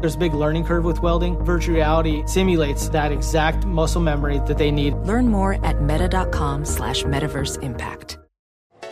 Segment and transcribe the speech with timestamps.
[0.00, 1.38] There's a big learning curve with welding.
[1.44, 4.94] Virtual reality simulates that exact muscle memory that they need.
[4.94, 8.18] Learn more at meta.com slash metaverse impact.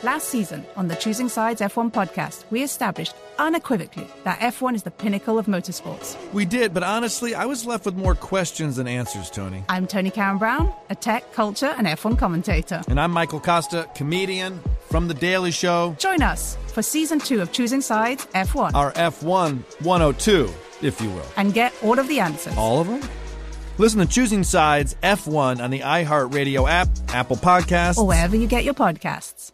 [0.02, 4.91] Last season on the Choosing Sides F1 podcast, we established unequivocally that F1 is the
[4.91, 6.16] pinnacle of motorsports.
[6.34, 9.64] We did, but honestly, I was left with more questions than answers, Tony.
[9.68, 12.83] I'm Tony Karen Brown, a tech, culture, and F1 commentator.
[12.89, 15.96] And I'm Michael Costa, comedian from The Daily Show.
[15.98, 18.74] Join us for season two of Choosing Sides F1.
[18.74, 20.52] Our F1 102,
[20.83, 21.27] if you will.
[21.36, 22.56] And get all of the answers.
[22.56, 23.03] All of them?
[23.77, 28.62] Listen to Choosing Sides F1 on the iHeartRadio app, Apple Podcasts, or wherever you get
[28.62, 29.53] your podcasts.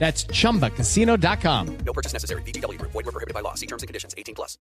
[0.00, 1.78] That's ChumbaCasino.com.
[1.84, 2.40] No purchase necessary.
[2.42, 2.80] VGW.
[2.80, 3.52] Void were prohibited by law.
[3.52, 4.14] See terms and conditions.
[4.16, 4.56] 18 plus.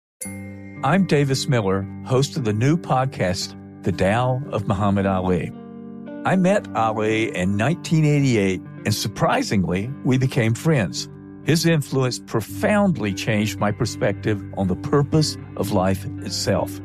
[0.83, 5.53] I'm Davis Miller, host of the new podcast, The Tao of Muhammad Ali.
[6.25, 11.09] I met Ali in 1988, and surprisingly, we became friends.
[11.45, 16.81] His influence profoundly changed my perspective on the purpose of life itself.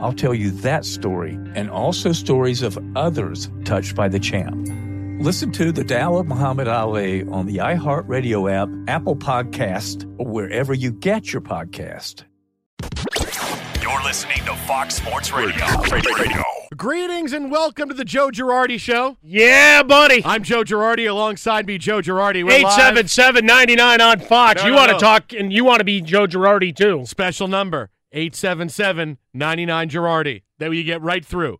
[0.00, 4.68] I'll tell you that story and also stories of others touched by the champ.
[5.18, 10.74] Listen to The Tao of Muhammad Ali on the iHeartRadio app, Apple Podcast, or wherever
[10.74, 12.24] you get your podcast.
[13.80, 15.64] You're listening to Fox Sports Radio.
[15.90, 16.42] Radio.
[16.76, 19.16] Greetings and welcome to the Joe Girardi Show.
[19.22, 20.22] Yeah, buddy.
[20.24, 21.08] I'm Joe Girardi.
[21.08, 22.44] Alongside me, Joe Girardi.
[22.44, 24.60] We're Eight seven seven ninety nine on Fox.
[24.60, 24.98] No, you no, want to no.
[25.00, 27.04] talk, and you want to be Joe Girardi too.
[27.06, 30.42] Special number 877 99 Girardi.
[30.58, 31.58] That you get right through.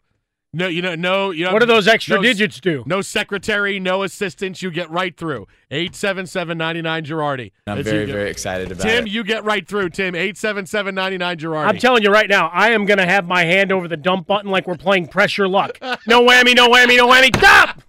[0.54, 1.53] No, you know, no, you know.
[1.53, 2.84] What do those extra no, digits do?
[2.87, 4.62] No secretary, no assistants.
[4.62, 5.47] You get right through.
[5.70, 7.53] 877 99 Girardi.
[7.66, 8.97] I'm That's very, very excited about Tim, it.
[8.98, 9.91] Tim, you get right through.
[9.91, 11.66] Tim, 877 99 Girardi.
[11.66, 14.26] I'm telling you right now, I am going to have my hand over the dump
[14.28, 15.78] button like we're playing Press Your Luck.
[16.06, 17.34] No whammy, no whammy, no whammy.
[17.36, 17.82] Stop!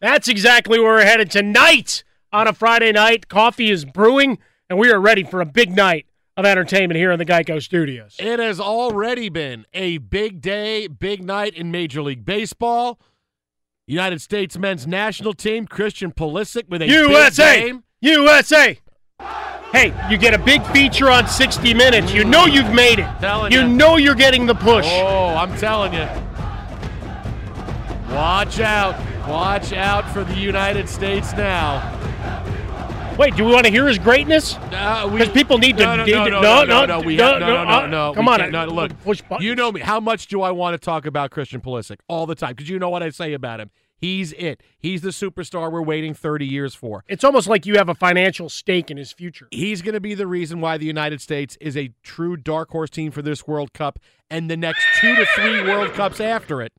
[0.00, 3.28] That's exactly where we're headed tonight on a Friday night.
[3.28, 4.38] Coffee is brewing,
[4.70, 6.06] and we are ready for a big night
[6.40, 8.16] of entertainment here in the Geico Studios.
[8.18, 13.00] It has already been a big day, big night in Major League Baseball.
[13.86, 17.60] United States men's national team, Christian Pulisic with a USA!
[17.60, 17.84] game.
[18.00, 18.78] USA!
[19.72, 22.12] Hey, you get a big feature on 60 Minutes.
[22.12, 23.08] You know you've made it.
[23.20, 23.66] Telling you ya.
[23.66, 24.86] know you're getting the push.
[24.88, 26.08] Oh, I'm telling you.
[28.14, 28.98] Watch out.
[29.28, 31.96] Watch out for the United States now.
[33.20, 34.56] Wait, do we want to hear his greatness?
[34.72, 35.82] Uh, Because people need to.
[35.82, 37.70] no, no, need no, to- no, no, no, no, we no, have, no, no, no,
[37.70, 38.14] uh, no.
[38.14, 39.44] Come on, no, look, push buttons.
[39.44, 39.82] you know me.
[39.82, 42.52] How much do I want to talk about Christian Pulisic all the time?
[42.52, 43.70] Because you know what I say about him.
[43.94, 44.62] He's it.
[44.78, 47.04] He's the superstar we're waiting 30 years for.
[47.08, 49.48] It's almost like you have a financial stake in his future.
[49.50, 52.88] He's going to be the reason why the United States is a true dark horse
[52.88, 53.98] team for this World Cup
[54.30, 56.72] and the next two to three World Cups after it.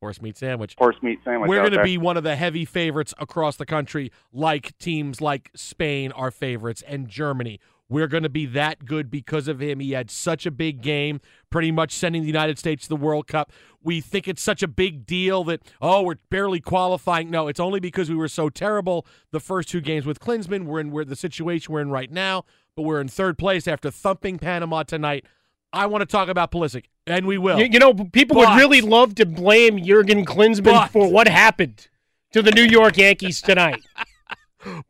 [0.00, 0.76] Horse meat sandwich.
[0.78, 1.48] Horse meat sandwich.
[1.48, 5.50] We're going to be one of the heavy favorites across the country, like teams like
[5.56, 7.58] Spain are favorites and Germany.
[7.90, 9.80] We're going to be that good because of him.
[9.80, 13.26] He had such a big game, pretty much sending the United States to the World
[13.26, 13.50] Cup.
[13.82, 17.30] We think it's such a big deal that, oh, we're barely qualifying.
[17.30, 20.66] No, it's only because we were so terrible the first two games with Klinsmann.
[20.66, 22.44] We're in we're the situation we're in right now,
[22.76, 25.24] but we're in third place after thumping Panama tonight.
[25.72, 27.58] I want to talk about Pulisic, and we will.
[27.58, 31.28] You, you know, people But- would really love to blame Jurgen Klinsmann But- for what
[31.28, 31.88] happened
[32.32, 33.80] to the New York Yankees tonight.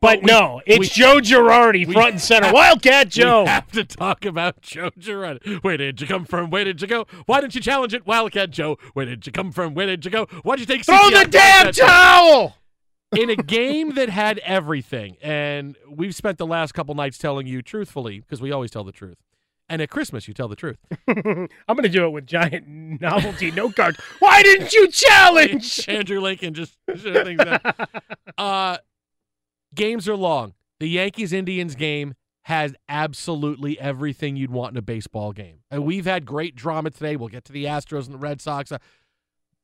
[0.01, 2.47] But, we- no, it's we- Joe Girardi, we front and center.
[2.47, 3.43] have- Wildcat Joe.
[3.43, 5.59] We have to talk about Joe Girardi.
[5.63, 6.49] Where did you come from?
[6.49, 7.05] Where did you go?
[7.27, 8.77] Why didn't you challenge it, Wildcat Joe?
[8.93, 9.75] Where did you come from?
[9.75, 10.25] Where did you go?
[10.41, 12.57] Why'd you take Throw the damn towel.
[13.15, 17.61] in a game that had everything, and we've spent the last couple nights telling you
[17.61, 19.17] truthfully because we always tell the truth.
[19.69, 20.77] And at Christmas, you tell the truth.
[21.07, 23.99] I'm going to do it with giant novelty note cards.
[24.17, 25.85] Why didn't you challenge?
[25.87, 27.41] Andrew Lincoln just shut things.
[28.37, 28.77] Uh,
[29.75, 30.53] games are long.
[30.79, 32.13] The Yankees Indians game
[32.43, 35.59] has absolutely everything you'd want in a baseball game.
[35.69, 37.17] And we've had great drama today.
[37.17, 38.71] We'll get to the Astros and the Red Sox.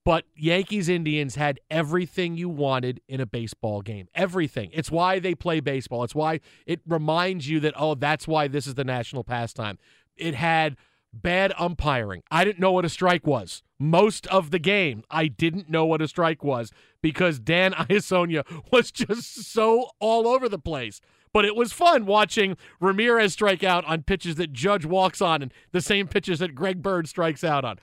[0.06, 4.08] But Yankees Indians had everything you wanted in a baseball game.
[4.14, 4.70] Everything.
[4.72, 6.04] It's why they play baseball.
[6.04, 9.80] It's why it reminds you that, oh, that's why this is the national pastime.
[10.16, 10.78] It had
[11.12, 12.22] bad umpiring.
[12.30, 13.64] I didn't know what a strike was.
[13.80, 16.72] Most of the game, I didn't know what a strike was
[17.02, 21.02] because Dan Iassogna was just so all over the place.
[21.34, 25.54] But it was fun watching Ramirez strike out on pitches that Judge walks on and
[25.72, 27.80] the same pitches that Greg Bird strikes out on.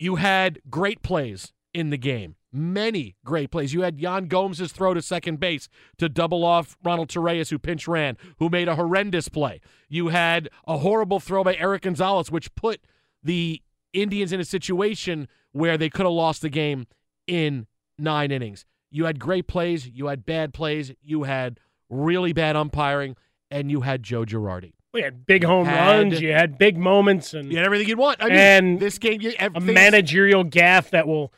[0.00, 2.36] You had great plays in the game.
[2.50, 3.74] Many great plays.
[3.74, 5.68] You had Yan Gomes' throw to second base
[5.98, 9.60] to double off Ronald Torreyes, who pinch ran, who made a horrendous play.
[9.90, 12.80] You had a horrible throw by Erik Gonzalez, which put
[13.22, 13.60] the
[13.92, 16.86] Indians in a situation where they could have lost the game
[17.26, 17.66] in
[17.98, 18.64] nine innings.
[18.90, 19.86] You had great plays.
[19.86, 20.92] You had bad plays.
[21.02, 21.60] You had
[21.90, 23.16] really bad umpiring,
[23.50, 24.72] and you had Joe Girardi.
[24.92, 26.20] We had big home Had- runs.
[26.20, 28.20] You had big moments, and You had everything you'd want.
[28.20, 31.32] I mean, And this game, you, a managerial gaff that will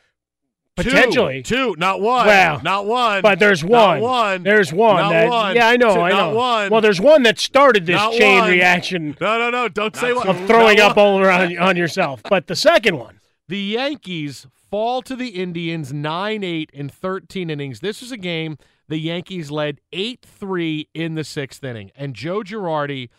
[0.75, 1.43] potentially.
[1.43, 2.25] two, not one.
[2.25, 3.21] Well, not one.
[3.21, 4.01] But there's Not one.
[4.01, 4.43] one.
[4.43, 4.95] There's one.
[4.97, 5.55] Not that, one.
[5.55, 5.93] Yeah, I know.
[5.95, 6.35] Two- I not know.
[6.35, 6.69] one.
[6.71, 8.49] Well, there's one that started this Not chain one.
[8.51, 9.67] reaction No, no, no.
[9.67, 10.27] Don't say what.
[10.27, 12.21] of throwing up all around on yourself.
[12.29, 17.81] But the second one, The Yankees fall to the Indians 9 8 in 13 innings.
[17.81, 18.57] This is a game
[18.87, 21.91] the Yankees led 8 3 in the sixth inning.
[21.95, 23.09] And Joe Girardi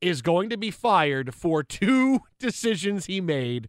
[0.00, 3.68] is going to be fired for two decisions he made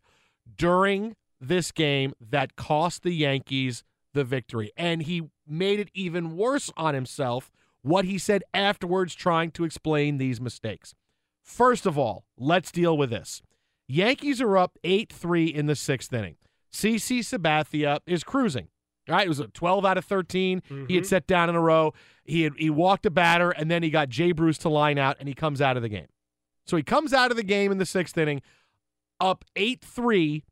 [0.55, 3.83] during this game that cost the Yankees
[4.13, 4.71] the victory.
[4.75, 7.51] And he made it even worse on himself
[7.81, 10.93] what he said afterwards, trying to explain these mistakes.
[11.43, 13.41] First of all, let's deal with this.
[13.87, 16.35] Yankees are up 8 3 in the sixth inning.
[16.73, 18.67] CC Sabathia is cruising.
[19.07, 20.61] All right, it was a 12 out of 13.
[20.67, 21.03] He had mm-hmm.
[21.03, 21.93] set down in a row.
[22.25, 25.15] He had he walked a batter, and then he got Jay Bruce to line out,
[25.19, 26.07] and he comes out of the game.
[26.67, 28.41] So he comes out of the game in the sixth inning,
[29.19, 30.43] up 8 3,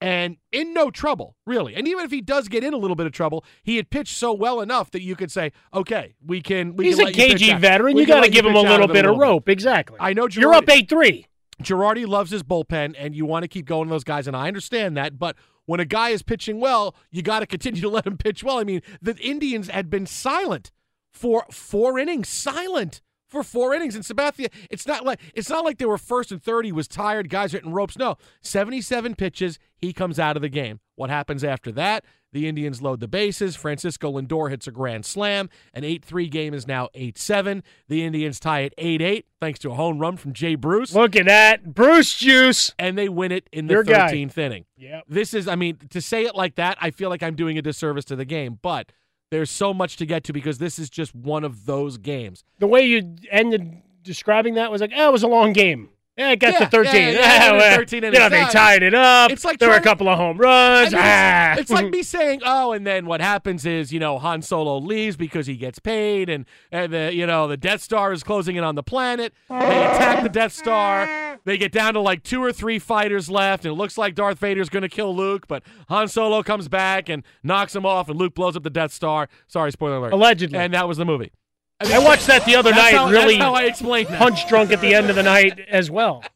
[0.00, 1.74] and in no trouble, really.
[1.74, 4.16] And even if he does get in a little bit of trouble, he had pitched
[4.16, 6.74] so well enough that you could say, okay, we can.
[6.76, 7.94] We he's can a let you pitch cagey veteran.
[7.94, 9.48] We You got to give him a little bit of rope.
[9.48, 9.98] Exactly.
[10.00, 11.26] I know You're up 8 3.
[11.62, 14.48] Girardi loves his bullpen, and you want to keep going to those guys, and I
[14.48, 15.18] understand that.
[15.18, 15.36] But
[15.66, 18.58] when a guy is pitching well, you got to continue to let him pitch well.
[18.58, 20.72] I mean, the Indians had been silent
[21.12, 23.94] for four innings, silent for four innings.
[23.94, 26.64] And Sabathia, it's not like it's not like they were first and third.
[26.64, 27.30] He was tired.
[27.30, 27.96] Guys hitting ropes.
[27.96, 29.58] No, seventy-seven pitches.
[29.76, 30.80] He comes out of the game.
[30.96, 32.04] What happens after that?
[32.32, 33.56] The Indians load the bases.
[33.56, 35.48] Francisco Lindor hits a grand slam.
[35.74, 37.62] An 8 3 game is now 8 7.
[37.88, 40.94] The Indians tie it 8 8, thanks to a home run from Jay Bruce.
[40.94, 41.74] Look at that.
[41.74, 42.72] Bruce Juice.
[42.78, 44.12] And they win it in the Your guy.
[44.12, 44.64] 13th inning.
[44.76, 45.04] Yep.
[45.08, 47.62] This is, I mean, to say it like that, I feel like I'm doing a
[47.62, 48.92] disservice to the game, but
[49.30, 52.44] there's so much to get to because this is just one of those games.
[52.58, 55.90] The way you ended describing that was like, oh, it was a long game.
[56.16, 56.94] Yeah, it got Yeah, to 13.
[56.94, 59.30] yeah, yeah, yeah, well, 13 you know, they tied it up.
[59.30, 60.92] It's like there were a couple of home runs.
[60.92, 61.52] I mean, ah.
[61.52, 64.76] it's, it's like me saying, "Oh," and then what happens is, you know, Han Solo
[64.78, 68.56] leaves because he gets paid, and and the you know the Death Star is closing
[68.56, 69.32] in on the planet.
[69.48, 71.29] They attack the Death Star.
[71.44, 74.38] They get down to like two or three fighters left, and it looks like Darth
[74.38, 78.18] Vader's going to kill Luke, but Han Solo comes back and knocks him off, and
[78.18, 79.28] Luke blows up the Death Star.
[79.48, 80.12] Sorry, spoiler alert.
[80.12, 80.58] Allegedly.
[80.58, 81.32] and that was the movie.
[81.80, 82.94] I watched that the other night.
[82.94, 84.18] how- really that's how I explain that.
[84.18, 86.22] punch drunk at the end of the night as well.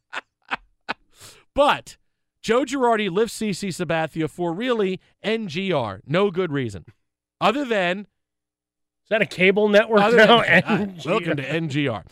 [1.54, 1.96] But
[2.42, 6.84] Joe Girardi lifts CC Sabathia for really NGR, no good reason,
[7.40, 10.40] other than Is that a cable network now?
[10.42, 11.06] than- NGR.
[11.06, 12.04] welcome to NGR.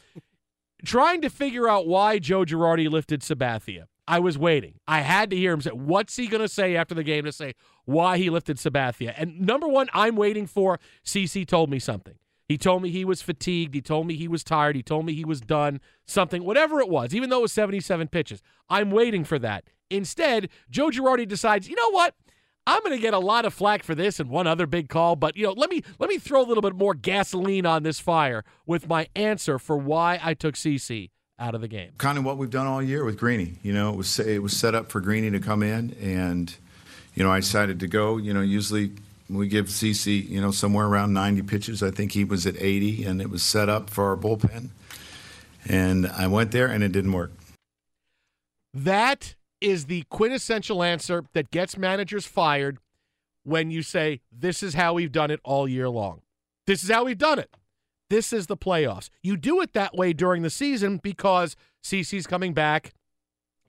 [0.84, 3.84] Trying to figure out why Joe Girardi lifted Sabathia.
[4.08, 4.74] I was waiting.
[4.88, 7.32] I had to hear him say, what's he going to say after the game to
[7.32, 9.14] say why he lifted Sabathia?
[9.16, 12.14] And number one, I'm waiting for CC told me something.
[12.48, 13.74] He told me he was fatigued.
[13.74, 14.76] He told me he was tired.
[14.76, 15.80] He told me he was done.
[16.04, 18.42] Something, whatever it was, even though it was 77 pitches.
[18.68, 19.64] I'm waiting for that.
[19.88, 22.14] Instead, Joe Girardi decides, you know what?
[22.66, 25.16] I'm going to get a lot of flack for this and one other big call,
[25.16, 27.98] but you know, let me let me throw a little bit more gasoline on this
[27.98, 31.90] fire with my answer for why I took CC out of the game.
[31.98, 33.54] kind of what we've done all year with Greeny.
[33.62, 36.54] You know, it was it was set up for Greeny to come in, and
[37.14, 38.16] you know, I decided to go.
[38.16, 38.92] You know, usually
[39.28, 41.82] we give CC, you know, somewhere around 90 pitches.
[41.82, 44.68] I think he was at 80, and it was set up for our bullpen.
[45.68, 47.32] And I went there, and it didn't work.
[48.74, 52.78] That is the quintessential answer that gets managers fired
[53.44, 56.22] when you say, This is how we've done it all year long.
[56.66, 57.50] This is how we've done it.
[58.10, 59.08] This is the playoffs.
[59.22, 62.92] You do it that way during the season because CC's coming back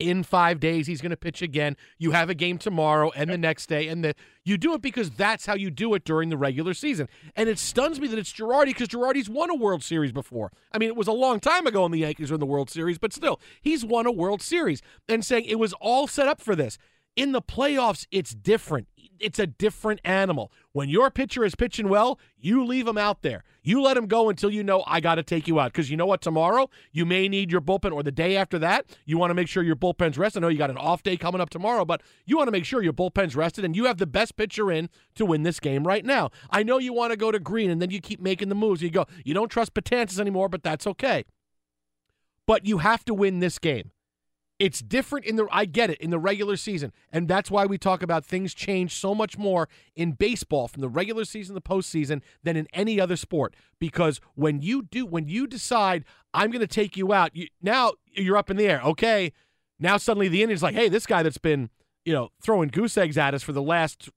[0.03, 0.85] in five days.
[0.85, 1.77] He's going to pitch again.
[1.97, 5.09] You have a game tomorrow and the next day, and the you do it because
[5.11, 7.07] that's how you do it during the regular season.
[7.37, 10.51] And it stuns me that it's Girardi because Girardi's won a World Series before.
[10.73, 12.69] I mean, it was a long time ago when the Yankees were in the World
[12.69, 14.81] Series, but still, he's won a World Series.
[15.07, 16.77] And saying it was all set up for this.
[17.15, 18.87] In the playoffs, it's different.
[19.23, 20.51] It's a different animal.
[20.73, 23.43] When your pitcher is pitching well, you leave him out there.
[23.63, 25.71] You let him go until you know I got to take you out.
[25.71, 26.21] Because you know what?
[26.21, 29.47] Tomorrow, you may need your bullpen, or the day after that, you want to make
[29.47, 30.39] sure your bullpen's rested.
[30.39, 32.65] I know you got an off day coming up tomorrow, but you want to make
[32.65, 35.87] sure your bullpen's rested and you have the best pitcher in to win this game
[35.87, 36.29] right now.
[36.49, 38.81] I know you want to go to Green and then you keep making the moves.
[38.81, 41.23] You go, you don't trust Betances anymore, but that's okay.
[42.45, 43.91] But you have to win this game.
[44.63, 47.77] It's different in the I get it in the regular season, and that's why we
[47.77, 51.69] talk about things change so much more in baseball from the regular season to the
[51.69, 53.57] postseason than in any other sport.
[53.77, 57.91] Because when you do, when you decide I'm going to take you out, you, now
[58.13, 58.81] you're up in the air.
[58.85, 59.33] Okay,
[59.79, 61.69] now suddenly the Indians like, hey, this guy that's been
[62.05, 64.11] you know throwing goose eggs at us for the last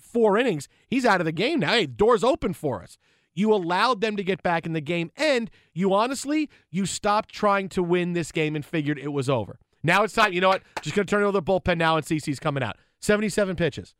[0.00, 1.72] four innings, he's out of the game now.
[1.72, 2.96] Hey, doors open for us.
[3.34, 7.68] You allowed them to get back in the game, and you honestly, you stopped trying
[7.70, 9.58] to win this game and figured it was over.
[9.82, 10.32] Now it's time.
[10.32, 10.62] You know what?
[10.82, 12.76] Just going to turn over the bullpen now, and CC's coming out.
[13.00, 13.94] 77 pitches.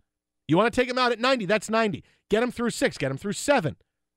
[0.48, 1.46] You want to take him out at 90?
[1.46, 2.04] That's 90.
[2.28, 2.98] Get him through six.
[2.98, 3.76] Get him through seven.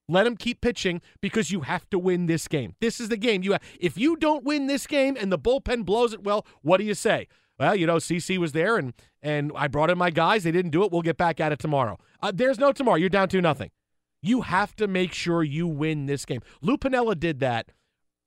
[0.10, 2.76] Let him keep pitching because you have to win this game.
[2.82, 3.44] This is the game.
[3.44, 6.78] You have, if you don't win this game and the bullpen blows it, well, what
[6.78, 7.28] do you say?
[7.58, 10.44] Well, you know, CC was there and and I brought in my guys.
[10.44, 10.92] They didn't do it.
[10.92, 11.98] We'll get back at it tomorrow.
[12.22, 12.98] Uh, there's no tomorrow.
[12.98, 13.70] You're down to nothing.
[14.22, 16.42] You have to make sure you win this game.
[16.62, 17.72] Lou Piniella did that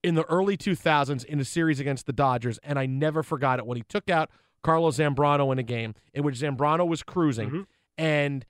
[0.06, 3.66] in the early 2000s in a series against the Dodgers, and I never forgot it
[3.66, 4.30] when he took out
[4.62, 7.60] Carlos Zambrano in a game in which Zambrano was cruising, Mm-hmm.
[7.98, 8.46] and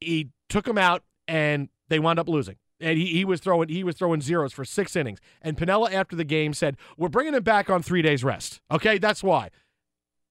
[0.00, 2.56] he took him out, and they wound up losing.
[2.80, 5.18] And he, he was throwing he was throwing zeros for six innings.
[5.42, 8.60] And Piniella after the game said, "We're bringing him back on three days rest.
[8.70, 9.50] Okay, that's why."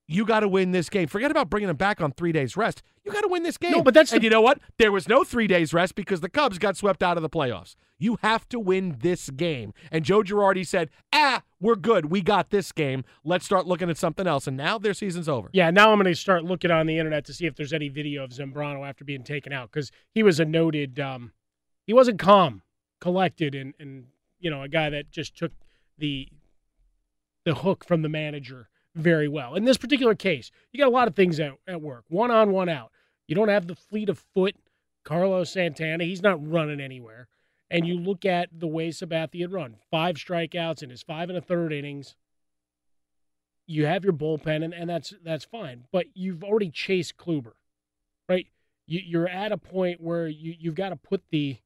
[0.10, 1.08] You got to win this game.
[1.08, 2.82] Forget about bringing him back on three days rest.
[3.04, 3.72] You got to win this game.
[3.72, 4.60] No, but that's and the- you know what?
[4.78, 7.76] There was no three days rest because the Cubs got swept out of the playoffs.
[8.00, 9.74] You have to win this game.
[9.92, 12.06] And Joe Girardi said, "Ah, we're good.
[12.06, 13.04] We got this game.
[13.26, 15.50] Let's start looking at something else." And now their season's over.
[15.52, 17.90] Yeah, now I'm going to start looking on the internet to see if there's any
[17.90, 21.00] video of Zambrano after being taken out because he was a noted.
[21.00, 21.34] Um,
[21.86, 22.62] he wasn't calm,
[23.02, 24.06] collected, and and
[24.40, 25.52] you know a guy that just took
[25.98, 26.30] the
[27.44, 29.56] the hook from the manager very well.
[29.56, 32.06] In this particular case, you got a lot of things at, at work.
[32.10, 32.92] One on, one out.
[33.28, 34.56] You don't have the fleet of foot.
[35.04, 37.28] Carlos Santana, he's not running anywhere.
[37.70, 41.38] And you look at the way Sabathia had run five strikeouts in his five and
[41.38, 42.16] a third innings
[43.68, 45.84] you have your bullpen, and, and that's that's fine.
[45.92, 47.54] But you've already chased Kluber,
[48.28, 48.48] right?
[48.88, 51.58] You, you're at a point where you you've got to put the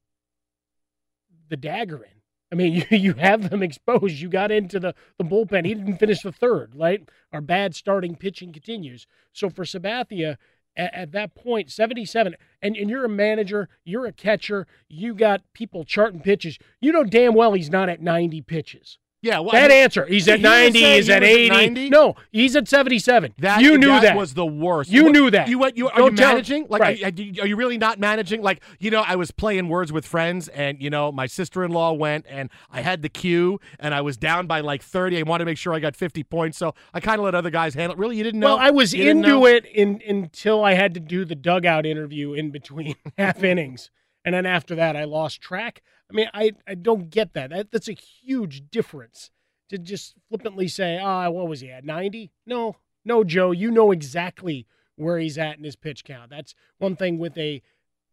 [1.50, 2.21] the dagger in.
[2.52, 4.20] I mean, you, you have them exposed.
[4.20, 5.66] You got into the, the bullpen.
[5.66, 7.08] He didn't finish the third, right?
[7.32, 9.08] Our bad starting pitching continues.
[9.34, 10.38] So for Sabathia,
[10.76, 15.42] at, at that point, 77, and, and you're a manager, you're a catcher, you got
[15.54, 16.58] people charting pitches.
[16.80, 18.98] You know damn well he's not at 90 pitches.
[19.24, 20.06] Yeah, well, that I mean, answer.
[20.06, 20.80] He's at 90.
[20.80, 21.50] saying He's he at 80.
[21.50, 21.90] 90?
[21.90, 23.36] No, he's at 77.
[23.38, 24.90] That you knew that, that was the worst.
[24.90, 25.48] You knew that.
[25.48, 25.78] You went.
[25.78, 26.66] You are Don't you managing?
[26.70, 27.04] Like, right.
[27.04, 28.42] are, are you really not managing?
[28.42, 32.26] Like, you know, I was playing words with friends, and you know, my sister-in-law went,
[32.28, 35.20] and I had the cue, and I was down by like thirty.
[35.20, 37.52] I wanted to make sure I got fifty points, so I kind of let other
[37.52, 38.00] guys handle it.
[38.00, 38.56] Really, you didn't know?
[38.56, 42.34] Well, I was You into it in, until I had to do the dugout interview
[42.34, 43.92] in between half innings,
[44.26, 45.84] and then after that, I lost track.
[46.12, 47.52] I mean, I, I don't get that.
[47.52, 47.72] that.
[47.72, 49.32] That's a huge difference
[49.70, 51.86] to just flippantly say, "Ah, what was he at?
[51.86, 52.76] 90?" No,
[53.06, 53.52] no, Joe.
[53.52, 56.30] You know exactly where he's at in his pitch count.
[56.30, 57.62] That's one thing with a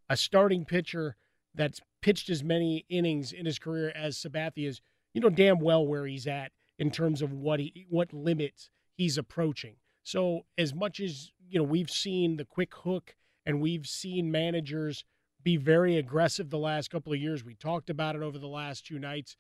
[0.09, 1.17] a starting pitcher
[1.55, 4.81] that's pitched as many innings in his career as Sabathia's.
[5.13, 9.19] You know damn well where he's at in terms of what he what limits he's
[9.19, 9.77] approaching.
[10.05, 15.05] So as much as you know, we've seen the quick hook and we've seen managers
[15.43, 17.45] be very aggressive the last couple of years.
[17.45, 19.37] We talked about it over the last two nights.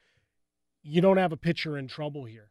[0.83, 2.51] You don't have a pitcher in trouble here.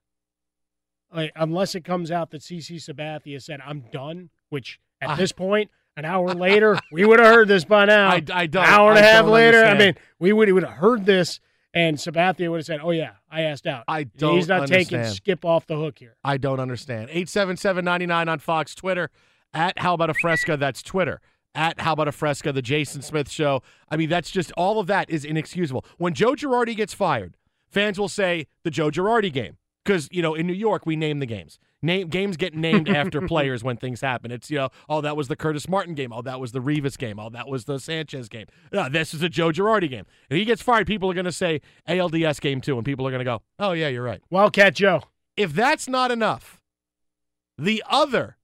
[1.13, 5.31] Like, unless it comes out that CC Sabathia said, I'm done, which at I- this
[5.31, 8.09] point, an hour later, we would have heard this by now.
[8.09, 8.63] I, I don't.
[8.63, 11.05] An hour and a I half don't later, I mean, we would, would have heard
[11.05, 11.39] this,
[11.73, 13.85] and Sabathia would have said, Oh, yeah, I asked out.
[13.87, 14.35] I don't.
[14.35, 16.15] He's not taking skip off the hook here.
[16.23, 17.09] I don't understand.
[17.09, 19.09] 877-99 on Fox Twitter.
[19.53, 21.21] At How About a Fresca, that's Twitter.
[21.57, 23.63] At How About a Fresca, the Jason Smith show.
[23.89, 25.83] I mean, that's just all of that is inexcusable.
[25.97, 27.35] When Joe Girardi gets fired,
[27.69, 31.19] fans will say the Joe Girardi game because you know in New York we name
[31.19, 31.59] the games.
[31.81, 34.31] Name games get named after players when things happen.
[34.31, 36.13] It's you know, oh that was the Curtis Martin game.
[36.13, 37.19] Oh that was the Rivas game.
[37.19, 38.45] Oh that was the Sanchez game.
[38.71, 40.05] No, this is a Joe Girardi game.
[40.29, 43.11] If he gets fired, people are going to say ALDS game too, and people are
[43.11, 44.21] going to go, oh yeah, you're right.
[44.29, 45.01] Wildcat Joe.
[45.35, 46.59] If that's not enough,
[47.57, 48.37] the other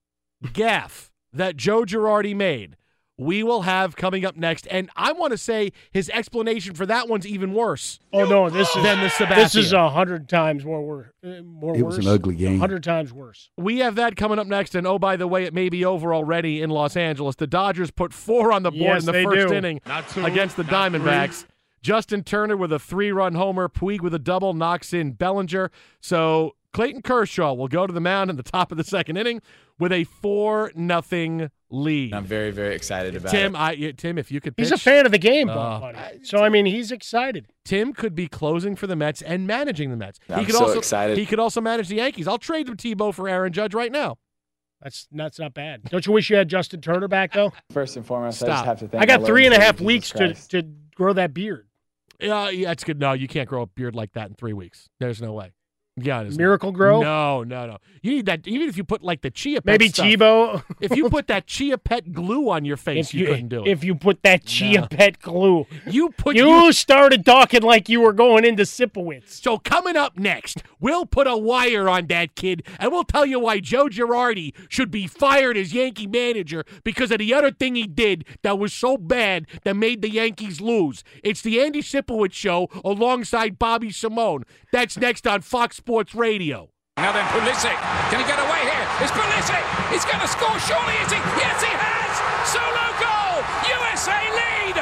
[0.52, 2.78] gaff that Joe Girardi made,
[3.18, 4.68] we will have coming up next.
[4.72, 8.00] And I want to say his explanation for that one's even worse.
[8.12, 9.36] Oh no, this is than the Sabathia.
[9.36, 11.08] this is a hundred times more worse.
[11.24, 11.98] Uh, more It worse.
[11.98, 12.60] was an ugly game.
[12.60, 13.50] Hundred times worse.
[13.58, 14.74] We have that coming up next.
[14.76, 17.36] And oh, by the way, it may be over already in Los Angeles.
[17.36, 19.54] The Dodgers put four on the board Yes, in the first do.
[19.54, 21.46] inning two, against the not Diamondbacks.
[21.82, 25.70] Justin Turner with a three run homer, Puig with a double, knocks in Bellinger.
[26.00, 29.42] So Clayton Kershaw will go to the mound in the top of the second inning
[29.80, 32.14] with a 4 nothing lead.
[32.14, 33.60] I'm very, very excited about Tim, it.
[33.60, 36.24] I, Tim, if you could He's a fan of the game, Uh, Bob buddy.
[36.24, 37.48] So I mean, he's excited.
[37.64, 40.20] Tim could be closing for the Mets and managing the Mets.
[40.28, 41.18] he I'm could so also, excited.
[41.18, 42.28] He could also manage the Yankees.
[42.28, 44.18] I'll trade him Tebow for Aaron Judge right now.
[44.82, 45.84] That's that's not bad.
[45.86, 47.54] Don't you wish you had Justin Turner back though?
[47.72, 49.02] First and foremost, I just have to thank.
[49.02, 50.48] I got three and a half three Lord and a and half Savior, weeks Jesus
[50.48, 51.68] to to grow that beard.
[52.20, 53.00] Yeah, yeah, that's good.
[53.00, 54.90] No, you can't grow a beard like that in three weeks.
[55.00, 55.52] There's no way.
[55.96, 57.02] Yeah, Miracle-Gro?
[57.04, 57.78] No, no, no.
[58.02, 58.48] You need that.
[58.48, 60.64] Even if you put like the chia pet Maybe stuff- Tebow.
[60.82, 63.68] if you put that chia pet glue on your face, you, you, couldn't do it.
[63.70, 64.88] if you put that chia No.
[64.88, 69.30] pet glue, you put you started talking like you were going into Sipowicz.
[69.30, 73.40] So coming up next, we'll put a wire on that kid, and we'll tell you
[73.40, 77.86] why Joe Girardi should be fired as Yankee manager because of the other thing he
[77.86, 81.04] did that was so bad that made the Yankees lose.
[81.24, 84.44] It's the Andy Sipowicz show alongside Bobby Simone.
[84.72, 86.70] That's next on Fox Sports Radio.
[86.96, 87.76] Now then, Pulisic.
[88.10, 88.88] Can he get away here?
[89.02, 89.92] It's Pulisic.
[89.92, 91.20] He's going to score, surely, is he?
[91.36, 92.14] Yes, he has!
[92.48, 93.44] Solo goal!
[93.68, 94.80] USA lead!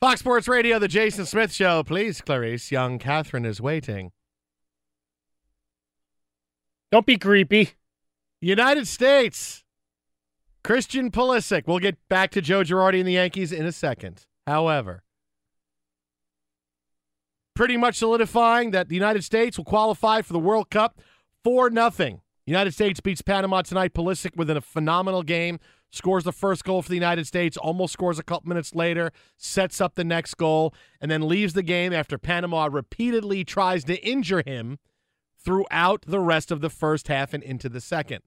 [0.00, 1.82] Fox Sports Radio, the Jason Smith Show.
[1.82, 4.12] Please, Clarice, young Catherine is waiting.
[6.96, 7.72] Don't be creepy.
[8.40, 9.64] United States.
[10.64, 11.64] Christian Pulisic.
[11.66, 14.24] We'll get back to Joe Girardi and the Yankees in a second.
[14.46, 15.02] However,
[17.54, 21.02] pretty much solidifying that the United States will qualify for the World Cup
[21.44, 22.22] for nothing.
[22.46, 23.92] United States beats Panama tonight.
[23.92, 28.18] Pulisic within a phenomenal game scores the first goal for the United States, almost scores
[28.18, 32.16] a couple minutes later, sets up the next goal, and then leaves the game after
[32.16, 34.78] Panama repeatedly tries to injure him
[35.46, 38.20] throughout the rest of the first half and into the second.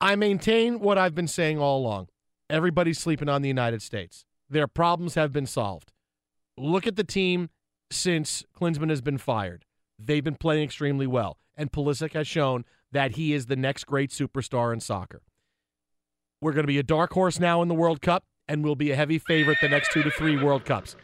[0.00, 2.08] I maintain what I've been saying all along.
[2.48, 4.24] Everybody's sleeping on the United States.
[4.48, 5.92] Their problems have been solved.
[6.56, 7.50] Look at the team
[7.90, 9.66] since Klinsmann has been fired.
[9.98, 14.10] They've been playing extremely well, and Pulisic has shown that he is the next great
[14.10, 15.20] superstar in soccer.
[16.40, 18.90] We're going to be a dark horse now in the World Cup, and we'll be
[18.90, 20.96] a heavy favorite the next two to three World Cups.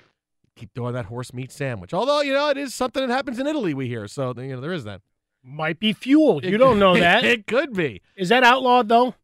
[0.57, 1.93] Keep doing that horse meat sandwich.
[1.93, 4.07] Although, you know, it is something that happens in Italy, we hear.
[4.07, 5.01] So, you know, there is that.
[5.43, 6.45] Might be fuel.
[6.45, 7.25] You It- don't know that.
[7.25, 8.01] it could be.
[8.17, 9.15] Is that outlawed though?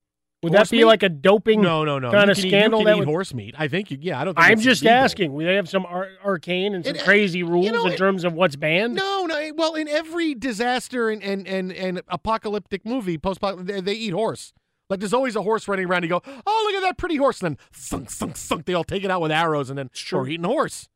[0.43, 0.85] Would Horse that be meat?
[0.87, 2.11] like a doping No, no, no.
[2.11, 2.79] kind You of can eat- scandal?
[2.81, 3.09] You that eat would...
[3.09, 3.55] horse meat.
[3.59, 3.99] I think you.
[4.01, 4.35] Yeah, I don't.
[4.35, 4.99] think I'm just illegal.
[5.05, 5.35] asking.
[5.35, 8.33] We have some ar- arcane and some It- crazy rules know, in it- terms of
[8.33, 8.95] what's banned.
[8.95, 9.53] No, no.
[9.55, 14.53] Well, in every disaster and and and, and apocalyptic movie, post they, they eat horse.
[14.88, 16.03] Like there's always a horse running around.
[16.05, 18.64] You go, oh look at that pretty horse, and then thunk thunk thunk.
[18.64, 20.88] They all take it out with arrows, and then sure eating horse.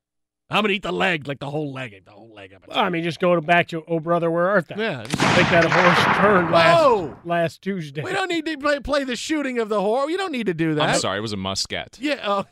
[0.54, 2.70] I'm gonna eat the leg, like the whole leg, the whole leg of it.
[2.72, 4.76] I mean, just go back to Oh Brother, Where Art Thou?
[4.76, 5.00] Yeah.
[5.00, 7.16] I think that horse turned last Whoa!
[7.24, 8.02] last Tuesday.
[8.02, 10.06] We don't need to play, play the shooting of the horse.
[10.06, 10.82] We don't need to do that.
[10.90, 11.98] I'm sorry, it was a muscat.
[12.00, 12.20] Yeah.
[12.24, 12.44] Oh.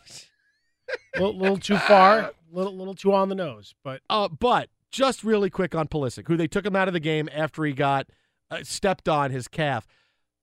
[1.16, 5.48] little, little too far, little little too on the nose, but Uh, but just really
[5.50, 8.08] quick on Pulisic, who they took him out of the game after he got
[8.50, 9.86] uh, stepped on his calf.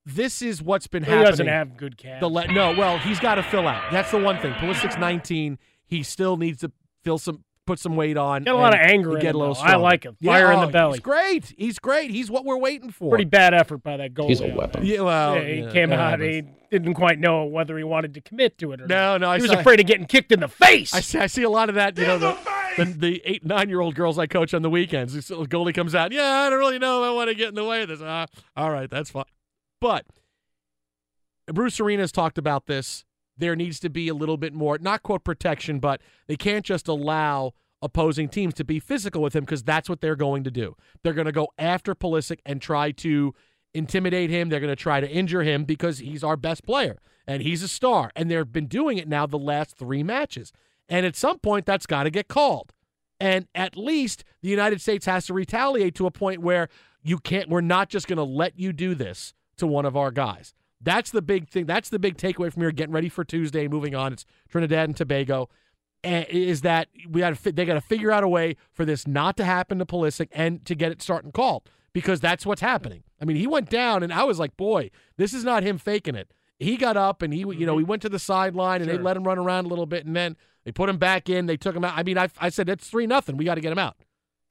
[0.06, 1.26] This is what's been he happening.
[1.26, 2.22] He doesn't have good calves.
[2.22, 3.92] The le- no, well, he's got to fill out.
[3.92, 4.54] That's the one thing.
[4.54, 5.60] Pulisic's 19.
[5.86, 6.72] He still needs to
[7.04, 8.44] fill some, put some weight on.
[8.44, 9.62] Got a lot of anger and in get him, a little though.
[9.62, 10.18] I like him.
[10.20, 10.94] Yeah, Fire in the oh, belly.
[10.94, 11.54] He's great.
[11.58, 12.10] He's great.
[12.10, 13.10] He's what we're waiting for.
[13.10, 14.30] Pretty bad effort by that goalie.
[14.30, 14.86] He's a weapon.
[14.86, 16.20] Yeah, well, Yeah, he yeah, came that out.
[16.20, 19.22] He didn't quite know whether he wanted to commit to it or No, not.
[19.22, 20.94] no, I he was saw- afraid of getting kicked in the face.
[20.94, 21.96] I see, I see a lot of that.
[21.98, 22.38] You know, the,
[22.78, 25.14] the, the eight, nine year old girls I coach on the weekends.
[25.14, 26.12] This little goalie comes out.
[26.12, 28.02] Yeah, I don't really know if I want to get in the way of this.
[28.04, 28.26] Ah,
[28.58, 29.26] all right, that's fine.
[29.80, 30.06] But
[31.48, 33.06] Bruce Arenas talked about this.
[33.40, 36.88] There needs to be a little bit more, not quote protection, but they can't just
[36.88, 40.76] allow opposing teams to be physical with him because that's what they're going to do.
[41.04, 43.34] They're going to go after Pulisic and try to
[43.74, 44.50] intimidate him.
[44.50, 47.68] They're going to try to injure him because he's our best player and he's a
[47.68, 48.12] star.
[48.16, 50.52] And they've been doing it now the last three matches.
[50.90, 52.74] And at some point, that's got to get called.
[53.20, 56.70] And at least the United States has to retaliate to a point where
[57.04, 60.12] you can't, we're not just going to let you do this to one of our
[60.12, 60.54] guys.
[60.82, 61.66] That's the big thing.
[61.66, 62.72] That's the big takeaway from here.
[62.72, 64.14] Getting ready for Tuesday, moving on.
[64.14, 65.50] It's Trinidad and Tobago.
[66.04, 69.06] And is that we got to they got to figure out a way for this
[69.06, 73.04] not to happen to Pulisic and to get it starting called because that's what's happening.
[73.22, 76.16] I mean, he went down and I was like, boy, this is not him faking
[76.16, 76.32] it.
[76.58, 77.90] He got up and he you know he mm-hmm.
[77.90, 78.98] went to the sideline and Sure.
[78.98, 81.46] they let him run around a little bit and then they put him back in.
[81.46, 81.98] They took him out.
[81.98, 83.36] I mean, I I said it's three nothing.
[83.36, 83.98] We got to get him out.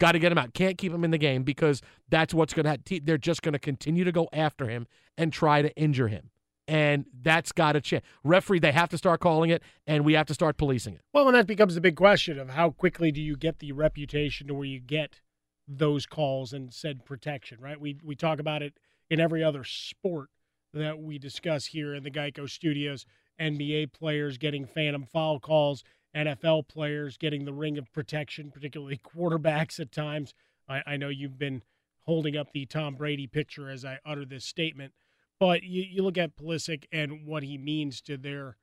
[0.01, 0.55] Got to get him out.
[0.55, 3.01] Can't keep him in the game because that's what's going to.
[3.01, 6.31] They're just going to continue to go after him and try to injure him,
[6.69, 8.05] and that's got to change.
[8.23, 11.01] Referee, they have to start calling it, and we have to start policing it.
[11.13, 14.47] Well, and that becomes the big question of how quickly do you get the reputation
[14.47, 15.21] to where you get
[15.67, 17.81] those calls and said protection, right?
[17.81, 18.75] We we talk about it
[19.11, 20.31] in every other sport
[20.73, 23.05] that we discuss here in the Geico studios.
[23.41, 25.85] NBA players getting phantom foul calls,
[26.17, 30.35] NFL players getting the ring of protection, particularly quarterbacks at times.
[30.69, 31.63] I, I know you've been
[32.03, 34.93] holding up the Tom Brady picture as I utter this statement,
[35.39, 38.57] but you, you look at Pulisic and what he means to their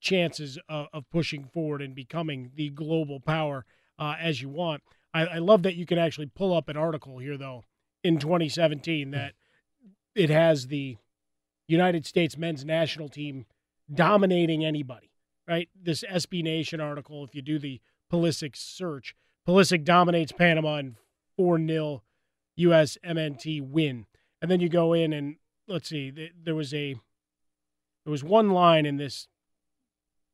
[0.00, 3.64] chances of, of pushing forward and becoming the global power
[3.98, 4.82] uh, as you want.
[5.14, 7.64] I, I love that you can actually pull up an article here, though,
[8.02, 9.34] in 2017 that
[10.14, 10.96] it has the
[11.68, 13.46] United States men's national team
[13.92, 15.11] dominating anybody,
[15.48, 15.68] right?
[15.80, 17.80] This SB Nation article, if you do the
[18.12, 19.14] Pulisic search,
[19.46, 20.96] Pulisic dominates Panama in
[21.36, 22.02] 4 0
[22.56, 22.98] U.S.
[23.04, 24.06] MNT win.
[24.40, 25.36] And then you go in and
[25.68, 26.94] let's see, th- there was a
[28.04, 29.28] there was one line in this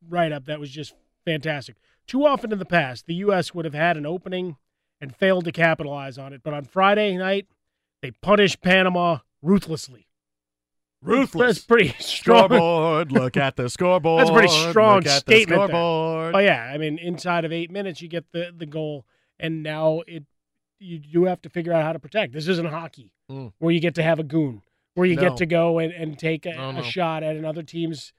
[0.07, 0.95] write up that was just
[1.25, 1.77] fantastic.
[2.07, 3.55] Too often in the past, the U.S.
[3.55, 4.57] would have had an opening
[5.01, 6.41] and failed to capitalize on it.
[6.43, 7.47] But on Friday night,
[8.01, 10.08] they punished Panama ruthlessly.
[11.03, 11.57] Ruthless.
[11.57, 12.49] That's pretty strong.
[12.49, 13.13] Scoreboard.
[13.13, 14.21] Look at the scoreboard.
[14.21, 15.71] That's a pretty strong Look at the statement.
[15.73, 19.07] Oh yeah, I mean, inside of eight minutes, you get the the goal,
[19.39, 20.25] and now it
[20.81, 22.33] you do have to figure out how to protect.
[22.33, 23.53] This isn't hockey Mm.
[23.59, 24.63] where you get to have a goon,
[24.95, 25.21] where you No.
[25.23, 26.79] get to go and, and take a, no.
[26.79, 28.13] a shot at another team's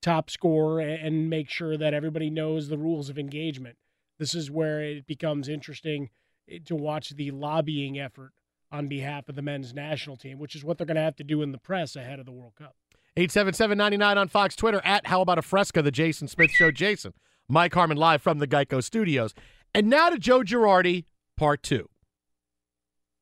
[0.00, 3.76] top scorer and, and make sure that everybody knows the rules of engagement.
[4.18, 6.10] This is where it becomes interesting
[6.48, 8.30] eh, to watch the lobbying effort
[8.74, 11.24] on behalf of the men's national team, which is what they're going to have to
[11.24, 12.74] do in the press ahead of the World Cup.
[13.16, 16.72] 877-99 on Fox Twitter at How About a Fresca, the Jason Smith Show.
[16.72, 17.14] Jason,
[17.48, 19.32] Mike Harmon live from the Geico Studios.
[19.72, 21.04] And now to Joe Girardi,
[21.36, 21.88] part two.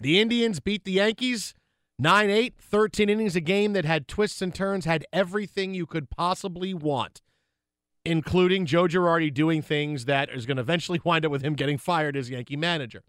[0.00, 1.54] The Indians beat the Yankees
[2.02, 6.72] 9-8, 13 innings, a game that had twists and turns, had everything you could possibly
[6.72, 7.20] want,
[8.04, 11.76] including Joe Girardi doing things that is going to eventually wind up with him getting
[11.76, 13.02] fired as Yankee manager.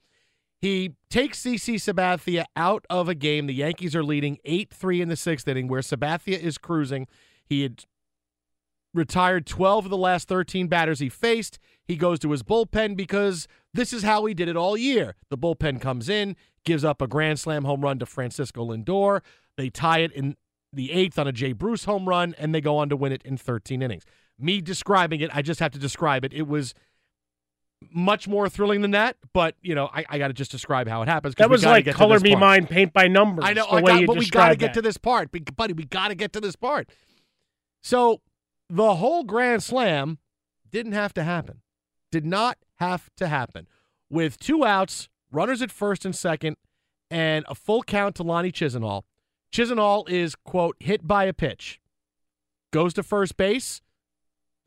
[0.64, 3.48] He takes CC Sabathia out of a game.
[3.48, 7.06] The Yankees are leading 8 3 in the sixth inning, where Sabathia is cruising.
[7.46, 7.84] He had
[8.94, 11.60] retired 12 of the last 13 batters he faced.
[11.84, 15.16] He goes to his bullpen because this is how he did it all year.
[15.30, 19.20] The bullpen comes in, gives up a grand slam home run to Francisco Lindor.
[19.58, 20.38] They tie it in
[20.72, 23.22] the eighth on a Jay Bruce home run, and they go on to win it
[23.26, 24.06] in 13 innings.
[24.40, 26.32] Me describing it, I just have to describe it.
[26.32, 26.74] It was
[27.92, 31.02] much more thrilling than that, but you know, I, I got to just describe how
[31.02, 31.36] it happens.
[31.36, 32.40] That was like color me part.
[32.40, 33.46] mine, paint by numbers.
[33.46, 35.32] I know, the I way got, you but we got to get to this part,
[35.32, 35.74] Be- buddy.
[35.74, 36.90] We got to get to this part.
[37.82, 38.22] So
[38.70, 40.20] the whole Grand Slam
[40.72, 41.62] didn't have to happen.
[42.12, 43.68] Did not have to happen.
[44.10, 46.58] With two outs, runners at first and second,
[47.10, 49.04] and a full count to Lonnie Chisenhall.
[49.52, 51.80] Chisenhall is quote hit by a pitch,
[52.72, 53.82] goes to first base.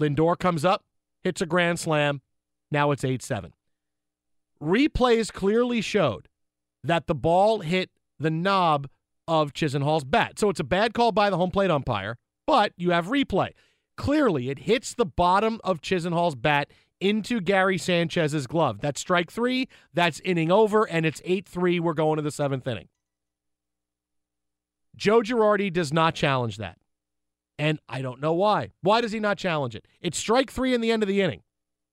[0.00, 0.85] Lindor comes up,
[1.22, 2.20] hits a grand slam.
[2.70, 3.52] Now it's eight seven.
[4.62, 6.29] Replays clearly showed
[6.83, 8.88] that the ball hit the knob
[9.29, 10.38] of Chisenhall's bat.
[10.38, 13.50] So it's a bad call by the home plate umpire, but you have replay.
[13.96, 18.81] Clearly, it hits the bottom of Chisenhall's bat into Gary Sanchez's glove.
[18.81, 19.68] That's strike three.
[19.92, 21.81] That's inning over, and it's 8 3.
[21.81, 22.88] We're going to the seventh inning.
[24.96, 26.79] Joe Girardi does not challenge that.
[27.59, 28.70] And I don't know why.
[28.83, 29.87] Why does he not challenge it?
[30.00, 31.42] It's strike three in the end of the inning.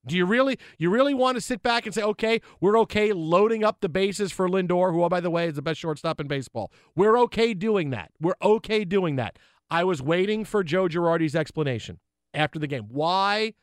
[0.06, 3.64] Do you really you really want to sit back and say, okay, we're okay loading
[3.64, 6.28] up the bases for Lindor, who, oh, by the way, is the best shortstop in
[6.28, 6.72] baseball?
[6.96, 8.12] We're okay doing that.
[8.20, 9.40] We're okay doing that.
[9.70, 12.00] I was waiting for Joe Girardi's explanation
[12.34, 12.88] after the game.
[12.90, 13.54] Why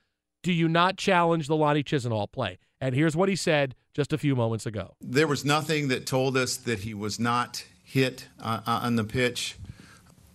[0.43, 2.59] do you not challenge the Lonnie Chisenhall play?
[2.81, 4.95] And here's what he said just a few moments ago.
[5.01, 9.05] There was nothing that told us that he was not hit uh, uh, on the
[9.05, 9.57] pitch.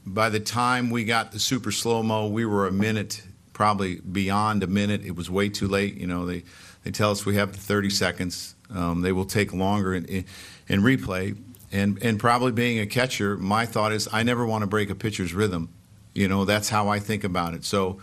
[0.06, 3.24] By the time we got the super slow mo, we were a minute,
[3.56, 5.04] probably beyond a minute.
[5.04, 5.96] It was way too late.
[5.96, 6.44] You know, they,
[6.84, 8.54] they tell us we have 30 seconds.
[8.70, 10.26] Um, they will take longer in, in,
[10.68, 11.36] in replay.
[11.72, 14.96] And and probably being a catcher, my thought is I never want to break a
[14.96, 15.70] pitcher's rhythm.
[16.14, 17.66] You know, that's how I think about it.
[17.66, 18.00] So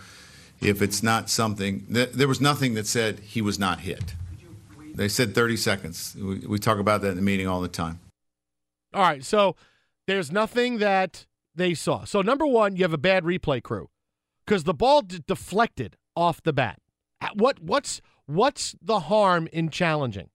[0.61, 4.15] if it's not something, th- there was nothing that said he was not hit.
[4.95, 6.17] They said 30 seconds.
[6.21, 8.01] We, we talk about that in the meeting all the time.
[8.93, 9.57] All right, so
[10.07, 12.05] there's nothing that they saw.
[12.05, 13.89] So number one, you have a bad replay crew
[14.47, 16.79] because the ball d- deflected off the bat.
[17.35, 20.31] What what's what's the harm in challenging?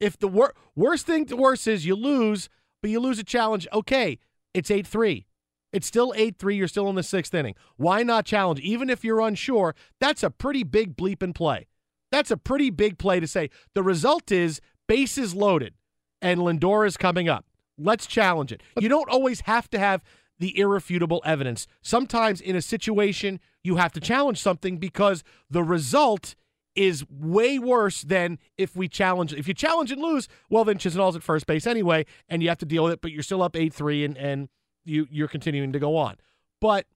[0.00, 2.48] If the wor- worst thing to worse is you lose,
[2.82, 4.18] but you lose a challenge, okay,
[4.52, 5.26] it's eight three.
[5.72, 6.56] It's still 8 3.
[6.56, 7.54] You're still in the sixth inning.
[7.76, 8.60] Why not challenge?
[8.60, 11.66] Even if you're unsure, that's a pretty big bleep and play.
[12.10, 13.50] That's a pretty big play to say.
[13.74, 15.74] The result is bases loaded
[16.22, 17.44] and Lindor is coming up.
[17.76, 18.62] Let's challenge it.
[18.80, 20.02] You don't always have to have
[20.38, 21.66] the irrefutable evidence.
[21.82, 26.34] Sometimes in a situation, you have to challenge something because the result
[26.74, 29.32] is way worse than if we challenge.
[29.32, 32.58] If you challenge and lose, well, then Chisenhall's at first base anyway, and you have
[32.58, 34.48] to deal with it, but you're still up 8 3 and, and
[34.84, 36.16] you, you're continuing to go on.
[36.60, 36.86] But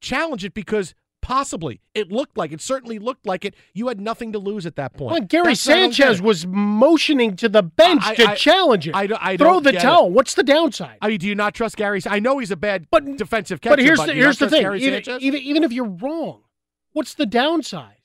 [0.00, 0.94] challenge it because
[1.28, 3.54] possibly it looked like it certainly looked like it.
[3.74, 5.12] You had nothing to lose at that point.
[5.12, 8.30] Well, Gary That's what I don't get Sanchez was motioning to the bench I- to
[8.30, 8.94] I- challenge it.
[8.94, 10.06] I I Throw the towel.
[10.06, 10.12] it.
[10.12, 10.96] What's the downside?
[11.02, 12.00] I mean, do you not trust Gary?
[12.06, 12.86] I know he's a bad
[13.16, 14.62] defensive catcher, but here's the here's the thing.
[14.76, 16.44] Even, even even if you're wrong,
[16.92, 17.96] what's the downside?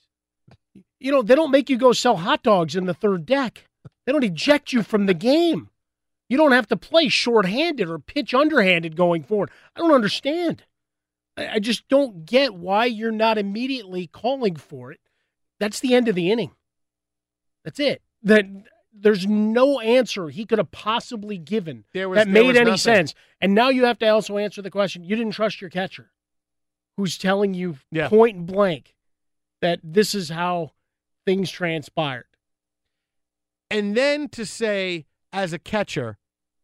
[0.99, 3.69] You know, they don't make you go sell hot dogs in the third deck.
[4.05, 5.69] They don't eject you from the game.
[6.27, 9.49] You don't have to play shorthanded or pitch underhanded going forward.
[9.77, 10.63] I don't understand.
[11.35, 14.99] I, just don't get why you're not immediately calling for it.
[15.59, 16.51] That's the end of the inning.
[17.63, 18.01] That's it.
[18.21, 18.45] That
[18.93, 22.77] there's no answer he could have possibly given was- that made any nothing.
[22.77, 23.15] sense.
[23.41, 26.11] And now you have to also answer the question: You didn't trust your catcher,
[26.97, 28.09] who's telling you Yeah.
[28.09, 28.93] point blank
[29.61, 30.73] that this is how
[31.25, 32.25] things transpired.
[33.71, 36.17] and then to say as a catcher,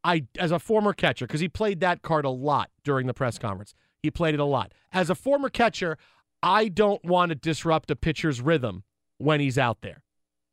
[0.04, 3.40] I as a former catcher because he played that card a lot during the press
[3.40, 3.74] conference.
[4.04, 4.74] He played it a lot.
[4.92, 5.98] As a former catcher,
[6.42, 8.84] I don't want to disrupt a pitcher's rhythm
[9.18, 10.04] when he's out there.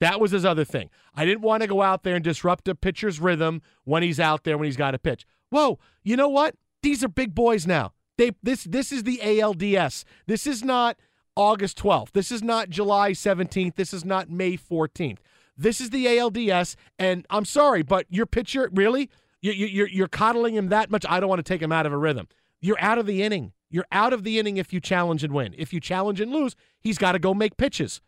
[0.00, 0.90] That was his other thing.
[1.14, 4.44] I didn't want to go out there and disrupt a pitcher's rhythm when he's out
[4.44, 5.26] there when he's got to pitch.
[5.50, 6.54] Whoa, you know what?
[6.82, 7.92] These are big boys now.
[8.18, 10.04] They this this is the ALDS.
[10.26, 10.98] This is not
[11.35, 12.12] August 12th.
[12.12, 13.76] This is not July 17th.
[13.76, 15.18] This is not May 14th.
[15.56, 19.09] This is the ALDS, and I'm sorry, but your pitcher really
[19.40, 21.06] you, you, you're you're coddling him that much.
[21.09, 22.28] I don't want to take him out of a rhythm.
[22.66, 23.52] You're out of the inning.
[23.70, 25.55] You're out of the inning if you challenge and win.
[25.57, 28.00] If you challenge and lose, he's got to go make pitches.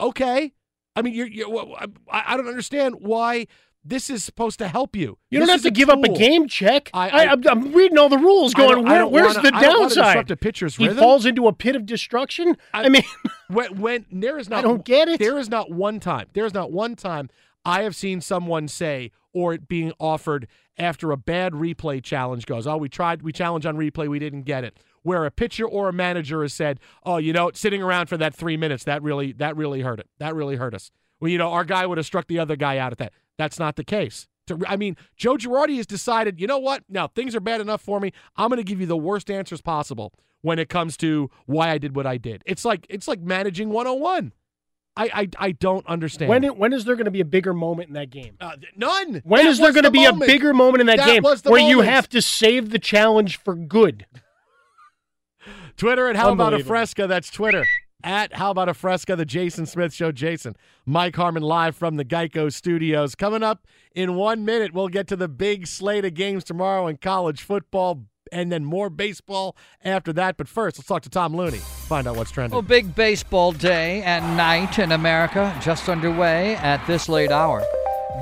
[0.00, 0.52] Okay,
[0.94, 3.46] I mean, you're, you're I, I don't understand why
[3.82, 5.16] this is supposed to help you.
[5.30, 6.90] You don't have to give up a game check.
[6.92, 9.62] I- I, I- am I'm reading all the rules, going, Where, where's wanna- the I
[9.62, 10.30] downside?
[10.30, 10.98] a pitcher's he rhythm.
[10.98, 12.56] falls into a pit of destruction.
[12.74, 13.04] I, mean,
[13.48, 15.18] when when there is not I don't get it.
[15.18, 16.26] There is not one time.
[16.34, 17.30] There is not one time
[17.64, 22.66] I have seen someone say or it being offered after a bad replay challenge goes,
[22.66, 25.88] "Oh, we tried, we challenged on replay, we didn't get it." Where a pitcher or
[25.88, 29.32] a manager has said, "Oh, you know, sitting around for that 3 minutes, that really
[29.32, 30.08] that really hurt it.
[30.18, 32.78] That really hurt us." Well, you know, our guy would have struck the other guy
[32.78, 33.12] out at that.
[33.38, 34.28] That's not the case.
[34.66, 36.84] I mean, Joe Girardi has decided, you know what?
[36.88, 38.12] Now things are bad enough for me.
[38.36, 40.12] I'm going to give you the worst answers possible
[40.42, 42.42] when it comes to why I did what I did.
[42.46, 44.32] It's like it's like managing 101.
[44.96, 46.28] I I, I don't understand.
[46.28, 48.36] when when is there going to be a bigger moment in that game?
[48.40, 49.20] Uh, none.
[49.24, 50.22] When That is there going to the be moment.
[50.24, 53.54] a bigger moment in that, That game where you have to save the challenge for
[53.54, 54.06] good?
[55.76, 57.06] Twitter at How About a Fresca.
[57.06, 57.64] That's Twitter.
[58.02, 60.12] At How About a Fresca, the Jason Smith Show.
[60.12, 60.56] Jason,
[60.86, 63.14] Mike Harmon live from the Geico Studios.
[63.14, 66.96] Coming up in one minute, we'll get to the big slate of games tomorrow in
[66.96, 70.36] college football and then more baseball after that.
[70.36, 71.58] But first, let's talk to Tom Looney.
[71.58, 72.54] Find out what's trending.
[72.54, 77.64] Well, big baseball day and night in America just underway at this late hour.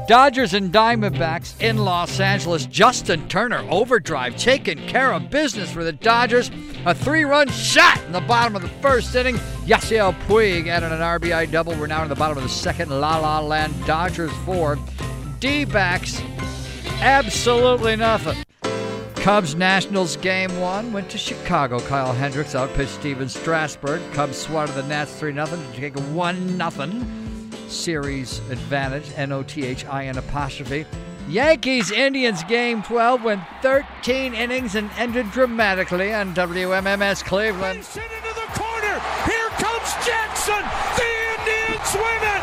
[0.06, 2.66] Dodgers and Diamondbacks in Los Angeles.
[2.66, 6.50] Justin Turner overdrive taking care of business for the Dodgers.
[6.84, 9.36] A three-run shot in the bottom of the first inning.
[9.64, 11.74] Yasiel Puig added an RBI double.
[11.76, 12.90] We're now in the bottom of the second.
[12.90, 13.72] La La Land.
[13.86, 14.78] Dodgers four.
[15.40, 16.20] D-backs
[17.00, 18.36] absolutely nothing.
[19.24, 21.80] Cubs Nationals game one went to Chicago.
[21.80, 24.02] Kyle Hendricks outpitched Stephen Strasburg.
[24.12, 27.06] Cubs swatted the Nats 3 0 to take a 1 0
[27.66, 29.10] series advantage.
[29.16, 30.84] N O T H I N apostrophe.
[31.26, 37.78] Yankees Indians game 12 went 13 innings and ended dramatically on WMMS Cleveland.
[37.78, 39.00] into the corner.
[39.24, 40.62] Here comes Jackson.
[40.98, 42.33] The Indians win it.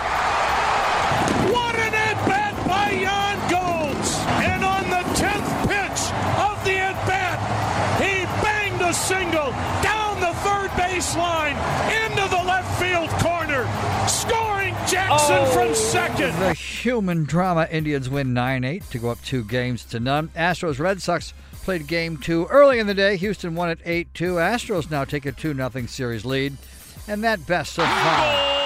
[11.02, 11.56] Down the third base line
[12.08, 13.68] into the left field corner,
[14.08, 15.74] scoring Jackson from oh.
[15.74, 16.38] second.
[16.40, 20.30] The human drama Indians win 9 8 to go up two games to none.
[20.30, 21.34] Astros Red Sox
[21.64, 23.18] played game two early in the day.
[23.18, 24.36] Houston won at 8 2.
[24.36, 26.58] Astros now take a 2 0 series lead.
[27.08, 28.60] And that best of five.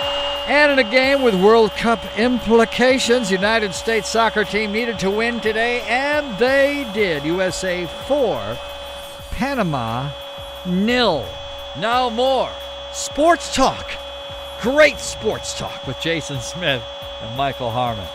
[0.47, 5.39] And in a game with World Cup implications, United States soccer team needed to win
[5.39, 7.23] today, and they did.
[7.23, 8.57] USA 4,
[9.31, 10.11] Panama
[10.67, 11.25] nil.
[11.79, 12.49] Now more
[12.93, 13.91] sports talk.
[14.61, 16.81] Great sports talk with Jason Smith
[17.21, 18.07] and Michael Harmon.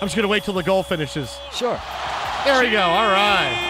[0.00, 1.36] I'm just going to wait till the goal finishes.
[1.52, 1.80] Sure.
[2.44, 2.80] There we go.
[2.80, 3.68] All right.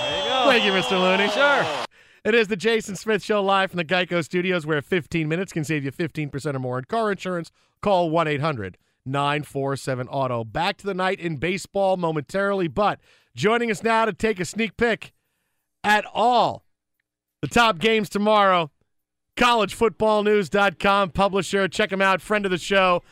[0.00, 0.44] There you go.
[0.48, 1.00] Thank you, Mr.
[1.00, 1.30] Looney.
[1.30, 1.64] Sure.
[2.24, 5.62] It is the Jason Smith Show live from the Geico Studios, where 15 minutes can
[5.62, 7.52] save you 15% or more in car insurance.
[7.80, 10.44] Call 1 800 947 Auto.
[10.44, 12.98] Back to the night in baseball momentarily, but
[13.34, 15.12] joining us now to take a sneak peek
[15.82, 16.64] at all
[17.42, 18.70] the top games tomorrow,
[19.36, 21.68] collegefootballnews.com publisher.
[21.68, 23.02] Check him out, friend of the show,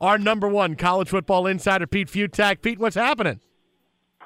[0.00, 2.62] our number one college football insider, Pete Fiutak.
[2.62, 3.40] Pete, what's happening?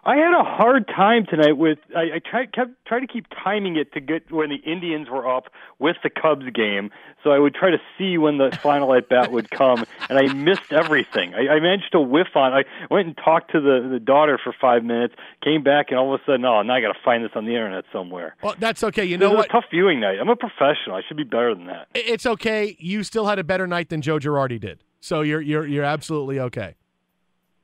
[0.02, 3.76] I had a hard time tonight with I, I tried kept try to keep timing
[3.76, 5.44] it to get when the Indians were up
[5.78, 6.90] with the Cubs game,
[7.22, 10.32] so I would try to see when the final at bat would come, and I
[10.32, 11.34] missed everything.
[11.34, 12.54] I, I managed to whiff on.
[12.54, 16.14] I went and talked to the the daughter for five minutes, came back, and all
[16.14, 18.36] of a sudden, oh, now I got to find this on the internet somewhere.
[18.42, 19.04] Well, that's okay.
[19.04, 19.46] You It know was what?
[19.46, 20.18] a tough viewing night.
[20.18, 20.96] I'm a professional.
[20.96, 21.88] I should be better than that.
[21.94, 22.74] It's okay.
[22.78, 24.82] You still had a better night than Joe Girardi did.
[25.00, 26.76] So you're you're you're absolutely okay.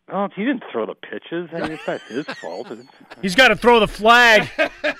[0.08, 1.48] Oh, he didn't throw the pitches.
[1.52, 2.70] I mean, it's not his fault.
[3.22, 4.48] He's got to throw the flag.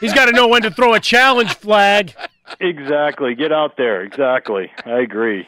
[0.01, 2.13] He's got to know when to throw a challenge flag.
[2.61, 3.35] Exactly.
[3.37, 4.03] Get out there.
[4.03, 4.71] Exactly.
[4.85, 5.47] I agree.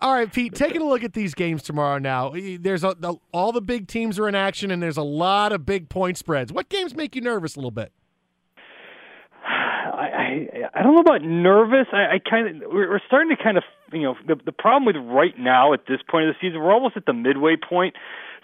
[0.00, 2.32] All right, Pete, taking a look at these games tomorrow now.
[2.34, 5.64] There's a, the, all the big teams are in action and there's a lot of
[5.64, 6.52] big point spreads.
[6.52, 7.92] What games make you nervous a little bit?
[9.46, 11.86] I, I I don't know about nervous.
[11.92, 14.84] I, I kind of we're, we're starting to kind of you know the the problem
[14.84, 17.94] with right now at this point of the season we're almost at the midway point,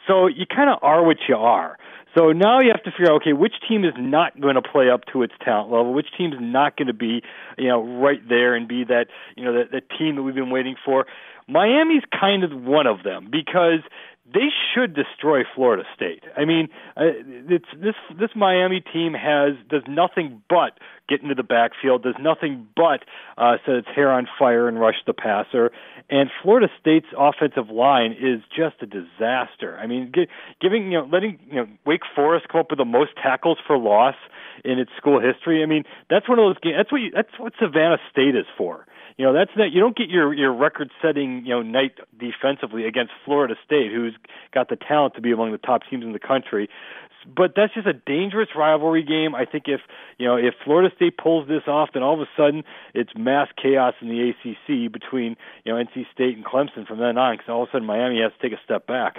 [0.07, 1.79] so you kind of are what you are.
[2.17, 4.91] So now you have to figure out okay which team is not going to play
[4.91, 7.23] up to its talent level, which team's not going to be
[7.57, 10.51] you know right there and be that you know that, that team that we've been
[10.51, 11.07] waiting for.
[11.49, 13.81] Miami's kind of one of them because
[14.25, 16.23] they should destroy Florida State.
[16.37, 17.11] I mean, uh,
[17.49, 22.69] it's this this Miami team has does nothing but get into the backfield, does nothing
[22.77, 23.05] but
[23.37, 25.73] uh, set its hair on fire and rush the passer.
[26.09, 29.77] And Florida State's offensive line is just a disaster.
[29.79, 30.29] I mean, gi-
[30.61, 33.77] giving you know letting you know Wake Forest come up with the most tackles for
[33.77, 34.15] loss
[34.65, 35.65] in its school history.
[35.65, 36.77] I mean, that's one of those games.
[36.79, 38.87] That's what you, that's what Savannah State is for.
[39.17, 43.13] You know, that's not you don't get your your record-setting you know night defensively against
[43.25, 44.15] Florida State, who's
[44.53, 46.69] got the talent to be among the top teams in the country.
[47.25, 49.35] But that's just a dangerous rivalry game.
[49.35, 49.81] I think if
[50.19, 53.49] you know if Florida State pulls this off, then all of a sudden it's mass
[53.61, 57.35] chaos in the ACC between you know NC State and Clemson from then on.
[57.35, 59.19] Because all of a sudden Miami has to take a step back.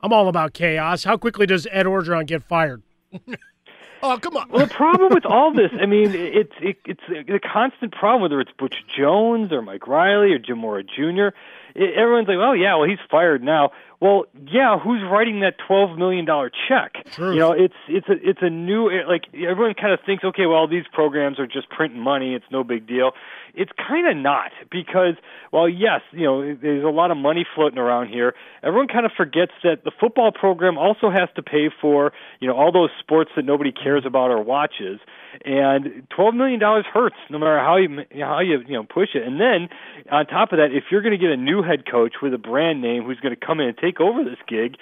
[0.00, 1.04] I'm all about chaos.
[1.04, 2.82] How quickly does Ed Orgeron get fired?
[4.02, 4.48] Oh, come on.
[4.48, 8.22] Well, the problem with all this, I mean, it's it, it's a constant problem.
[8.22, 11.36] Whether it's Butch Jones or Mike Riley or Jim Mora Jr.,
[11.78, 16.24] everyone's like, "Oh yeah, well he's fired now." Well, yeah, who's writing that twelve million
[16.24, 17.04] dollar check?
[17.12, 17.34] Truth.
[17.34, 20.68] You know, it's it's a it's a new like everyone kind of thinks, okay, well
[20.68, 23.12] these programs are just printing money; it's no big deal.
[23.54, 25.14] It's kind of not because,
[25.52, 28.34] well, yes, you know, there's a lot of money floating around here.
[28.62, 32.56] Everyone kind of forgets that the football program also has to pay for you know
[32.56, 35.00] all those sports that nobody cares about or watches,
[35.44, 39.22] and twelve million dollars hurts no matter how you how you you know push it.
[39.26, 39.68] And then
[40.10, 42.38] on top of that, if you're going to get a new head coach with a
[42.38, 44.76] brand name who's going to come in and take over this gig,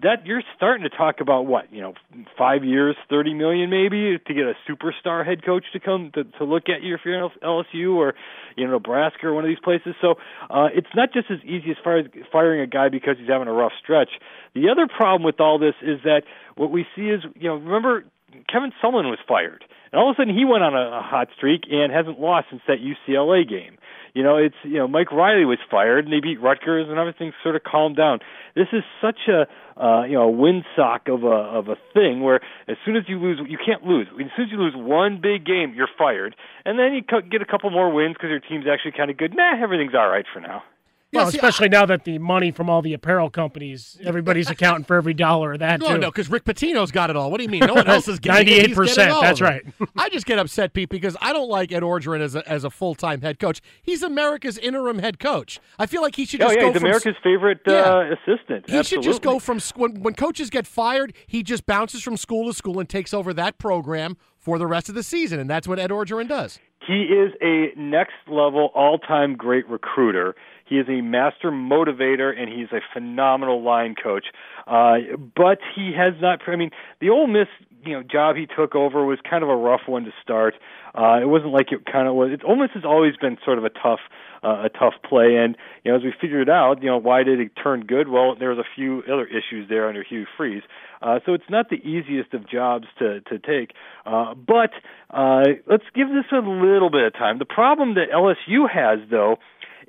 [0.00, 1.94] that you're starting to talk about what you know
[2.38, 6.44] five years, thirty million maybe to get a superstar head coach to come to, to
[6.44, 8.14] look at you if you're LSU or
[8.56, 9.94] you know Nebraska or one of these places.
[10.00, 10.14] So
[10.50, 13.48] uh, it's not just as easy as far as firing a guy because he's having
[13.48, 14.10] a rough stretch.
[14.54, 16.22] The other problem with all this is that
[16.56, 18.04] what we see is you know remember
[18.48, 21.28] Kevin Sumlin was fired, and all of a sudden he went on a, a hot
[21.36, 23.76] streak and hasn't lost since that UCLA game.
[24.14, 27.32] You know, it's you know Mike Riley was fired and they beat Rutgers and everything
[27.42, 28.18] sort of calmed down.
[28.54, 29.46] This is such a
[29.80, 33.40] uh, you know windsock of a of a thing where as soon as you lose,
[33.48, 34.08] you can't lose.
[34.12, 37.46] As soon as you lose one big game, you're fired, and then you get a
[37.46, 39.34] couple more wins because your team's actually kind of good.
[39.34, 40.62] Nah, everything's all right for now.
[41.12, 45.12] Well, especially now that the money from all the apparel companies, everybody's accounting for every
[45.12, 45.98] dollar of that No, too.
[45.98, 47.30] no, because Rick Pitino's got it all.
[47.30, 47.66] What do you mean?
[47.66, 48.70] No one else is getting it.
[48.70, 49.62] 98%, that's right.
[49.96, 52.70] I just get upset, Pete, because I don't like Ed Orgeron as a, as a
[52.70, 53.60] full time head coach.
[53.82, 55.60] He's America's interim head coach.
[55.78, 57.74] I feel like he should Oh just yeah, go he's from America's favorite Yeah.
[57.74, 58.70] uh, assistant.
[58.70, 62.16] He should just go from sc- when, when coaches get fired, he just bounces from
[62.16, 65.48] school to school and takes over that program for the rest of the season, and
[65.48, 66.58] that's what Ed Orgeron does.
[66.84, 70.34] He is a next level, all time great recruiter.
[70.66, 74.26] He is a master motivator, and he's a phenomenal line coach.
[74.66, 76.40] Uh, but he has not.
[76.46, 77.48] I mean, the Ole Miss
[77.84, 80.54] you know job he took over was kind of a rough one to start.
[80.94, 82.30] Uh, it wasn't like it kind of was.
[82.32, 84.00] It Miss has always been sort of a tough
[84.42, 85.36] uh, a tough play.
[85.36, 88.08] And you know, as we figured out, you know, why did it turn good?
[88.08, 90.62] Well, there was a few other issues there under Hugh Freeze.
[91.00, 93.72] Uh, so it's not the easiest of jobs to to take.
[94.06, 94.70] Uh, but
[95.10, 97.38] uh, let's give this a little bit of time.
[97.38, 99.36] The problem that LSU has, though,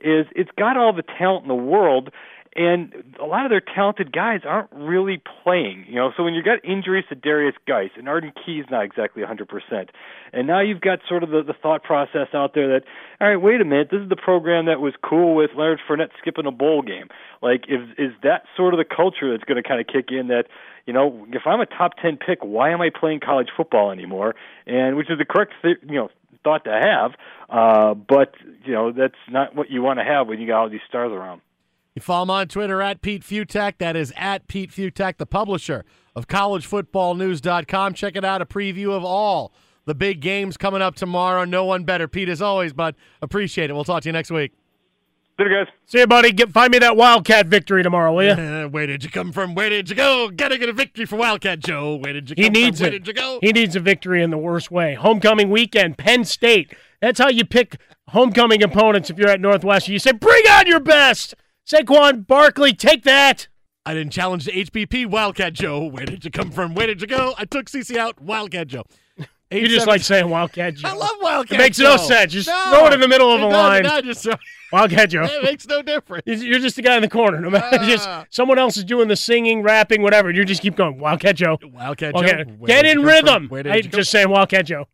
[0.04, 2.12] is it's got all the talent in the world
[2.56, 5.86] and a lot of their talented guys aren't really playing.
[5.88, 9.24] You know, so when you've got injuries to Derrius Guice and Arden Key's not exactly
[9.24, 9.90] 100%,
[10.34, 12.84] and now you've got sort of the, the thought process out there that,
[13.20, 16.12] all right, wait a minute, this is the program that was cool with Leonard Fournette
[16.20, 17.08] skipping a bowl game.
[17.42, 20.28] Like, is is that sort of the culture that's going to kind of kick in
[20.28, 20.46] that,
[20.86, 24.36] you know, if I'm a top 10 pick, why am I playing college football anymore?
[24.68, 26.10] And which is the correct, you know,
[26.44, 27.12] thought to have,
[27.50, 28.34] uh, but
[28.66, 31.12] you know that's not what you want to have when you got all these stars
[31.12, 31.42] around.
[31.96, 33.78] You follow him on Twitter at Pete Fiutak.
[33.78, 35.86] That is at Pete Fiutak, the publisher
[36.16, 37.94] of collegefootballnews.com.
[37.94, 39.54] Check it out, a preview of all
[39.86, 41.46] the big games coming up tomorrow.
[41.46, 42.08] No one better.
[42.08, 43.74] Pete, as always, but appreciate it.
[43.74, 44.54] We'll talk to you next week.
[45.40, 45.74] Later, guys.
[45.88, 46.32] See you, buddy.
[46.32, 48.68] Get, find me that Wildcat victory tomorrow, will you?
[48.70, 49.56] Where did you come from?
[49.56, 50.30] Where did you go?
[50.30, 51.96] Gotta get a victory for Wildcat Joe.
[51.96, 52.86] Where did you He come needs from?
[52.86, 53.40] Where did you go?
[53.42, 54.94] He needs a victory in the worst way.
[54.94, 56.74] Homecoming weekend, Penn State.
[57.02, 57.78] That's how you pick
[58.10, 59.94] homecoming opponents if you're at Northwestern.
[59.94, 61.34] You say, bring on your best.
[61.66, 63.48] Saquon Barkley, take that.
[63.86, 65.08] I didn't challenge the HBP.
[65.08, 65.84] Wildcat Joe.
[65.84, 66.76] Where did you come from?
[66.76, 67.34] Where did you go?
[67.38, 68.22] I took CC out.
[68.22, 68.84] Wildcat Joe.
[69.54, 70.90] You just like saying Wildcat Joe.
[70.90, 71.96] I love Wildcat It makes Joe.
[71.96, 72.34] no sense.
[72.34, 73.86] Just No, throw it in the middle of a line.
[73.86, 74.28] I just
[74.72, 75.24] Wildcat Joe.
[75.32, 76.24] It makes no difference.
[76.26, 77.40] You're just the guy in the corner.
[77.40, 77.86] No matter, ah.
[77.86, 80.32] just someone else is doing the singing, rapping, whatever.
[80.32, 81.00] You just keep going.
[81.00, 81.58] Wildcat Joe.
[81.64, 82.66] Wildcat Wildcat- Joe.
[82.66, 83.26] Get in rhythm.
[83.44, 83.50] from?
[83.50, 84.88] Where did I just saying Wildcat Joe.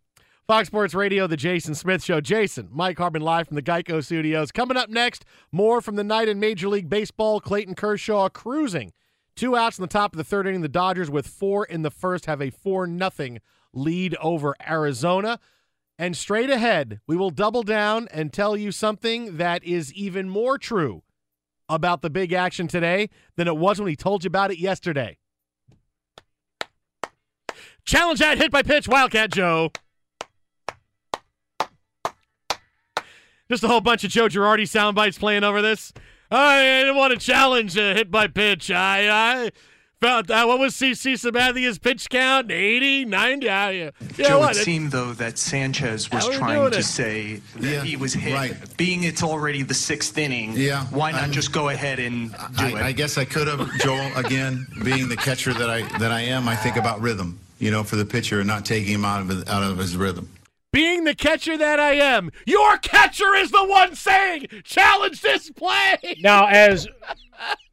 [0.47, 2.19] Fox Sports Radio, the Jason Smith Show.
[2.21, 4.51] Jason, Mike Harmon live from the Geico Studios.
[4.51, 7.39] Coming up next, more from the night in Major League Baseball.
[7.39, 8.91] Clayton Kershaw cruising.
[9.35, 10.61] Two outs in the top of the third inning.
[10.61, 13.39] The Dodgers, with four in the first, have a 4 nothing
[13.73, 15.39] lead over Arizona.
[15.97, 20.57] And straight ahead, we will double down and tell you something that is even more
[20.57, 21.03] true
[21.67, 25.17] about the big action today than it was when he told you about it yesterday.
[27.85, 29.71] Challenge that hit by pitch, Wildcat Joe.
[33.49, 35.91] Just a whole bunch of Joe Girardi sound bites playing over this.
[36.29, 38.69] I didn't want to challenge a hit by pitch.
[38.69, 39.51] I, I
[40.01, 40.47] felt that.
[40.47, 42.51] What was CC Sabathia's pitch count?
[42.51, 43.49] 80, 90?
[43.49, 44.55] I, ah, yeah, Joe, what?
[44.55, 46.83] it seemed though that Sanchez was How are we trying to it?
[46.83, 48.33] say that Yeah, he was hit.
[48.33, 48.55] right.
[48.77, 52.65] Being it's already the sixth inning, Yeah, why not I'm- just go ahead and do
[52.65, 52.75] it?
[52.75, 54.11] I, I guess I could have, Joel.
[54.15, 57.39] Again, being the catcher that I that I am, I think about rhythm.
[57.59, 59.97] You know, for the pitcher and not taking him out of his, out of his
[59.97, 60.29] rhythm.
[60.71, 65.97] Being the catcher that I am, your catcher is the one saying, challenge this play.
[66.21, 66.87] Now, as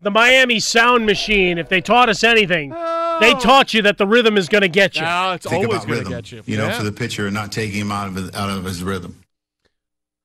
[0.00, 3.38] the Miami sound machine, if they taught us anything, they oh.
[3.40, 5.02] taught you that the rhythm is going to get you.
[5.02, 6.12] No, it's think always about going to rhythm.
[6.12, 6.42] get you.
[6.46, 6.78] You know, Yeah.
[6.78, 9.22] for the pitcher and not taking him out of his, out of his rhythm.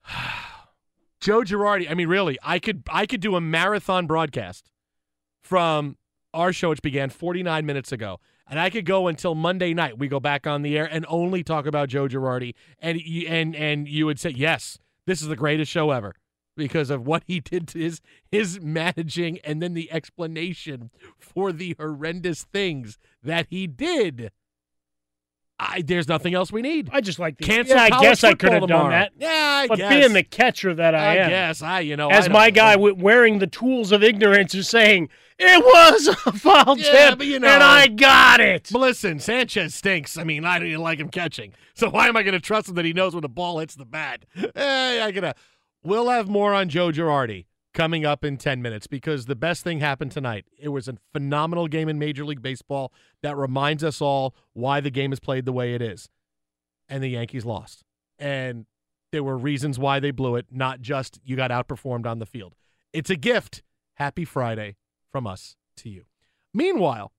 [1.21, 1.89] Joe Girardi.
[1.89, 4.71] I mean, really, I could I could do a marathon broadcast
[5.43, 5.97] from
[6.33, 9.99] our show, which began 49 minutes ago, and I could go until Monday night.
[9.99, 13.87] We go back on the air and only talk about Joe Girardi, and and and
[13.87, 16.15] you would say, yes, this is the greatest show ever
[16.55, 21.75] because of what he did to his his managing, and then the explanation for the
[21.79, 24.31] horrendous things that he did.
[25.63, 26.89] I, there's nothing else we need.
[26.91, 29.11] I just like the Cancel Yeah, I guess I could have done that.
[29.19, 29.89] Yeah, I but guess.
[29.89, 32.75] being the catcher that I, I am, guess I, you know, as my don't guy
[32.77, 37.39] wearing the tools of ignorance is saying, it was a foul Yeah, tip, but you
[37.39, 38.69] know, and I got it.
[38.71, 40.17] But listen, Sanchez stinks.
[40.17, 41.53] I mean, I don't even like him catching.
[41.75, 43.75] So why am I going to trust him that he knows when the ball hits
[43.75, 44.25] the bat?
[44.55, 45.35] Eh, I gotta.
[45.83, 49.79] We'll have more on Joe Girardi coming up in ten minutes because the best thing
[49.79, 50.45] happened tonight.
[50.59, 54.91] It was a phenomenal game in Major League Baseball that reminds us all why the
[54.91, 56.09] game is played the way it is,
[56.87, 57.83] and the Yankees lost.
[58.19, 58.67] And
[59.11, 62.55] there were reasons why they blew it, not just you got outperformed on the field.
[62.93, 63.63] It's a gift.
[63.95, 64.77] Happy Friday
[65.11, 66.05] from us to you.
[66.53, 67.11] Meanwhile,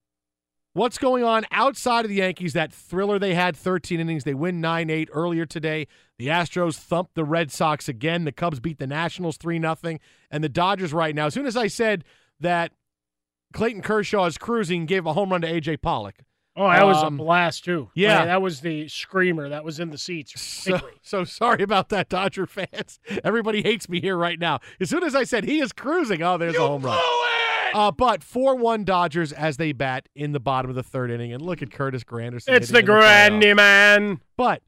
[0.74, 2.52] what's going on outside of the Yankees?
[2.52, 4.24] That thriller they had 13 innings.
[4.24, 5.86] They win 9 8 earlier today.
[6.18, 8.24] The Astros thumped the Red Sox again.
[8.24, 9.76] The Cubs beat the Nationals 3 0.
[10.30, 12.04] And the Dodgers, right now, as soon as I said
[12.40, 12.72] that
[13.52, 15.78] Clayton Kershaw is cruising, gave a home run to A.J.
[15.78, 16.16] Pollock.
[16.54, 17.88] Oh, that was a Um, blast too.
[17.94, 18.18] yeah.
[18.18, 20.38] Man, that was the screamer that was in the seats.
[20.38, 23.00] So, so sorry about that, Dodger fans.
[23.24, 24.60] Everybody hates me here right now.
[24.78, 26.98] As soon as I said he is cruising, oh, there's a home run.
[27.82, 31.32] Uh, but 4 1 Dodgers as they bat in the bottom of the third inning.
[31.32, 32.48] And look at Curtis Granderson.
[32.48, 32.82] It's the.
[32.82, 34.20] Grandy man.
[34.36, 34.62] But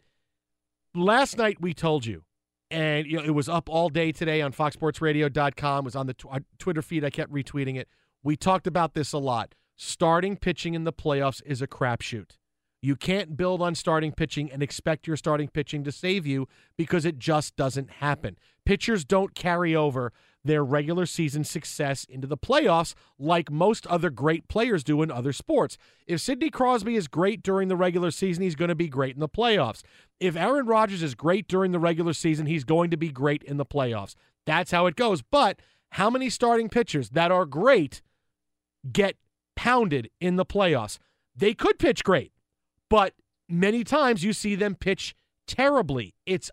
[0.95, 2.25] last night we told you,
[2.71, 5.79] and you know, it was up all day today on FoxSportsRadio.com.
[5.79, 7.05] It was on the tw- uh, Twitter feed.
[7.05, 7.89] I kept retweeting it.
[8.23, 9.55] We talked about this a lot.
[9.77, 12.33] Starting pitching in the playoffs is a crapshoot.
[12.81, 17.05] You can't build on starting pitching and expect your starting pitching to save you because
[17.05, 18.37] it just doesn't happen.
[18.65, 20.13] Pitchers don't carry over
[20.45, 25.33] their regular season success into the playoffs like most other great players do in other
[25.33, 25.79] sports.
[26.07, 29.21] If Sidney Crosby is great during the regular season, he's going to be great in
[29.21, 29.83] the playoffs.
[30.21, 33.57] If Aaron Rodgers is great during the regular season, he's going to be great in
[33.57, 34.15] the playoffs.
[34.45, 35.23] That's how it goes.
[35.23, 35.61] But
[35.93, 38.03] how many starting pitchers that are great
[38.93, 39.17] get
[39.57, 40.99] pounded in the playoffs?
[41.35, 42.33] They could pitch great,
[42.91, 43.15] but
[43.49, 45.15] many times you see them pitch
[45.47, 46.15] terribly.
[46.27, 46.51] It's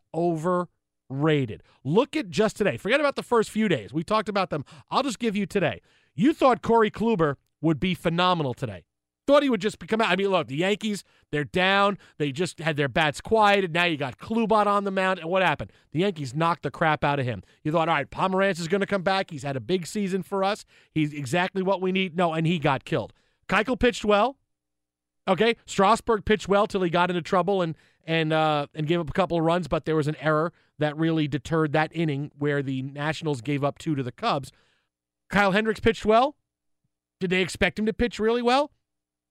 [1.11, 1.63] overrated.
[1.83, 2.77] Look at just today.
[2.77, 3.93] Forget about the first few days.
[3.93, 4.65] We talked about them.
[4.89, 5.81] I'll just give you today.
[6.15, 8.83] You thought Corey Kluber would be phenomenal today.
[9.27, 10.09] Thought he would just come out.
[10.09, 11.97] I mean, look, the Yankees, they're down.
[12.17, 13.71] They just had their bats quieted.
[13.71, 15.19] Now you got Klubot on the mound.
[15.19, 15.71] And what happened?
[15.91, 17.43] The Yankees knocked the crap out of him.
[17.63, 19.29] You thought, all right, Pomeranz is going to come back.
[19.29, 20.65] He's had a big season for us.
[20.91, 22.17] He's exactly what we need.
[22.17, 23.13] No, and he got killed.
[23.47, 24.37] Keuchel pitched well.
[25.27, 29.09] Okay, Strasburg pitched well till he got into trouble and and uh, and gave up
[29.09, 30.51] a couple of runs, but there was an error
[30.81, 34.51] that really deterred that inning where the Nationals gave up two to the Cubs.
[35.29, 36.35] Kyle Hendricks pitched well.
[37.19, 38.71] Did they expect him to pitch really well?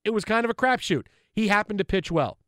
[0.04, 1.06] It was kind of a crapshoot.
[1.32, 2.38] He happened to pitch well.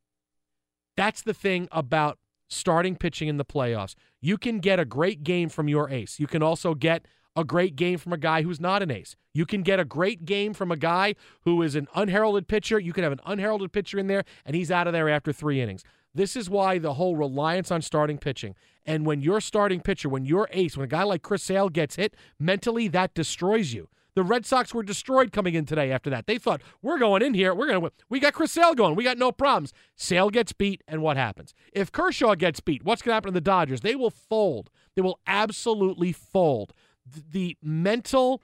[0.96, 3.94] That's the thing about starting pitching in the playoffs.
[4.20, 6.20] You can get a great game from your ace.
[6.20, 9.16] You can also get a great game from a guy who's not an ace.
[9.32, 12.78] You can get a great game from a guy who is an unheralded pitcher.
[12.78, 15.60] You can have an unheralded pitcher in there, and he's out of there after three
[15.60, 15.82] innings.
[16.14, 18.54] This is why the whole reliance on starting pitching.
[18.84, 21.96] And when your starting pitcher, when your ace, when a guy like Chris Sale gets
[21.96, 23.88] hit, mentally that destroys you.
[24.14, 26.26] The Red Sox were destroyed coming in today after that.
[26.26, 27.54] They thought, we're going in here.
[27.54, 27.90] We're going to.
[28.10, 28.94] We got Chris Sale going.
[28.94, 29.72] We got no problems.
[29.96, 31.54] Sale gets beat, and what happens?
[31.72, 33.80] If Kershaw gets beat, what's going to happen to the Dodgers?
[33.80, 34.70] They will fold.
[34.94, 36.74] They will absolutely fold.
[37.06, 38.42] The mental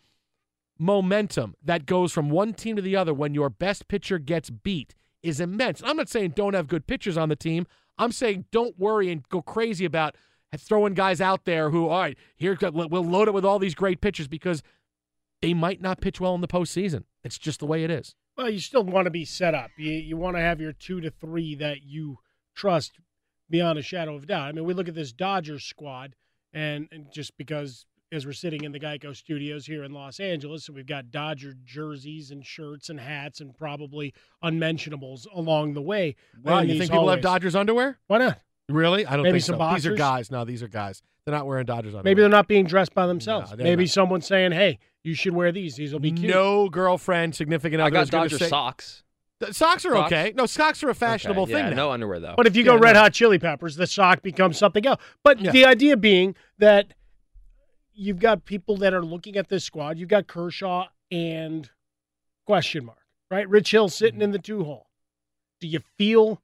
[0.78, 4.94] momentum that goes from one team to the other when your best pitcher gets beat
[5.22, 5.82] is immense.
[5.84, 7.66] I'm not saying don't have good pitchers on the team.
[7.98, 10.16] I'm saying don't worry and go crazy about
[10.56, 14.00] throwing guys out there who, all right, here we'll load it with all these great
[14.00, 14.62] pitchers because
[15.42, 17.04] they might not pitch well in the postseason.
[17.24, 18.14] It's just the way it is.
[18.36, 19.70] Well, you still want to be set up.
[19.76, 22.18] You you want to have your two to three that you
[22.54, 22.92] trust
[23.50, 24.48] beyond a shadow of doubt.
[24.48, 26.14] I mean, we look at this Dodgers squad,
[26.52, 30.66] and, and just because as we're sitting in the Geico studios here in Los Angeles,
[30.68, 36.16] and we've got Dodger jerseys and shirts and hats and probably unmentionables along the way.
[36.42, 37.20] Wow, you think people have.
[37.20, 37.98] Dodgers underwear?
[38.06, 38.38] Why not?
[38.68, 39.06] Really?
[39.06, 39.74] I don't Maybe think some so.
[39.74, 40.30] These are guys.
[40.30, 41.02] No, these are guys.
[41.24, 42.02] They're not wearing Dodgers underwear.
[42.04, 43.50] Maybe they're not being dressed by themselves.
[43.52, 43.90] No, Maybe not.
[43.90, 45.76] someone's saying, "Hey, you should wear these.
[45.76, 47.96] These will be cute." No girlfriend, significant other.
[47.96, 49.04] I other got Dodger say- socks.
[49.52, 50.12] Socks are Socks?
[50.12, 50.32] okay.
[50.34, 51.70] No, socks are a fashionable Okay, thing.
[51.70, 51.76] now.
[51.76, 52.34] no underwear though.
[52.36, 53.00] But if you go Yeah, Red no.
[53.02, 55.00] Hot Chili Peppers, the sock becomes something else.
[55.22, 55.52] But Yeah.
[55.52, 56.92] the idea being that
[57.99, 59.99] you've got people that are looking at this squad.
[59.99, 61.68] You've got Kershaw and
[62.46, 62.99] question mark,
[63.30, 63.49] right?
[63.49, 64.22] Rich Hill sitting Mm-hmm.
[64.22, 64.86] in the two hole.
[65.61, 66.40] Do you feel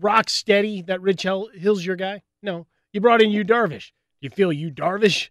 [0.00, 2.22] rock steady that Rich Hill, Hill's your guy?
[2.42, 2.66] No.
[2.92, 3.92] You brought in Yu Darvish.
[4.20, 5.30] You feel Yu Darvish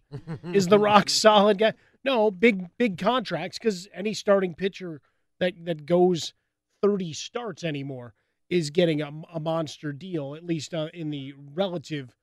[0.52, 1.74] is the rock solid guy?
[2.04, 5.00] No, big big contracts because any starting pitcher
[5.38, 6.34] that that goes
[6.82, 8.14] 30 starts anymore
[8.48, 12.14] is getting a, a monster deal, at least uh, in the relative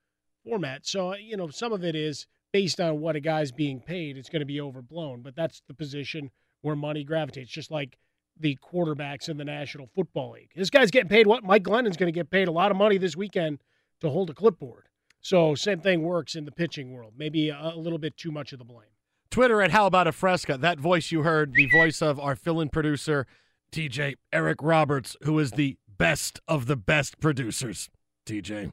[0.44, 0.86] format.
[0.86, 4.18] So, you know, some of it is based on what a guy's being paid.
[4.18, 6.32] It's going to be overblown, but that's the position
[6.62, 8.00] where money gravitates, just like
[8.40, 10.50] the quarterbacks in the National Football League.
[10.56, 11.44] This guy's getting paid what?
[11.44, 13.60] Mike Glennon's going to get paid a lot of money this weekend
[14.02, 14.88] to hold a clipboard.
[15.22, 17.14] So, same thing works in the pitching world.
[17.16, 18.90] Maybe a, little bit too much of the blame.
[19.30, 20.58] Twitter at How About a Fresca.
[20.58, 23.28] That voice you heard, the voice of our fill-in producer,
[23.72, 27.92] TJ Eric Roberts, who is the best of the best producers.
[28.26, 28.72] TJ.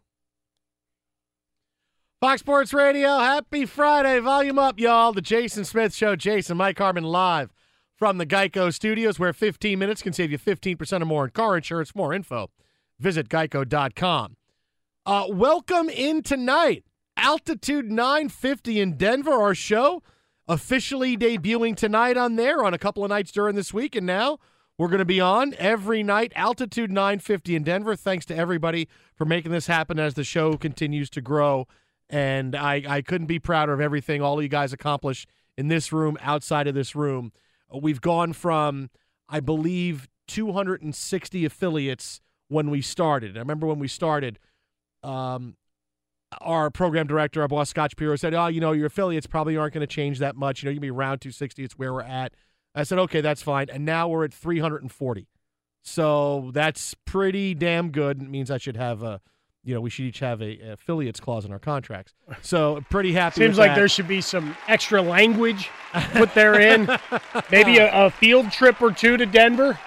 [2.24, 4.18] Fox Sports Radio, happy Friday.
[4.18, 5.12] Volume up, y'all.
[5.12, 6.16] The Jason Smith Show.
[6.16, 7.52] Jason, Mike Harmon live
[7.98, 11.54] from the Geico Studios, where 15 minutes can save you 15% or more in car
[11.54, 11.94] insurance.
[11.94, 12.48] More info,
[12.98, 14.38] visit geico.com.
[15.04, 16.84] Uh, welcome in tonight.
[17.18, 20.02] Altitude 950 in Denver, our show
[20.48, 23.94] officially debuting tonight on there on a couple of nights during this week.
[23.94, 24.38] And now
[24.78, 27.94] we're going to be on every night, Altitude 950 in Denver.
[27.94, 31.68] Thanks to everybody for making this happen as the show continues to grow.
[32.14, 35.26] And I, I couldn't be prouder of everything all you guys accomplish
[35.58, 37.32] in this room, outside of this room.
[37.74, 38.88] Uh, We've gone from,
[39.28, 43.36] I believe, 260 affiliates when we started.
[43.36, 44.38] I remember when we started,
[45.02, 45.56] um,
[46.40, 49.74] our program director, our boss Scott Shapiro, said, "Oh, you know, your affiliates probably aren't
[49.74, 50.62] going to change that much.
[50.62, 51.64] You know, to be around 260.
[51.64, 52.32] It's where we're at."
[52.76, 55.26] I said, "Okay, that's fine." And now we're at 340.
[55.82, 58.22] So that's pretty damn good.
[58.22, 59.20] It means I should have a
[59.64, 62.12] you know, we should each have a, a affiliates clause in our contracts.
[62.42, 63.40] So pretty happy.
[63.44, 63.76] Seems like that.
[63.76, 65.70] there should be some extra language
[66.12, 66.88] put there in.
[67.50, 69.78] Maybe a, a field trip or two to Denver.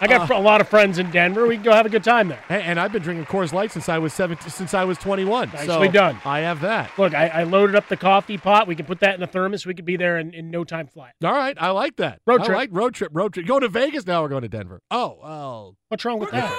[0.00, 0.36] I got Uh.
[0.36, 1.46] a lot of friends in Denver.
[1.46, 2.42] We can go have a good time there.
[2.48, 5.50] And I've been drinking Coors Light since I was 17, since I was 21.
[5.50, 6.18] Nicely so done.
[6.24, 6.90] I have that.
[6.98, 8.66] Look, I, I loaded up the coffee pot.
[8.66, 9.64] We can put that in a thermos.
[9.64, 11.14] We could be there in, in no time flat.
[11.22, 12.20] All right, I like that.
[12.26, 12.56] Road I trip.
[12.58, 13.12] like road trip.
[13.14, 13.46] Road trip.
[13.46, 14.22] Go to Vegas now.
[14.22, 14.80] We're going to Denver.
[14.90, 15.76] Oh, well.
[15.88, 16.50] What's wrong with that?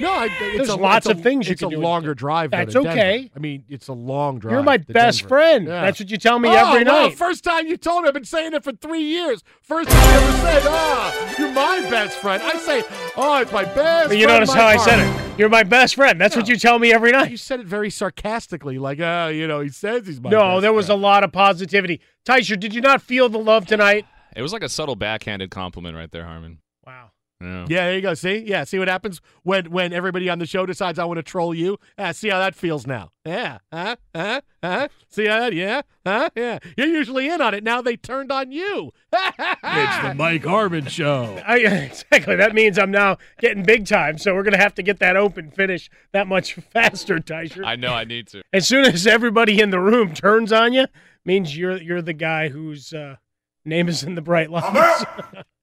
[0.00, 1.76] No, I, it's There's a, lots it's a- of things you It's can a do
[1.76, 2.50] in longer drive.
[2.50, 2.98] though, That's to Denver.
[2.98, 3.30] okay.
[3.36, 4.52] I mean, it's a long drive.
[4.52, 5.28] You're my best Denver.
[5.28, 5.66] friend.
[5.66, 5.82] Yeah.
[5.82, 7.16] That's what you tell me oh, every well, night.
[7.18, 9.42] First time you told me, I've been saying it for three years.
[9.62, 12.82] First time you ever said, "Ah, you're my best friend." I say,
[13.16, 15.38] "Oh, it's my best." But you friend, notice my how I said it.
[15.38, 16.20] You're my best friend.
[16.20, 17.30] That's what you tell me every night.
[17.30, 20.62] You said it very sarcastically, like, "Ah, you know, he says he's my." no, best
[20.62, 22.00] there was a lot of positivity.
[22.24, 24.06] Tysher, did you not feel the love tonight?
[24.36, 26.58] It was like a subtle backhanded compliment right there, Harmon.
[26.86, 27.10] Wow.
[27.40, 27.66] Yeah.
[27.68, 28.14] Yeah, there you go.
[28.14, 31.22] See, yeah, see what happens when when everybody on the show decides I want to
[31.22, 31.78] troll you.
[31.98, 33.12] Ah, see how that feels now.
[33.24, 34.88] Yeah, huh, huh, huh.
[35.08, 35.54] See how that?
[35.54, 36.58] Yeah, huh, yeah.
[36.76, 37.64] You're usually in on it.
[37.64, 38.92] Now they turned on you.
[39.12, 41.40] it's the Mike Harmon show.
[41.46, 42.36] I, exactly.
[42.36, 44.18] That means I'm now getting big time.
[44.18, 47.64] So we're going to have to get that open finish that much faster, Tysher.
[47.64, 48.42] I know I need to.
[48.52, 50.86] As soon as everybody in the room turns on you,
[51.24, 53.16] means you're you're the guy whose uh,
[53.64, 55.04] name is in the bright lights.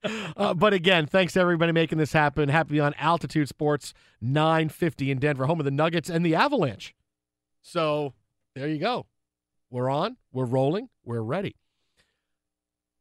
[0.37, 2.49] Uh, but again, thanks to everybody making this happen.
[2.49, 6.93] Happy on Altitude Sports 950 in Denver, home of the Nuggets and the Avalanche.
[7.63, 8.13] So
[8.53, 9.07] there you go.
[9.71, 10.17] We're on.
[10.31, 10.89] We're rolling.
[11.03, 11.55] We're ready.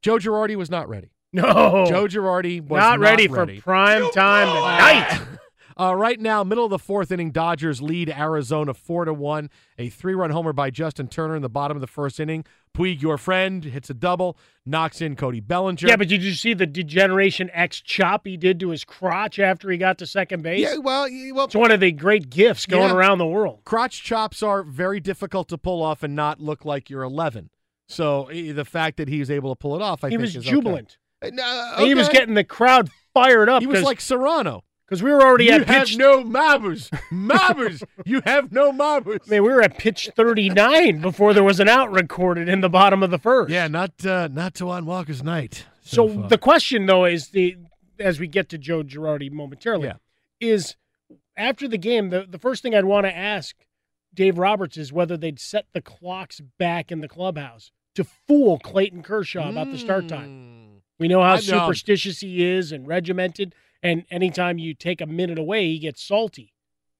[0.00, 1.10] Joe Girardi was not ready.
[1.32, 1.84] No.
[1.88, 3.56] Joe Girardi was not, ready, ready.
[3.56, 5.38] for prime time tonight.
[5.78, 9.50] Uh, right now, middle of the fourth inning, Dodgers lead Arizona four to one.
[9.78, 12.46] A three-run homer by Justin Turner in the bottom of the first inning.
[12.74, 15.86] Puig, your friend, hits a double, knocks in Cody Bellinger.
[15.86, 19.70] Yeah, but did you see the D-Generation X chop he did to his crotch after
[19.70, 20.60] he got to second base?
[20.62, 22.94] Yeah, well, well, It's one of the great gifts going Yeah.
[22.96, 23.60] around the world.
[23.64, 27.50] crotch chops are very difficult to pull off and not look like you're 11.
[27.88, 30.44] So the fact that he was able to pull it off, I he think was
[30.44, 30.96] jubilant.
[31.22, 31.34] Okay.
[31.36, 33.60] Uh, no, He was getting the crowd fired up.
[33.62, 34.64] He was like Serrano.
[34.86, 35.96] Because we were already you at have pitch.
[35.96, 37.82] no mabbers, mabbers.
[38.04, 39.20] you have no mabbers.
[39.26, 42.68] I mean, we were at pitch 39 before there was an out recorded in the
[42.68, 43.50] bottom of the first.
[43.50, 45.66] Yeah, not uh, not Taijuan Walker's night.
[45.82, 46.28] So far.
[46.28, 47.56] the question though is the
[47.98, 49.94] as we get to Joe Girardi momentarily Yeah.
[50.40, 50.76] is
[51.36, 53.56] after the game the, the first thing I'd want to ask
[54.14, 59.02] Dave Roberts is whether they'd set the clocks back in the clubhouse to fool Clayton
[59.02, 60.82] Kershaw about the start time.
[60.98, 63.54] We know how superstitious he is and regimented
[63.86, 66.52] and anytime you take a minute away he gets salty.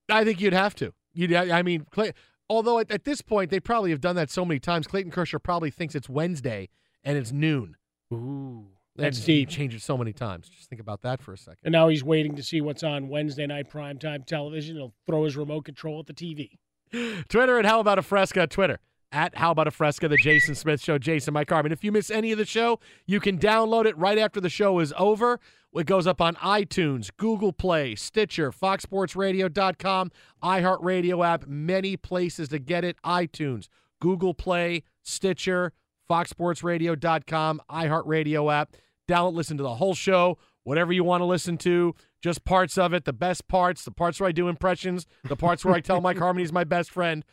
[0.09, 0.93] I think you'd have to.
[1.15, 2.13] You, I mean, Clay,
[2.49, 4.87] although at, at this point they probably have done that so many times.
[4.87, 6.69] Clayton Kershaw probably thinks it's Wednesday
[7.03, 7.77] and it's noon.
[8.13, 8.67] Ooh.
[8.97, 9.51] And That's deep.
[9.51, 10.49] Change it so many times.
[10.49, 11.59] Just think about that for a second.
[11.65, 14.77] And now he's waiting to see what's on Wednesday night primetime television.
[14.77, 16.59] He'll throw his remote control at the TV.
[17.29, 18.47] Twitter at How About a Fresca.
[18.47, 18.79] Twitter
[19.13, 21.73] at How About a Fresca, the Jason Smith Show, Jason Mike Harmon.
[21.73, 24.79] If you miss any of the show, you can download it right after the show
[24.79, 25.41] is over.
[25.77, 30.11] It goes up on iTunes, Google Play, Stitcher, FoxSportsRadio.com,
[30.43, 32.97] iHeartRadio app, many places to get it.
[33.05, 33.69] iTunes,
[34.01, 35.73] Google Play, Stitcher,
[36.09, 38.77] FoxSportsRadio.com, iHeartRadio app.
[39.07, 42.95] Download, listen to the whole show, whatever you want to listen to, just parts of
[42.95, 46.01] it, the best parts, the parts where I do impressions, the parts where I tell
[46.01, 47.25] Mike Harmony is my best friend.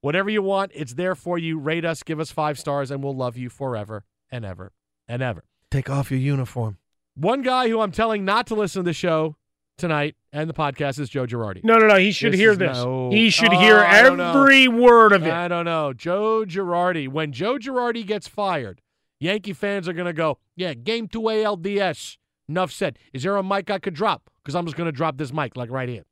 [0.00, 1.58] Whatever you want, it's there for you.
[1.58, 4.72] Rate us, give us five stars, and we'll love you forever and ever
[5.06, 5.44] and ever.
[5.70, 6.78] Take off your uniform.
[7.14, 9.36] One guy who I'm telling not to listen to the show
[9.78, 11.62] tonight and the podcast is Joe Girardi.
[11.64, 11.96] No, no, no.
[11.96, 12.76] He should This hear this.
[12.78, 14.30] no- He should Oh, hear I don't know.
[14.40, 15.32] every word of it.
[15.32, 15.92] I don't know.
[15.92, 17.08] Joe Girardi.
[17.08, 18.80] When Joe Girardi gets fired,
[19.20, 22.16] Yankee fans are going to go, yeah, game two ALDS.
[22.48, 22.98] Enough said.
[23.12, 24.28] Is there a mic I could drop?
[24.42, 26.04] Because I'm just going to drop this mic, like right here.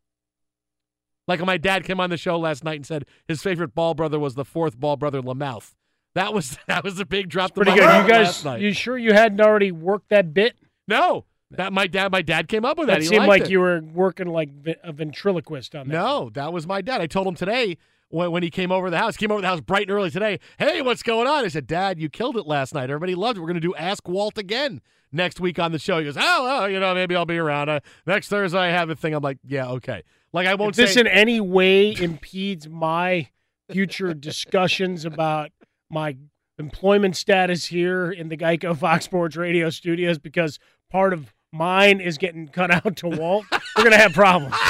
[1.27, 4.19] Like my dad came on the show last night and said his favorite ball brother
[4.19, 5.75] was the fourth ball brother, Lamouth.
[6.15, 7.55] That was that was a big drop.
[7.55, 8.03] the Pretty good.
[8.03, 10.57] You guys, you sure you hadn't already worked that bit?
[10.91, 12.95] No, that my dad, my dad came up with that.
[12.97, 13.51] That He seemed like it.
[13.51, 14.51] you were working like
[14.85, 15.95] a ventriloquist on that.
[15.95, 17.01] No, that was my dad.
[17.01, 17.77] I told him today
[18.09, 19.17] when, when he came over the house.
[19.17, 20.39] Came over the house bright and early today.
[20.59, 21.45] Hey, what's going on?
[21.45, 22.85] I said, Dad, you killed it last night.
[22.91, 23.41] Everybody loved it.
[23.41, 24.81] We're going to do Ask Walt again
[25.11, 25.99] next week on the show.
[25.99, 27.69] He goes, Oh, well, you know, maybe I'll be around.
[27.69, 29.15] Uh, next Thursday, I have a thing.
[29.15, 30.03] I'm like, Yeah, okay.
[30.33, 31.01] Like I won't If this say.
[31.01, 33.29] in any way impedes my
[33.73, 35.51] future discussions about
[35.91, 36.17] my
[36.59, 40.59] employment status here in the Geico Fox Sports Radio studios because
[40.91, 44.55] part of mine is getting cut out to Walt, we're going to have problems.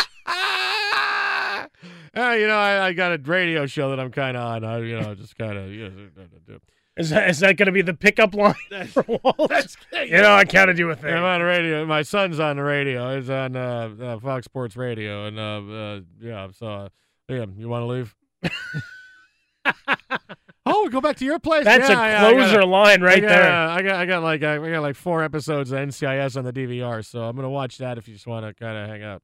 [2.13, 4.65] Uh, you know, I, I got a radio show that I'm kind of on.
[4.65, 5.71] I, you know, just kind of.
[5.71, 6.59] You know,
[6.97, 8.55] Is that, is that going to be the pickup line
[8.89, 9.49] for Walt?
[9.93, 11.15] you know, I kind of do a thing.
[11.15, 11.87] I'm on the radio.
[11.87, 13.17] My son's on the radio.
[13.17, 16.89] He's on uh, uh, Fox Sports Radio, and uh, uh, yeah, so uh,
[17.31, 18.17] Liam, you want to leave?
[20.73, 21.65] oh, go back to your place.
[21.65, 23.53] That's Yeah, a yeah, closer got- line right I got, there.
[23.53, 27.05] I got, I got like, I got like four episodes of NCIS on the DVR,
[27.05, 29.23] so I'm gonna watch that if you just want to kind of hang out.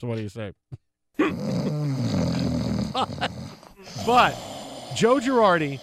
[0.00, 0.52] So what do you say?
[4.06, 4.36] but
[4.94, 5.80] Joe Girardi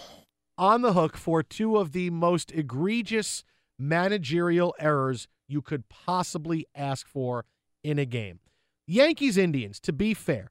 [0.58, 3.44] on the hook for two of the most egregious
[3.78, 7.44] managerial errors you could possibly ask for
[7.82, 8.40] in a game.
[8.86, 10.50] Yankees Indians, to be fair,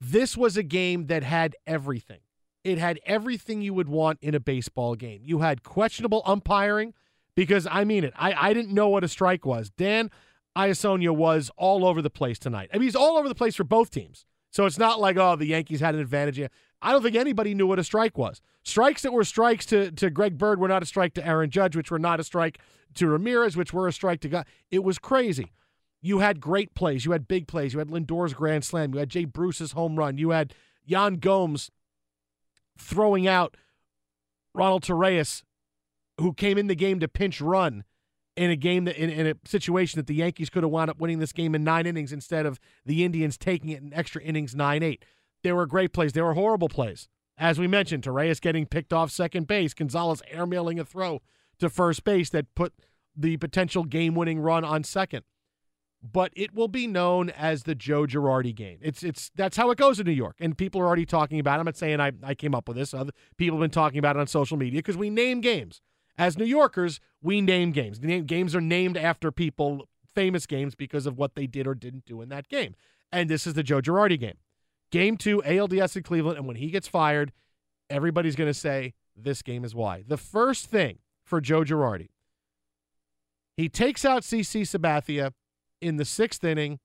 [0.00, 2.18] this was a game that had everything.
[2.66, 5.20] It had everything you would want in a baseball game.
[5.24, 6.94] You had questionable umpiring
[7.36, 8.12] because I mean it.
[8.16, 9.70] I, I didn't know what a strike was.
[9.70, 10.10] Dan
[10.56, 12.70] Iassogna was all over the place tonight.
[12.72, 14.24] I mean, he's all over the place for both teams.
[14.50, 16.40] So it's not like, oh, the Yankees had an advantage.
[16.82, 18.40] I don't think anybody knew what a strike was.
[18.64, 21.76] Strikes that were strikes to, to Greg Bird were not a strike to Aaron Judge,
[21.76, 22.58] which were not a strike
[22.94, 24.46] to Ramirez, which were a strike to God.
[24.70, 25.52] It was crazy.
[26.00, 27.04] You had great plays.
[27.04, 27.74] You had big plays.
[27.74, 28.92] You had Lindor's grand slam.
[28.92, 30.18] You had Jay Bruce's home run.
[30.18, 30.54] You had
[30.84, 31.70] Yan Gomes
[32.76, 33.56] throwing out
[34.54, 35.42] Ronald Torreyes,
[36.20, 37.84] who came in the game to pinch run
[38.36, 40.98] in a game that in, in a situation that the Yankees could have wound up
[40.98, 44.54] winning this game in nine innings instead of the Indians taking it in extra innings
[44.54, 45.04] nine eight.
[45.42, 46.12] There were great plays.
[46.12, 47.08] There were horrible plays.
[47.38, 51.20] As we mentioned, Torreyes getting picked off second base, Gonzalez airmailing a throw
[51.58, 52.72] to first base that put
[53.14, 55.24] the potential game winning run on second.
[56.02, 58.78] But it will be known as the Joe Girardi game.
[58.80, 61.56] It's it's that's how it goes in New York, and people are already talking about.
[61.56, 61.60] it.
[61.60, 62.94] I'm not saying I, I came up with this.
[62.94, 65.80] Other people have been talking about it on social media because we name games.
[66.18, 68.00] As New Yorkers, we name games.
[68.00, 71.74] The name, games are named after people, famous games, because of what they did or
[71.74, 72.74] didn't do in that game.
[73.12, 74.36] And this is the Joe Girardi game.
[74.90, 77.32] Game two, ALDS in Cleveland, and when he gets fired,
[77.90, 80.04] everybody's going to say this game is why.
[80.06, 82.08] The first thing for Joe Girardi,
[83.56, 85.32] he takes out CC Sabathia
[85.80, 86.78] in the sixth inning,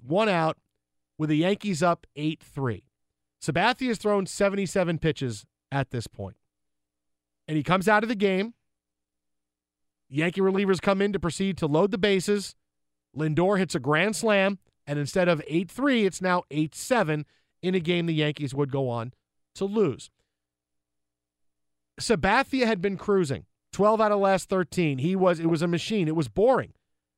[0.00, 0.56] one out,
[1.18, 2.84] with the Yankees up 8 3.
[3.42, 6.36] Sabathia has thrown 77 pitches at this point.
[7.48, 8.54] And he comes out of the game.
[10.08, 12.54] Yankee relievers come in to proceed to load the bases.
[13.16, 17.26] Lindor hits a grand slam, and instead of 8 3, it's now 8 7
[17.62, 19.12] in a game the Yankees would go on
[19.54, 20.10] to lose.
[22.00, 24.98] Sabathia had been cruising 12 out of last 13.
[24.98, 26.08] He was, it was a machine.
[26.08, 26.72] It was boring.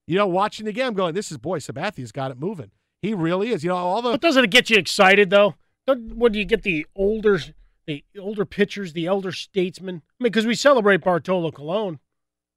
[0.06, 2.70] You know, watching the game, I'm going, this is, boy, Sabathia's got it moving.
[3.02, 3.64] He really is.
[3.64, 4.12] You know, all the.
[4.12, 5.54] But doesn't it get you excited though?
[5.86, 7.40] When you get the older,
[7.86, 9.96] the older pitchers, the elder statesmen.
[9.96, 11.98] I mean, because we celebrate Bartolo Colon.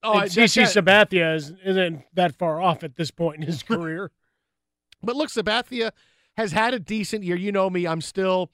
[0.03, 3.63] Oh, and I- CC Sabathia is, isn't that far off at this point in his
[3.63, 4.11] career.
[5.01, 5.91] But look, Sabathia
[6.37, 7.35] has had a decent year.
[7.35, 7.87] You know me.
[7.87, 8.51] I'm still,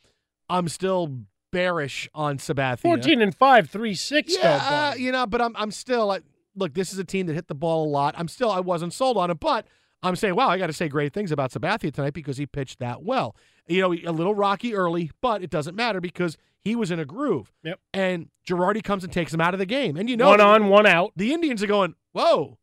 [0.50, 1.20] I'm still
[1.52, 2.80] bearish on Sabathia.
[2.80, 4.38] Fourteen and five, three six.
[4.38, 6.08] Yeah, uh, you know, but I'm I'm still
[6.56, 8.16] look, this is a team that hit the ball a lot.
[8.18, 9.68] I'm still I wasn't sold on it, but
[10.04, 12.80] I'm saying, wow, I got to say great things about Sabathia tonight because he pitched
[12.80, 13.36] that well.
[13.68, 17.06] You know, a little rocky early, but it doesn't matter because he was in a
[17.06, 17.52] groove.
[17.64, 17.80] Yep.
[17.94, 20.68] And Girardi comes and takes him out of the game, and you know, one on,
[20.70, 21.12] one out.
[21.16, 22.58] the Indians are going, whoa,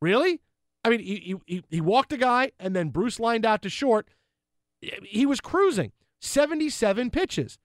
[0.00, 0.40] really?
[0.84, 4.08] I mean, he, he, he walked a guy, and then Bruce lined out to short.
[4.80, 7.58] He was cruising 77 pitches,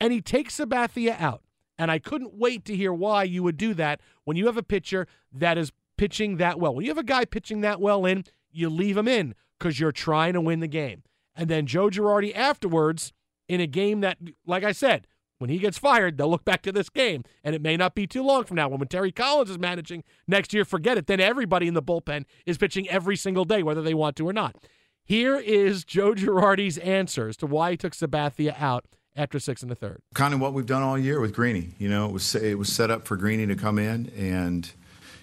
[0.00, 1.42] and he takes Sabathia out.
[1.78, 4.62] And I couldn't wait to hear why you would do that when you have a
[4.62, 6.74] pitcher that is pitching that well.
[6.74, 9.92] When you have a guy pitching that well in, you leave him in because you're
[9.92, 11.02] trying to win the game.
[11.34, 13.12] And then Joe Girardi afterwards,
[13.48, 15.06] in a game that, like I said,
[15.38, 18.06] when he gets fired, they'll look back to this game, and it may not be
[18.06, 18.68] too long from now.
[18.68, 21.06] When Terry Collins is managing next year, forget it.
[21.06, 24.32] Then everybody in the bullpen is pitching every single day, whether they want to or
[24.32, 24.56] not.
[25.04, 28.86] Here is Joe Girardi's answer as to why he took Sabathia out
[29.16, 30.00] after six and a third.
[30.14, 31.70] kind of what we've done all year with Greeny.
[31.78, 34.70] You know, it was it was set up for Greeny to come in, and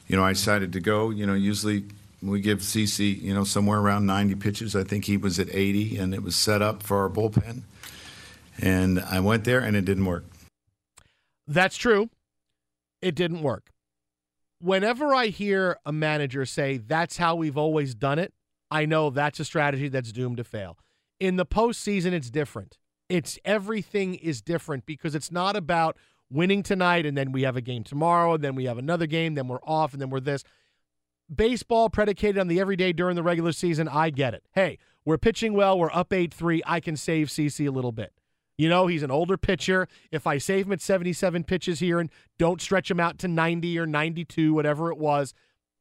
[0.07, 1.09] you know, I decided to go.
[1.09, 1.85] You know, usually
[2.21, 4.75] we give CC you know somewhere around 90 pitches.
[4.75, 7.61] I think he was at 80, and it was set up for our bullpen.
[8.61, 10.25] And I went there, and it didn't work.
[11.47, 12.09] That's true.
[13.01, 13.71] It didn't work.
[14.59, 18.31] Whenever I hear a manager say that's how we've always done it,
[18.69, 20.77] I know that's a strategy that's doomed to fail.
[21.19, 22.77] In the postseason, it's different.
[23.11, 25.97] It's everything is different because it's not about
[26.29, 29.35] winning tonight and then we have a game tomorrow and then we have another game,
[29.35, 30.45] then we're off and then we're this.
[31.33, 34.43] Baseball predicated on the everyday during the regular season, I get it.
[34.53, 36.61] Hey, we're pitching well, we're up 8 3.
[36.65, 38.13] I can save CC a little bit.
[38.57, 39.87] You know, he's an older pitcher.
[40.11, 43.77] If I save him at 77 pitches here and don't stretch him out to 90
[43.79, 45.33] or 92, whatever it was,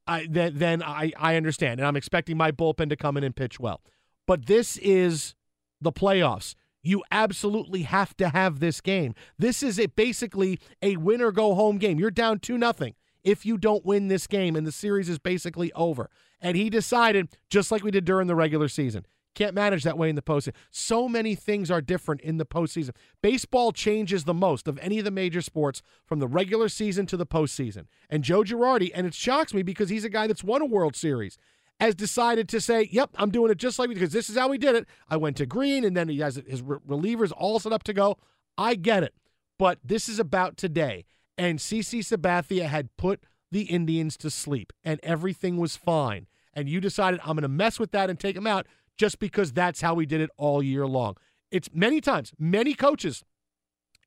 [0.07, 1.79] I, then, then I, I understand.
[1.79, 3.81] And I'm expecting my bullpen to come in and pitch well.
[4.25, 5.35] But this is
[5.79, 6.55] the playoffs.
[6.83, 9.13] You absolutely have to have this game.
[9.37, 11.99] This is a, basically a win or go home game.
[11.99, 15.71] You're down 2 nothing if you don't win this game, and the series is basically
[15.73, 16.09] over.
[16.41, 20.09] And he decided, just like we did during the regular season, Can't manage that way
[20.09, 20.53] in the postseason.
[20.71, 22.91] So many things are different in the postseason.
[23.21, 27.17] Baseball changes the most of any of the major sports from the regular season to
[27.17, 27.85] the postseason.
[28.09, 30.95] And Joe Girardi, and it shocks me because he's a guy that's won a World
[30.95, 31.37] Series,
[31.81, 34.57] has decided to say, "Yep, I'm doing it just like because this is how we
[34.57, 37.83] did it." I went to green, and then he has his relievers all set up
[37.83, 38.17] to go.
[38.57, 39.15] I get it,
[39.57, 41.05] but this is about today.
[41.37, 46.27] And CC Sabathia had put the Indians to sleep, and everything was fine.
[46.53, 48.67] And you decided I'm going to mess with that and take him out
[48.97, 51.15] just because that's how we did it all year long.
[51.49, 53.23] It's many times, many coaches,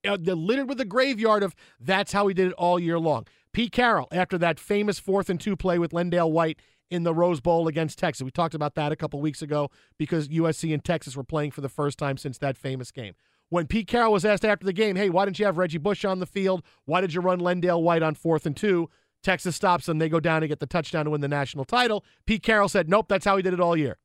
[0.06, 3.26] uh, they're littered with a graveyard of that's how we did it all year long.
[3.52, 6.60] Pete Carroll, after that famous fourth and two play with Lendale White
[6.94, 8.24] in the Rose Bowl against Texas.
[8.24, 11.60] We talked about that a couple weeks ago because USC and Texas were playing for
[11.60, 13.14] the first time since that famous game.
[13.48, 16.04] When Pete Carroll was asked after the game, hey, why didn't you have Reggie Bush
[16.04, 16.62] on the field?
[16.84, 18.88] Why did you run Lendale White on fourth and two?
[19.22, 19.98] Texas stops them.
[19.98, 22.04] They go down and get the touchdown to win the national title.
[22.26, 23.98] Pete Carroll said, nope, that's how he did it all year.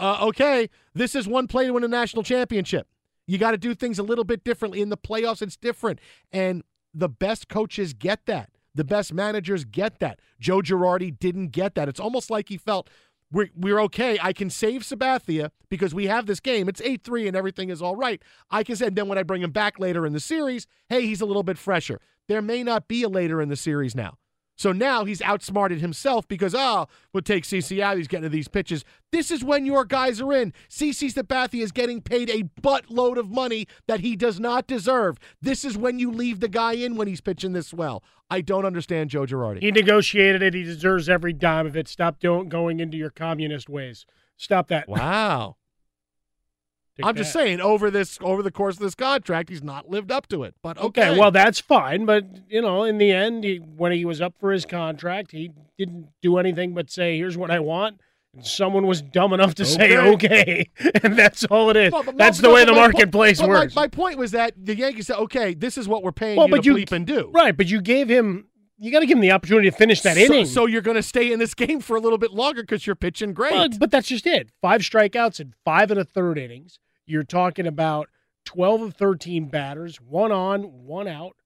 [0.00, 2.88] Uh, okay, this is one play to win a national championship.
[3.26, 4.80] You got to do things a little bit differently.
[4.80, 5.98] In the playoffs, it's different.
[6.32, 6.62] And
[6.92, 8.50] the best coaches get that.
[8.74, 10.20] The best managers get that.
[10.40, 11.88] Joe Girardi didn't get that.
[11.88, 12.88] It's almost like he felt
[13.32, 14.18] we're, we're okay.
[14.22, 16.68] I can save Sabathia because we have this game.
[16.68, 18.22] It's 8 3 and everything is all right.
[18.50, 21.02] I can say, and then when I bring him back later in the series, hey,
[21.02, 22.00] he's a little bit fresher.
[22.28, 24.18] There may not be a later in the series now.
[24.56, 27.96] So now he's outsmarted himself because, oh, we'll take CC out.
[27.96, 28.84] He's getting to these pitches.
[29.10, 30.52] This is when your guys are in.
[30.70, 35.18] CC Sabathia is getting paid a buttload of money that he does not deserve.
[35.42, 38.04] This is when you leave the guy in when he's pitching this well.
[38.34, 39.60] I don't understand Joe Girardi.
[39.62, 40.54] He negotiated it.
[40.54, 41.86] He deserves every dime of it.
[41.86, 44.06] Stop doing, going into your communist ways.
[44.36, 44.88] Stop that.
[44.88, 45.56] Wow.
[47.02, 50.26] I'm just saying, over this over the course of this contract, he's not lived up
[50.28, 50.56] to it.
[50.62, 54.04] But okay, Okay, well that's fine, but you know, in the end, he, when he
[54.04, 58.00] was up for his contract, he didn't do anything but say, "Here's what I want."
[58.34, 60.68] And someone was dumb enough to say, "Okay,"
[61.02, 61.92] and that's all it is.
[61.92, 63.74] Well, that's no, the way the my po- marketplace but my- works.
[63.76, 66.56] My, point was that the Yankees said, "Okay, this is what we're paying Well, you
[66.56, 68.48] but to you- and do." right, but you gave him.
[68.76, 70.46] You got to give him the opportunity to finish that so, inning.
[70.46, 72.96] So you're going to stay in this game for a little bit longer because you're
[72.96, 73.52] pitching great.
[73.52, 74.50] Well, but that's just it.
[74.60, 76.80] Five strikeouts in five and a third innings.
[77.06, 78.08] You're talking about
[78.46, 81.36] 12 of 13 batters, one on, one out.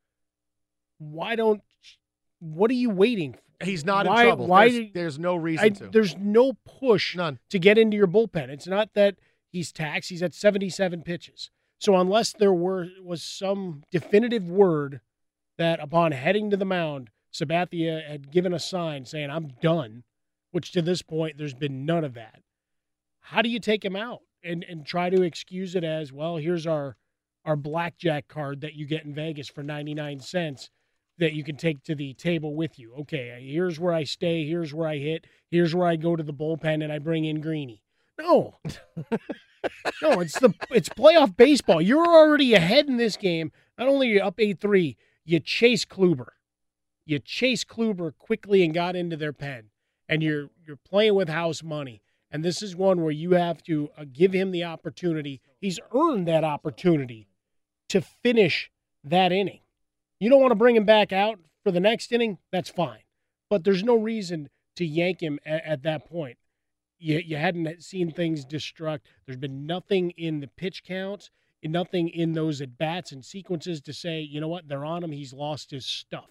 [0.99, 1.61] Why don't,
[2.41, 3.41] what are you waiting for?
[3.63, 4.47] He's not Why- in trouble.
[4.47, 4.69] Why?
[4.71, 5.89] there's, there's no reason I- to.
[5.89, 7.39] There's no push None.
[7.51, 8.49] to get into your bullpen.
[8.51, 9.17] It's not that
[9.51, 10.11] he's taxed.
[10.11, 11.51] He's at 77 pitches.
[11.79, 15.01] So unless there were was some definitive word
[15.57, 20.05] that upon heading to the mound, Sabathia had given a sign saying, I'm done,
[20.51, 22.43] which to this point, there's been none of that.
[23.21, 26.67] How do you take him out and, and try to excuse it as, well, here's
[26.67, 26.97] our,
[27.45, 30.71] our blackjack card that you get in Vegas for 99 cents
[31.19, 32.95] that you can take to the table with you.
[33.01, 36.33] Okay, here's where I stay, here's where I hit, here's where I go to the
[36.33, 37.83] bullpen and I bring in Greeny.
[38.19, 38.57] No.
[40.03, 41.81] no, it's the it's playoff baseball.
[41.81, 43.53] You're already ahead in this game.
[43.79, 46.29] Not only are you up 8-3, you chase Kluber.
[47.05, 49.71] You chase Kluber quickly and got into their pen.
[50.09, 52.03] And you're you're playing with house money.
[52.31, 55.41] And this is one where you have to uh, give him the opportunity.
[55.61, 57.29] He's earned that opportunity
[57.89, 58.71] to finish
[59.03, 59.61] that inning.
[60.21, 63.01] You don't want to bring him back out for the next inning, that's fine.
[63.51, 66.39] But there's no reason to yank him at, at that point.
[66.99, 69.01] You, you hadn't seen things destruct.
[69.27, 71.31] There's been nothing in the pitch counts,
[71.63, 75.13] nothing in those at bats and sequences to say, you know what, they're on him.
[75.13, 76.31] He's lost his stuff.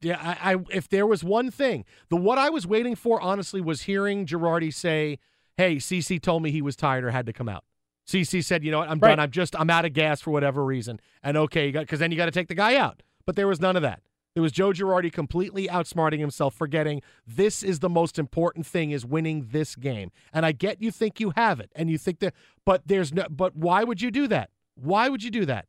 [0.00, 3.60] Yeah, I, I if there was one thing, the what I was waiting for honestly
[3.60, 5.18] was hearing Girardi say,
[5.56, 7.64] "Hey, CC told me he was tired or had to come out."
[8.08, 8.88] CC said, "You know what?
[8.88, 9.10] I'm Right.
[9.10, 9.20] done.
[9.20, 12.24] I'm just I'm out of gas for whatever reason." And okay, because then you got
[12.26, 13.02] to take the guy out.
[13.26, 14.00] But there was none of that.
[14.34, 19.04] There was Joe Girardi completely outsmarting himself, forgetting this is the most important thing is
[19.04, 20.10] winning this game.
[20.32, 22.34] And I get you think you have it, and you think that,
[22.64, 23.26] but there's no.
[23.28, 24.50] But why would you do that?
[24.74, 25.66] Why would you do that?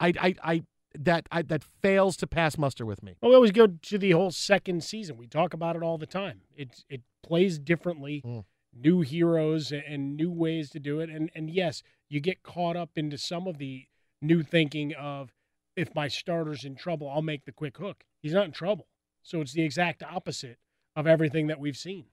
[0.00, 0.62] I I I
[0.94, 3.16] that I, that fails to pass muster with me.
[3.20, 5.16] Well, we always go to the whole second season.
[5.16, 6.42] We talk about it all the time.
[6.56, 8.44] It it plays differently, mm.
[8.74, 11.10] New heroes and new ways to do it.
[11.10, 13.86] And and yes, you get caught up into some of the
[14.20, 15.32] new thinking of
[15.76, 18.04] if my starter's in trouble, I'll make the quick hook.
[18.20, 18.86] He's not in trouble.
[19.22, 20.58] So it's the exact opposite
[20.96, 22.06] of everything that we've seen.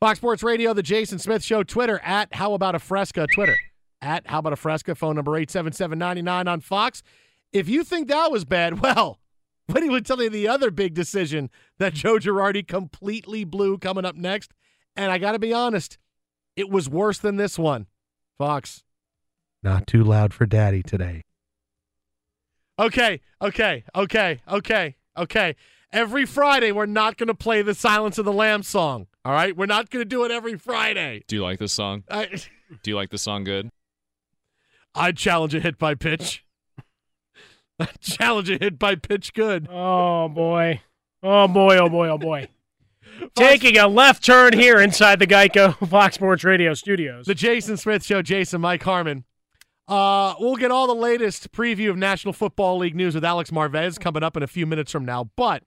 [0.00, 3.56] Fox Sports Radio, the Jason Smith Show, Twitter at How About a Fresca, Twitter
[4.00, 7.02] at How About a Fresca, phone number 877-99 on Fox.
[7.52, 9.18] If you think that was bad, well,
[9.66, 14.04] what he would tell you the other big decision that Joe Girardi completely blew coming
[14.04, 14.52] up next.
[14.98, 15.96] And I got to be honest,
[16.56, 17.86] it was worse than this one.
[18.36, 18.82] Fox.
[19.62, 21.22] Not too loud for daddy today.
[22.80, 25.54] Okay, okay, okay, okay, okay.
[25.92, 29.06] Every Friday, we're not going to play the Silence of the Lamb song.
[29.24, 31.22] All right, we're not going to do it every Friday.
[31.28, 32.02] Do you like this song?
[32.10, 32.26] I,
[32.82, 33.70] Do you like this song good?
[34.96, 36.44] I'd challenge a hit by pitch.
[37.78, 39.68] I'd challenge a hit by pitch good.
[39.70, 40.80] Oh boy.
[41.22, 42.48] Oh boy, oh boy, oh boy.
[43.34, 47.26] Taking a left turn here inside the Geico Fox Sports Radio studios.
[47.26, 49.24] The Jason Smith Show, Jason, Mike Harmon.
[49.86, 53.98] Uh, we'll get all the latest preview of National Football League news with Alex Marvez
[53.98, 55.30] coming up in a few minutes from now.
[55.34, 55.62] But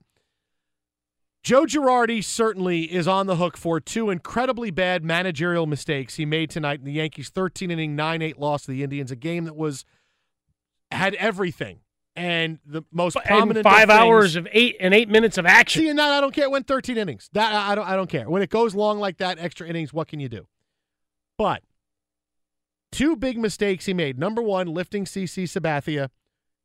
[1.42, 6.50] Joe Girardi certainly is on the hook for two incredibly bad managerial mistakes he made
[6.50, 9.56] tonight in the Yankees' 13 inning 9 8 loss to the Indians, a game that
[9.56, 9.84] was
[10.92, 11.80] had everything.
[12.14, 15.82] And the most And prominent five of hours of eight and eight minutes of action.
[15.82, 16.44] See, and that I don't care.
[16.44, 17.30] It went 13 innings.
[17.32, 17.88] That I don't.
[17.88, 18.28] I don't care.
[18.28, 19.94] When it goes long like that, extra innings.
[19.94, 20.46] What can you do?
[21.38, 21.62] But
[22.90, 24.18] two big mistakes he made.
[24.18, 26.10] Number one, lifting CC Sabathia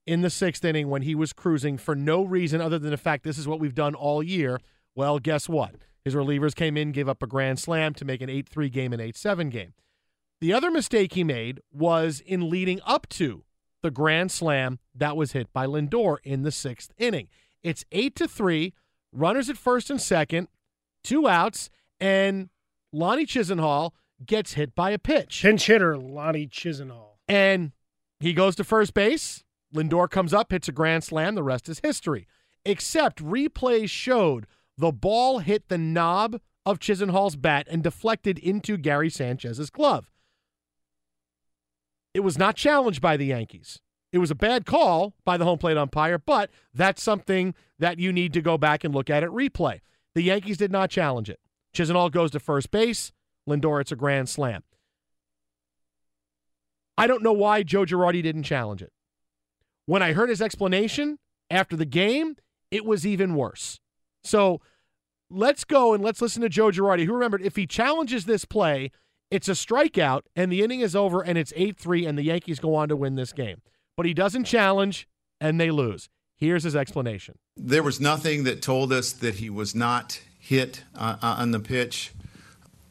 [0.06, 3.24] in the sixth inning when he was cruising for no reason other than the fact
[3.24, 4.60] this is what we've done all year.
[4.96, 5.76] Well, guess what?
[6.04, 8.94] His relievers came in, gave up a grand slam to make an 8 3 game
[8.94, 9.74] and 8 7 game.
[10.40, 13.44] The other mistake he made was in leading up to
[13.82, 17.28] the grand slam that was hit by Lindor in the sixth inning.
[17.64, 18.74] It's 8 to 3,
[19.12, 20.48] runners at first and second,
[21.04, 21.70] two outs,
[22.00, 22.50] and
[22.94, 23.92] Lonnie Chisenhall
[24.26, 25.42] gets hit by a pitch.
[25.42, 27.18] Pinch hitter Lonnie Chisenhall.
[27.28, 27.72] And
[28.20, 29.44] he goes to first base.
[29.74, 31.36] Lindor comes up, hits a grand slam.
[31.36, 32.28] The rest is history.
[32.66, 34.48] Except replays showed
[34.78, 40.10] the ball hit the knob of Chisenhall's bat and deflected into Gary Sanchez's glove.
[42.18, 43.80] It was not challenged by the Yankees.
[44.12, 48.12] It was a bad call by the home plate umpire, but that's something that you
[48.12, 49.82] need to go back and look at at replay.
[50.16, 51.40] The Yankees did not challenge it.
[51.76, 53.12] Chisenhall goes to first base.
[53.48, 54.64] Lindor, it's a grand slam.
[56.98, 58.92] I don't know why Joe Girardi didn't challenge it.
[59.86, 61.20] When I heard his explanation
[61.52, 62.36] after the game,
[62.72, 63.80] it was even worse.
[64.24, 64.60] So
[65.30, 68.90] let's go and let's listen to Joe Girardi, who remembered if he challenges this play,
[69.30, 72.60] it's a strikeout and the inning is over and it's 8 3 and the Yankees
[72.60, 73.62] go on to win this game.
[73.96, 75.08] But he doesn't challenge
[75.42, 76.10] and they lose.
[76.36, 77.38] Here's his explanation.
[77.56, 81.60] There was nothing that told us that he was not hit uh, uh, on the
[81.60, 82.14] pitch.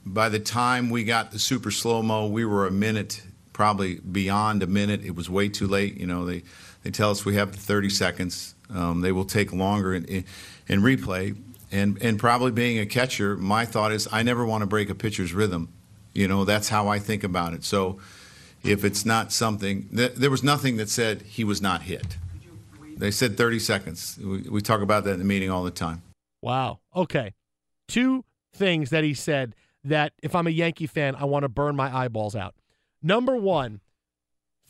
[0.04, 3.22] By the time we got the super slow mo, we were a minute,
[3.52, 5.04] probably beyond a minute.
[5.04, 5.96] It was way too late.
[5.98, 6.42] You know, they,
[6.82, 8.54] they tell us we have 30 seconds.
[8.68, 10.24] Um, they will take longer in, in,
[10.66, 11.36] in replay.
[11.72, 14.94] And, and probably being a catcher, my thought is I never want to break a
[14.94, 15.72] pitcher's rhythm.
[16.16, 17.62] You know, that's how I think about it.
[17.62, 17.98] So
[18.62, 22.16] if it's not something, th- there was nothing that said he was not hit.
[22.96, 24.18] They said 30 seconds.
[24.22, 26.02] We, we talk about that in the meeting all the time.
[26.40, 26.80] Wow.
[26.94, 27.34] Okay.
[27.86, 29.54] Two things that he said
[29.84, 32.54] that if I'm a Yankee fan, I want to burn my eyeballs out.
[33.02, 33.80] Number one,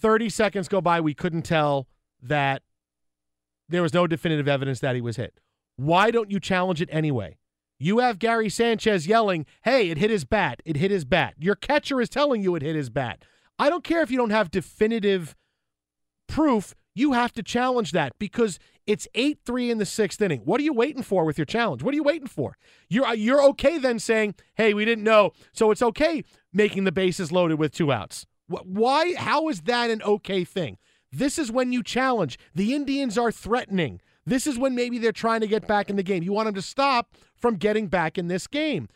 [0.01, 1.01] 30 seconds go by.
[1.01, 1.87] We couldn't tell
[2.21, 2.63] that
[3.69, 5.39] there was no definitive evidence that he was hit.
[5.77, 7.37] Why don't you challenge it anyway?
[7.79, 10.63] You have Gary Sanchez yelling, hey, it hit his bat.
[10.65, 11.35] It hit his bat.
[11.39, 13.23] Your catcher is telling you it hit his bat.
[13.59, 15.35] I don't care if you don't have definitive
[16.27, 16.75] proof.
[16.95, 20.41] You have to challenge that because it's 8 3 in the sixth inning.
[20.41, 21.83] What are you waiting for with your challenge?
[21.83, 22.57] What are you waiting for?
[22.89, 25.33] You're, you're okay then saying, hey, we didn't know.
[25.53, 28.27] So it's okay making the bases loaded with two outs.
[28.49, 29.15] Why?
[29.15, 30.79] How is that an okay thing?
[31.13, 32.39] This is when you challenge.
[32.55, 34.01] The Indians are threatening.
[34.27, 36.23] This is when maybe they're trying to get back in the game.
[36.23, 38.89] You want them to stop from getting back in this game.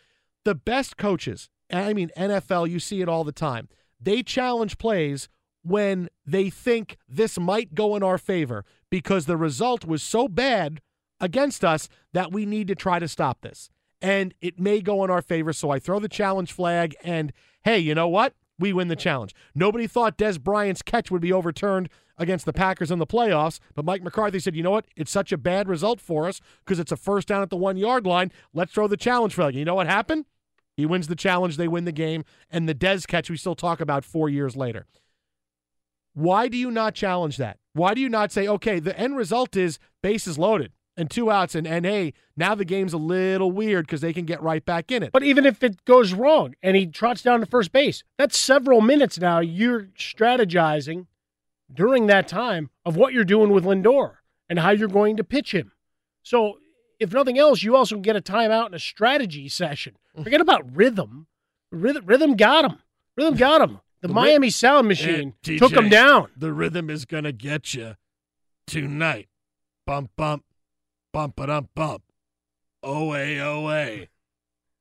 [0.45, 3.69] The best coaches, I mean NFL, you see it all the time.
[4.01, 5.29] They challenge plays
[5.63, 10.81] when they think this might go in our favor because the result was so bad
[11.21, 13.71] against us that we need to try to stop this.
[14.03, 15.53] And it may go in our favor.
[15.53, 17.33] So I throw the challenge flag, and
[17.65, 18.35] hey, you know what?
[18.59, 19.35] We win the challenge.
[19.55, 21.89] Nobody thought Dez Bryant's catch would be overturned
[22.21, 24.85] against the Packers in the playoffs, but Mike McCarthy said, you know what?
[24.95, 27.77] It's such a bad result for us because it's a first down at the one
[27.77, 28.31] yard line.
[28.55, 29.57] Let's throw the challenge flag.
[29.57, 30.27] You know what happened?
[30.77, 33.81] He wins the challenge, they win the game, and the Dez catch we still talk
[33.81, 34.87] about four years later.
[36.15, 37.59] Why do you not challenge that?
[37.73, 41.55] Why do you not say, okay, the end result is bases loaded and two outs,
[41.55, 44.91] and, and hey, now the game's a little weird because they can get right back
[44.91, 45.13] in it.
[45.13, 48.81] But even if it goes wrong and he trots down to first base, that's several
[48.81, 49.41] minutes now.
[49.41, 51.07] You're strategizing
[51.73, 54.15] during that time of what you're doing with Lindor
[54.49, 55.73] and how you're going to pitch him.
[56.23, 56.59] So,
[56.99, 59.97] if nothing else, you also get a timeout and a strategy session.
[60.23, 61.27] Forget about rhythm.
[61.71, 62.79] Rhythm, rhythm got him.
[63.17, 63.81] Rhythm got him.
[64.03, 66.29] The, The Miami rhy- Sound Machine Eh, took him down.
[66.37, 67.95] The rhythm is gonna get you
[68.67, 69.29] tonight.
[69.87, 70.45] Bump bump,
[71.13, 72.03] bump dum bump.
[72.83, 74.07] Oa oa,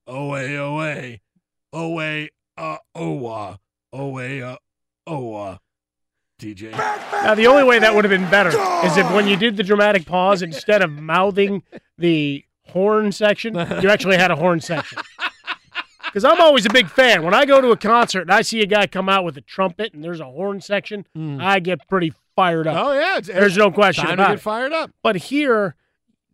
[0.07, 1.19] oa oa,
[1.73, 2.27] oa
[2.57, 3.59] uh oa,
[3.93, 4.57] oa uh
[5.07, 5.59] oa.
[6.39, 6.71] DJ.
[6.71, 8.49] Now, the only way that would have been better
[8.85, 11.63] is if when you did the dramatic pause, instead of mouthing
[11.97, 14.99] the horn section, you actually had a horn section.
[16.05, 17.23] Because I'm always a big fan.
[17.23, 19.41] When I go to a concert and I see a guy come out with a
[19.41, 21.37] trumpet and there's a horn section, hmm.
[21.39, 22.87] I get pretty fired up.
[22.87, 24.41] Oh yeah, it's, There's no question time to about get it.
[24.41, 24.91] fired up.
[25.03, 25.75] But here,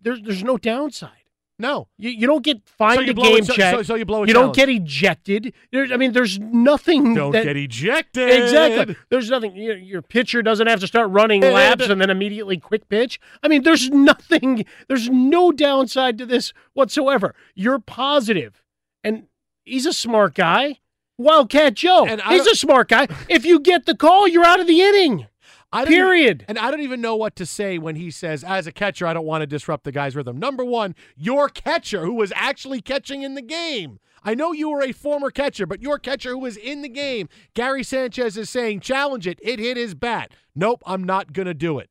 [0.01, 1.24] there's there's no downside.
[1.57, 3.75] No, you, you don't get fined So you a game check.
[3.75, 5.53] so- so you blow a You don't get ejected.
[5.71, 7.13] There's, I mean, there's nothing.
[7.13, 8.29] Don't that- get ejected.
[8.29, 8.95] Exactly.
[9.09, 9.55] There's nothing.
[9.55, 11.53] Your, your pitcher doesn't have to start running Ed.
[11.53, 13.21] laps and then immediately quick pitch.
[13.41, 14.65] I mean, there's nothing.
[14.89, 17.33] There's no downside to this whatsoever.
[17.55, 18.61] You're positive,
[19.03, 19.27] and
[19.63, 20.79] he's a smart guy.
[21.17, 22.05] Wildcat Joe.
[22.05, 23.07] And he's a smart guy.
[23.29, 25.27] If you get the call, you're out of the inning.
[25.75, 26.45] I Period.
[26.47, 29.13] and I don't even know what to say when he says, as a catcher, I
[29.13, 30.39] don't want to disrupt the guy's rhythm.
[30.39, 33.99] Number one, your catcher who was actually catching in the game.
[34.23, 37.27] I know you were a former catcher, but your catcher who was in the game,
[37.55, 39.37] Gary Sanchez is saying, challenge it.
[39.43, 40.31] It hit his bat.
[40.55, 41.89] Nope, I'm not going to do it.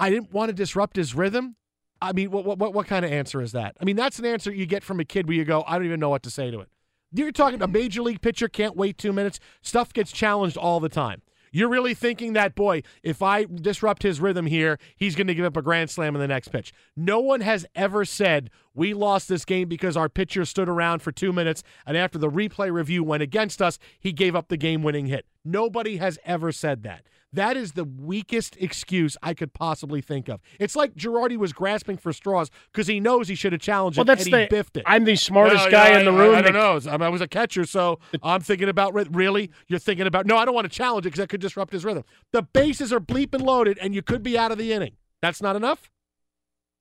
[0.00, 1.54] I didn't want to disrupt his rhythm.
[2.02, 3.76] I mean, what, what, what kind of answer is that?
[3.80, 5.86] I mean, that's an answer you get from a kid where you go, I don't
[5.86, 6.68] even know what to say to it.
[7.12, 9.38] You're talking a major league pitcher can't wait two minutes.
[9.62, 11.22] Stuff gets challenged all the time.
[11.50, 15.44] You're really thinking that, boy, if I disrupt his rhythm here, he's going to give
[15.44, 16.72] up a grand slam in the next pitch.
[16.96, 21.12] No one has ever said we lost this game because our pitcher stood around for
[21.12, 24.82] two minutes and after the replay review went against us, he gave up the game
[24.82, 25.26] winning hit.
[25.44, 27.04] Nobody has ever said that.
[27.32, 30.40] That is the weakest excuse I could possibly think of.
[30.58, 34.02] It's like Girardi was grasping for straws because he knows he should have challenged Well,
[34.02, 34.82] it that's and he the- biffed it.
[34.84, 36.90] I'm the smartest Well, guy yeah, in the I- room I, don't that- know.
[36.90, 39.50] I, mean, I was a catcher, so I'm thinking about really.
[39.68, 40.36] You're thinking about no.
[40.38, 42.02] I don't want to challenge it because that could disrupt his rhythm.
[42.32, 44.96] The bases are bleeping loaded, and you could be out of the inning.
[45.22, 45.88] That's not enough.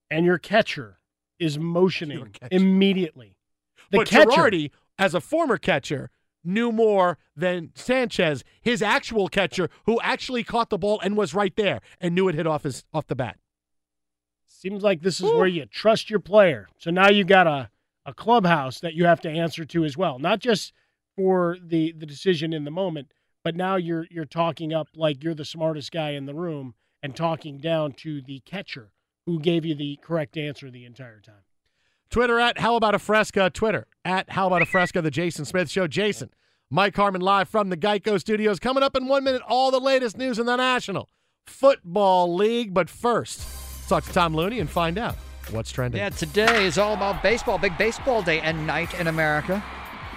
[0.10, 0.99] And your catcher
[1.40, 3.36] is motioning immediately.
[3.92, 4.30] The but catcher.
[4.30, 6.12] Girardi, as a former catcher,
[6.44, 11.56] knew more than Sanchez, his actual catcher, who actually caught the ball and was right
[11.56, 13.38] there and knew it hit off his off the bat.
[14.48, 16.68] Seems like this is where you trust your player.
[16.78, 17.70] So now you got a,
[18.06, 20.20] a clubhouse that you have to answer to as well.
[20.20, 20.74] Not just
[21.16, 23.12] for the, the decision in the moment,
[23.44, 27.16] but now you're you're talking up like you're the smartest guy in the room and
[27.16, 28.92] talking down to the catcher
[29.30, 31.44] who gave you the correct answer the entire time.
[32.10, 33.52] Twitter at How About a Fresca.
[33.52, 35.86] Twitter at How About a Fresca, the Jason Smith Show.
[35.86, 36.32] Jason,
[36.72, 38.60] Mike Harmon live from the Geico Studios.
[38.60, 41.08] Coming up in one minute, all the latest news in the National
[41.46, 42.74] Football League.
[42.74, 45.16] But first, let's talk to Tom Looney and find out
[45.52, 46.00] what's trending.
[46.00, 47.60] Yeah, today is all about baseball.
[47.60, 49.64] Big baseball day and night in America.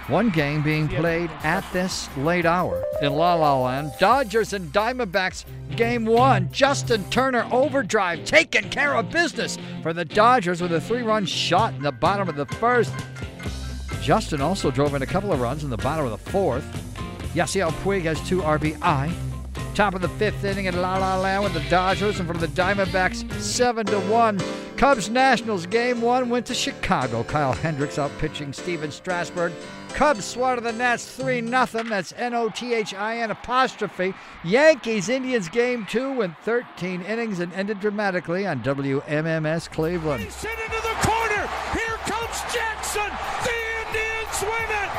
[0.07, 3.93] One game being played at this late hour in La La Land.
[3.99, 5.45] Dodgers and Diamondbacks,
[5.77, 6.51] game one.
[6.51, 11.73] Justin Turner overdrive, taking care of business for the Dodgers with a three run shot
[11.75, 12.93] in the bottom of the first.
[14.01, 16.65] Justin also drove in a couple of runs in the bottom of the fourth.
[17.33, 19.13] Yasiel Puig has two RBI.
[19.73, 22.47] Top of the fifth inning in La La Land with the Dodgers and from the
[22.47, 24.37] Diamondbacks, seven to one.
[24.75, 27.23] Cubs Nationals game one went to Chicago.
[27.23, 29.53] Kyle Hendricks out pitching Stephen Strasburg.
[29.93, 31.65] Cubs swat the Nats 3 0.
[31.83, 34.13] That's N O T H I N apostrophe.
[34.43, 40.31] Yankees Indians game two went 13 innings and ended dramatically on WMMS Cleveland.
[40.31, 41.47] Sent into the corner.
[41.73, 43.11] Here comes Jackson.
[43.43, 44.89] The Indians win it.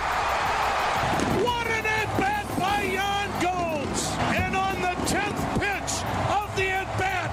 [1.45, 4.09] What an at bat by Yan Gomes.
[4.39, 5.93] And on the 10th pitch
[6.31, 7.31] of the at bat,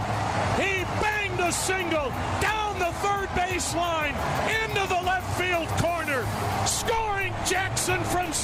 [0.57, 2.09] he banged a single
[2.41, 4.16] down the third baseline
[4.49, 4.70] into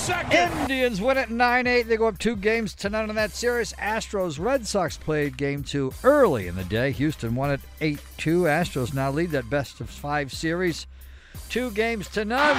[0.07, 0.57] second.
[0.61, 1.81] Indians win it 9 8.
[1.83, 3.73] They go up two games to none in that series.
[3.73, 6.91] Astros Red Sox played game two early in the day.
[6.91, 8.43] Houston won it 8 2.
[8.43, 10.87] Astros now lead that best of five series.
[11.49, 12.55] Two games to none.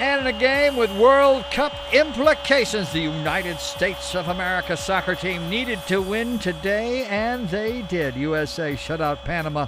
[0.00, 5.50] And in a game with World Cup implications, the United States of America soccer team
[5.50, 8.14] needed to win today, and they did.
[8.14, 9.66] USA shut out Panama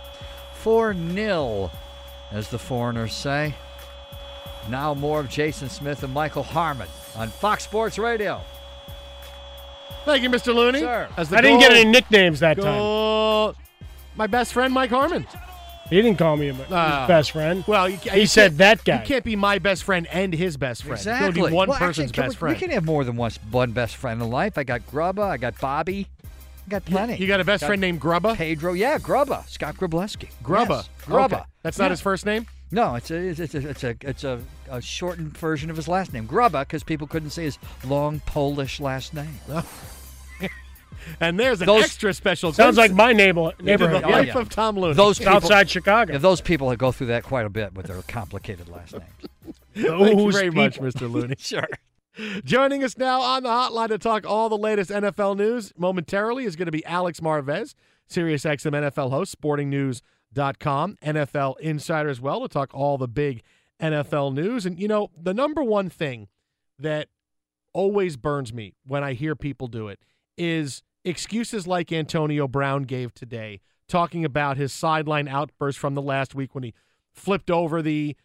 [0.54, 1.70] 4 0,
[2.30, 3.54] as the foreigners say.
[4.68, 8.40] Now more of Jason Smith and Michael Harmon on Fox Sports Radio.
[10.04, 10.54] Thank you, Mr.
[10.54, 10.80] Looney.
[10.80, 11.08] Sir.
[11.16, 13.54] As the I didn't get any nicknames that time.
[14.16, 15.26] My best friend, Mike Harmon.
[15.90, 17.06] He didn't call me his Ah.
[17.06, 17.62] best friend.
[17.66, 19.00] Well, you, he said that guy.
[19.00, 20.98] You can't be my best friend and his best friend.
[20.98, 21.50] You can Exactly.
[21.50, 22.56] be one Well, person's can best we, friend.
[22.56, 24.58] We can have more than one, one best friend in life.
[24.58, 25.22] I got Grubba.
[25.22, 26.08] I got Bobby.
[26.24, 27.16] I got plenty.
[27.18, 28.34] You got a best friend named Grubba?
[28.36, 28.72] Pedro.
[28.72, 29.48] Yeah, Grubba.
[29.48, 30.28] Scott Grubleski.
[30.42, 30.68] Grubba.
[30.68, 31.24] Yes, Grubba.
[31.34, 31.42] Okay.
[31.62, 31.90] That's not Yeah.
[31.90, 32.46] his first name?
[32.72, 34.40] No, it's a it's a it's a, it's a,
[34.70, 38.80] a shortened version of his last name, Grubba, because people couldn't say his long Polish
[38.80, 39.38] last name.
[41.20, 42.52] And there's an Those- extra special.
[42.52, 44.02] Sounds like my neighbor, neighborhood.
[44.02, 44.38] the life oh, yeah.
[44.38, 44.94] of Tom Looney.
[44.94, 46.12] Those people, outside Chicago.
[46.14, 49.04] Yeah, those people that go through that quite a bit with their complicated last names.
[49.74, 50.80] Thank you Those very much.
[50.80, 51.10] Mr.
[51.10, 51.36] Looney.
[51.38, 51.68] sure.
[52.44, 56.56] Joining us now on the hotline to talk all the latest NFL news momentarily is
[56.56, 57.74] going to be Alex Marvez,
[58.10, 63.42] SiriusXM NFL host, sportingnews.com, NFL insider as well, to talk all the big
[63.80, 64.66] NFL news.
[64.66, 66.28] And, you know, the number one thing
[66.78, 67.08] that
[67.72, 70.00] always burns me when I hear people do it
[70.38, 76.34] is excuses like Antonio Brown gave today, talking about his sideline outburst from the last
[76.34, 76.74] week when he
[77.14, 78.16] flipped over the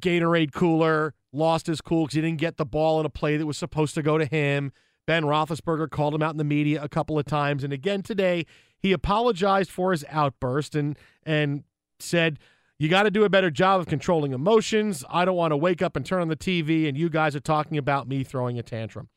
[0.00, 3.46] Gatorade cooler, lost his cool because he didn't get the ball in a play that
[3.46, 4.72] was supposed to go to him.
[5.06, 8.44] Ben Roethlisberger called him out in the media a couple of times, and again today
[8.78, 11.64] he apologized for his outburst and and
[11.98, 12.38] said,
[12.78, 15.04] "You got to do a better job of controlling emotions.
[15.08, 17.40] I don't want to wake up and turn on the TV and you guys are
[17.40, 19.08] talking about me throwing a tantrum."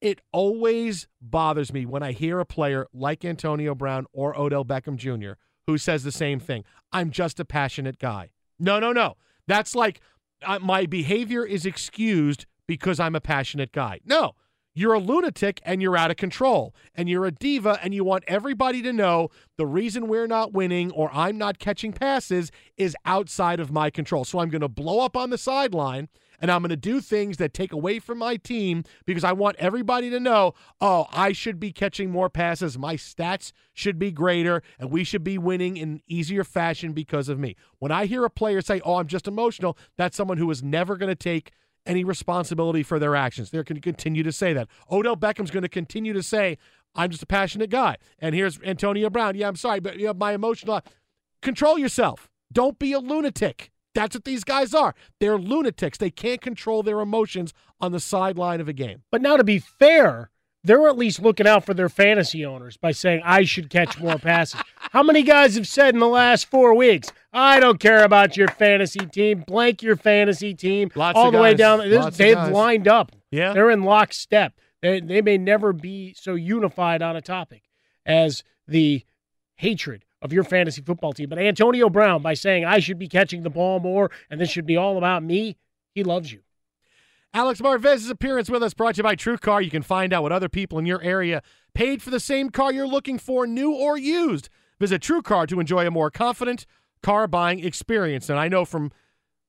[0.00, 4.96] It always bothers me when I hear a player like Antonio Brown or Odell Beckham
[4.96, 5.32] Jr.
[5.66, 6.64] who says the same thing.
[6.92, 8.30] I'm just a passionate guy.
[8.58, 9.16] No, no, no.
[9.46, 10.00] That's like
[10.44, 14.00] uh, my behavior is excused because I'm a passionate guy.
[14.04, 14.34] No,
[14.78, 18.22] you're a lunatic and you're out of control and you're a diva and you want
[18.28, 23.58] everybody to know the reason we're not winning or I'm not catching passes is outside
[23.58, 24.24] of my control.
[24.24, 26.08] So I'm going to blow up on the sideline
[26.40, 29.56] and I'm going to do things that take away from my team because I want
[29.58, 32.78] everybody to know, oh, I should be catching more passes.
[32.78, 37.40] My stats should be greater, and we should be winning in easier fashion because of
[37.40, 37.56] me.
[37.80, 40.96] When I hear a player say, oh, I'm just emotional, that's someone who is never
[40.96, 41.50] going to take
[41.88, 43.50] any responsibility for their actions.
[43.50, 44.68] They're going to continue to say that.
[44.90, 46.58] Odell Beckham's going to continue to say,
[46.94, 47.96] I'm just a passionate guy.
[48.20, 49.34] And here's Antonio Brown.
[49.34, 50.80] Yeah, I'm sorry, but you know, my emotional.
[51.42, 52.28] Control yourself.
[52.52, 53.70] Don't be a lunatic.
[53.94, 54.94] That's what these guys are.
[55.18, 55.98] They're lunatics.
[55.98, 59.02] They can't control their emotions on the sideline of a game.
[59.10, 60.30] But now, to be fair,
[60.64, 64.18] they're at least looking out for their fantasy owners by saying, I should catch more
[64.18, 64.60] passes.
[64.76, 68.48] How many guys have said in the last four weeks, I don't care about your
[68.48, 71.78] fantasy team, blank your fantasy team, Lots all the way down?
[71.78, 73.12] This, Lots they've lined up.
[73.30, 73.52] Yeah.
[73.52, 74.54] They're in lockstep.
[74.82, 77.62] They, they may never be so unified on a topic
[78.06, 79.04] as the
[79.56, 81.28] hatred of your fantasy football team.
[81.28, 84.66] But Antonio Brown, by saying, I should be catching the ball more and this should
[84.66, 85.56] be all about me,
[85.94, 86.40] he loves you.
[87.34, 89.60] Alex Marvez's appearance with us brought to you by True Car.
[89.60, 91.42] You can find out what other people in your area
[91.74, 94.48] paid for the same car you're looking for, new or used.
[94.80, 96.64] Visit True Car to enjoy a more confident
[97.02, 98.30] car buying experience.
[98.30, 98.92] And I know from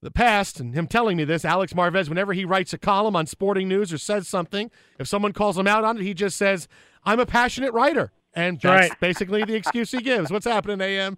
[0.02, 3.26] the past and him telling me this, Alex Marvez, whenever he writes a column on
[3.26, 6.68] sporting news or says something, if someone calls him out on it, he just says,
[7.04, 8.12] I'm a passionate writer.
[8.34, 9.00] And that's right.
[9.00, 10.32] basically the excuse he gives.
[10.32, 11.18] What's happening, AM?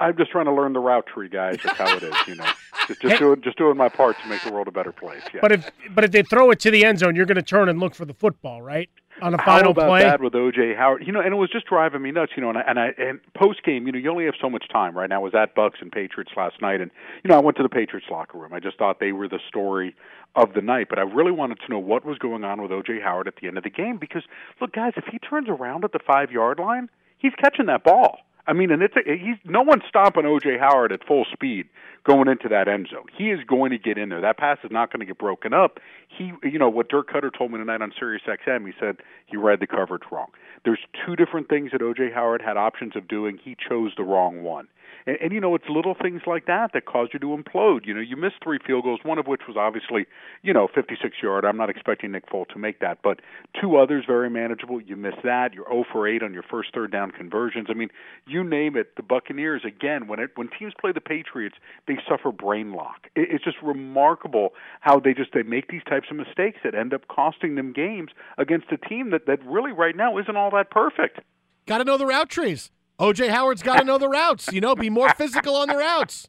[0.00, 1.58] I'm just trying to learn the route tree, guys.
[1.62, 2.46] That's how it is, you know.
[2.86, 5.20] Just, just doing, just doing my part to make the world a better place.
[5.34, 5.40] Yeah.
[5.42, 7.68] But if but if they throw it to the end zone, you're going to turn
[7.68, 8.88] and look for the football, right?
[9.20, 10.04] On a How final about play.
[10.04, 11.06] that with OJ Howard?
[11.06, 12.32] You know, and it was just driving me nuts.
[12.34, 14.48] You know, and I, and, I, and post game, you know, you only have so
[14.48, 14.96] much time.
[14.96, 16.90] Right now, I was at Bucks and Patriots last night, and
[17.22, 18.54] you know, I went to the Patriots locker room.
[18.54, 19.94] I just thought they were the story
[20.34, 23.02] of the night, but I really wanted to know what was going on with OJ
[23.02, 24.22] Howard at the end of the game because
[24.62, 26.88] look, guys, if he turns around at the five yard line,
[27.18, 28.20] he's catching that ball.
[28.48, 31.68] I mean, and it's a, he's no one's stopping OJ Howard at full speed
[32.04, 33.04] going into that end zone.
[33.16, 34.22] He is going to get in there.
[34.22, 35.78] That pass is not going to get broken up.
[36.08, 38.96] He, you know, what Dirk Koetter told me tonight on Sirius XM, he said
[39.26, 40.28] he read the coverage wrong.
[40.64, 43.38] There's two different things that OJ Howard had options of doing.
[43.42, 44.66] He chose the wrong one.
[45.08, 47.86] And, and you know, it's little things like that that cause you to implode.
[47.86, 50.06] You know, you missed three field goals, one of which was obviously,
[50.42, 51.44] you know, 56 yard.
[51.46, 53.20] I'm not expecting Nick Folk to make that, but
[53.58, 54.80] two others very manageable.
[54.80, 55.54] You miss that.
[55.54, 57.68] You're 0 for 8 on your first third down conversions.
[57.70, 57.88] I mean,
[58.26, 58.96] you name it.
[58.96, 61.56] The Buccaneers again, when it when teams play the Patriots,
[61.86, 63.08] they suffer brain lock.
[63.16, 66.92] It, it's just remarkable how they just they make these types of mistakes that end
[66.92, 70.70] up costing them games against a team that that really right now isn't all that
[70.70, 71.20] perfect.
[71.66, 72.70] Got to know the route trees.
[73.00, 74.52] OJ Howard's got to know the routes.
[74.52, 76.26] You know, be more physical on the routes.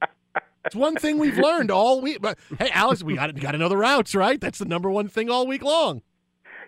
[0.66, 2.22] It's one thing we've learned all week.
[2.22, 4.40] But hey, Alex, we got got to know the routes, right?
[4.40, 6.02] That's the number one thing all week long.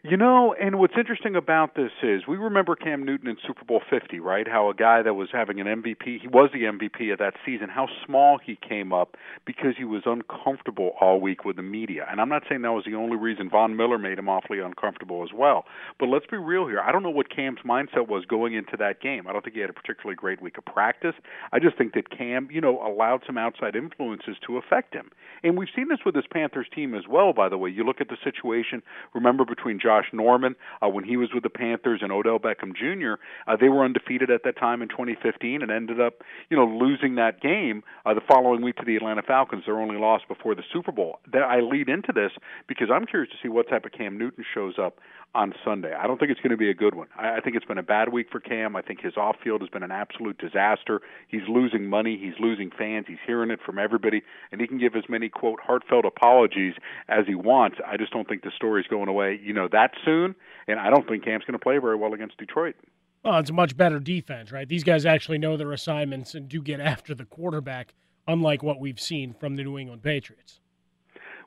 [0.03, 3.81] You know, and what's interesting about this is we remember Cam Newton in Super Bowl
[3.87, 4.47] 50, right?
[4.47, 7.69] How a guy that was having an MVP, he was the MVP of that season,
[7.69, 9.15] how small he came up
[9.45, 12.07] because he was uncomfortable all week with the media.
[12.09, 15.21] And I'm not saying that was the only reason Von Miller made him awfully uncomfortable
[15.21, 15.65] as well.
[15.99, 16.79] But let's be real here.
[16.79, 19.27] I don't know what Cam's mindset was going into that game.
[19.27, 21.13] I don't think he had a particularly great week of practice.
[21.53, 25.11] I just think that Cam, you know, allowed some outside influences to affect him.
[25.43, 27.69] And we've seen this with this Panthers team as well, by the way.
[27.69, 28.81] You look at the situation,
[29.13, 33.21] remember, between Josh Norman uh, when he was with the Panthers and Odell Beckham Jr.,
[33.47, 37.15] uh, they were undefeated at that time in 2015 and ended up, you know, losing
[37.15, 40.63] that game uh, the following week to the Atlanta Falcons, their only loss before the
[40.71, 41.19] Super Bowl.
[41.31, 42.31] That I lead into this
[42.67, 44.99] because I'm curious to see what type of Cam Newton shows up
[45.33, 45.93] on Sunday.
[45.93, 47.07] I don't think it's going to be a good one.
[47.17, 48.75] I, think it's been a bad week for Cam.
[48.75, 51.01] I think his off field has been an absolute disaster.
[51.29, 52.19] He's losing money.
[52.21, 53.05] He's losing fans.
[53.07, 56.73] He's hearing it from everybody, and he can give as many quote heartfelt apologies
[57.07, 57.77] as he wants.
[57.85, 60.35] I just don't think the story's going away, you know, that soon.
[60.67, 62.75] And I don't think Cam's going to play very well against Detroit.
[63.23, 64.67] Well, it's a much better defense, right?
[64.67, 67.93] These guys actually know their assignments and do get after the quarterback
[68.27, 70.60] unlike what we've seen from the New England Patriots.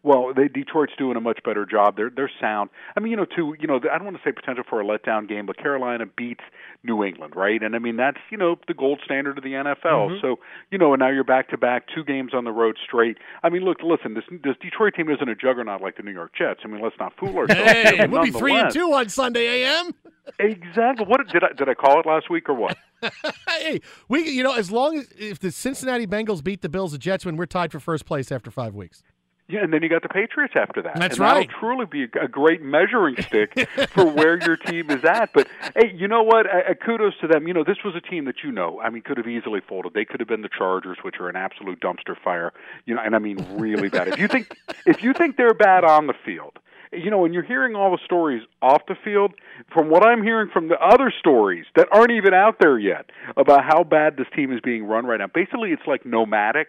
[0.05, 1.97] Well, they, Detroit's doing a much better job.
[1.97, 2.68] They're they're sound.
[2.94, 3.56] I mean, you know, too.
[3.59, 6.44] You know, I don't want to say potential for a letdown game, but Carolina beats
[6.82, 7.62] New England, right?
[7.62, 9.82] And I mean, that's you know the gold standard of the NFL.
[9.82, 10.16] Mm-hmm.
[10.20, 10.40] So
[10.70, 13.16] you know, and now you're back to back, two games on the road straight.
[13.43, 16.32] I mean, look, listen, this this Detroit team isn't a juggernaut like the New York
[16.36, 16.60] Jets.
[16.64, 17.72] I mean, let's not fool ourselves.
[17.72, 19.94] hey, here, we'll be three and two on Sunday AM.
[20.39, 21.06] Exactly.
[21.06, 22.76] What did I did I call it last week or what?
[23.48, 26.98] hey, we you know as long as if the Cincinnati Bengals beat the Bills, the
[26.98, 29.02] Jets win, we're tied for first place after five weeks.
[29.46, 30.94] Yeah, and then you got the Patriots after that.
[30.98, 35.34] That's and that'll truly be a, great measuring stick for where your team is at.
[35.34, 36.46] But hey, you know what?
[36.46, 37.46] Uh, uh, kudos to them.
[37.46, 38.80] You know, this was a team that you know.
[38.80, 39.92] I mean, could have easily folded.
[39.92, 42.54] They could have been the Chargers, which are an absolute dumpster fire.
[42.86, 44.08] You know, and I mean really bad.
[44.08, 44.56] If you think
[44.86, 46.58] if you think they're bad on the field,
[46.90, 49.34] you know, and you're hearing all the stories off the field,
[49.72, 53.64] from what I'm hearing from the other stories that aren't even out there yet about
[53.64, 55.26] how bad this team is being run right now.
[55.26, 56.68] Basically, it's like nomadic.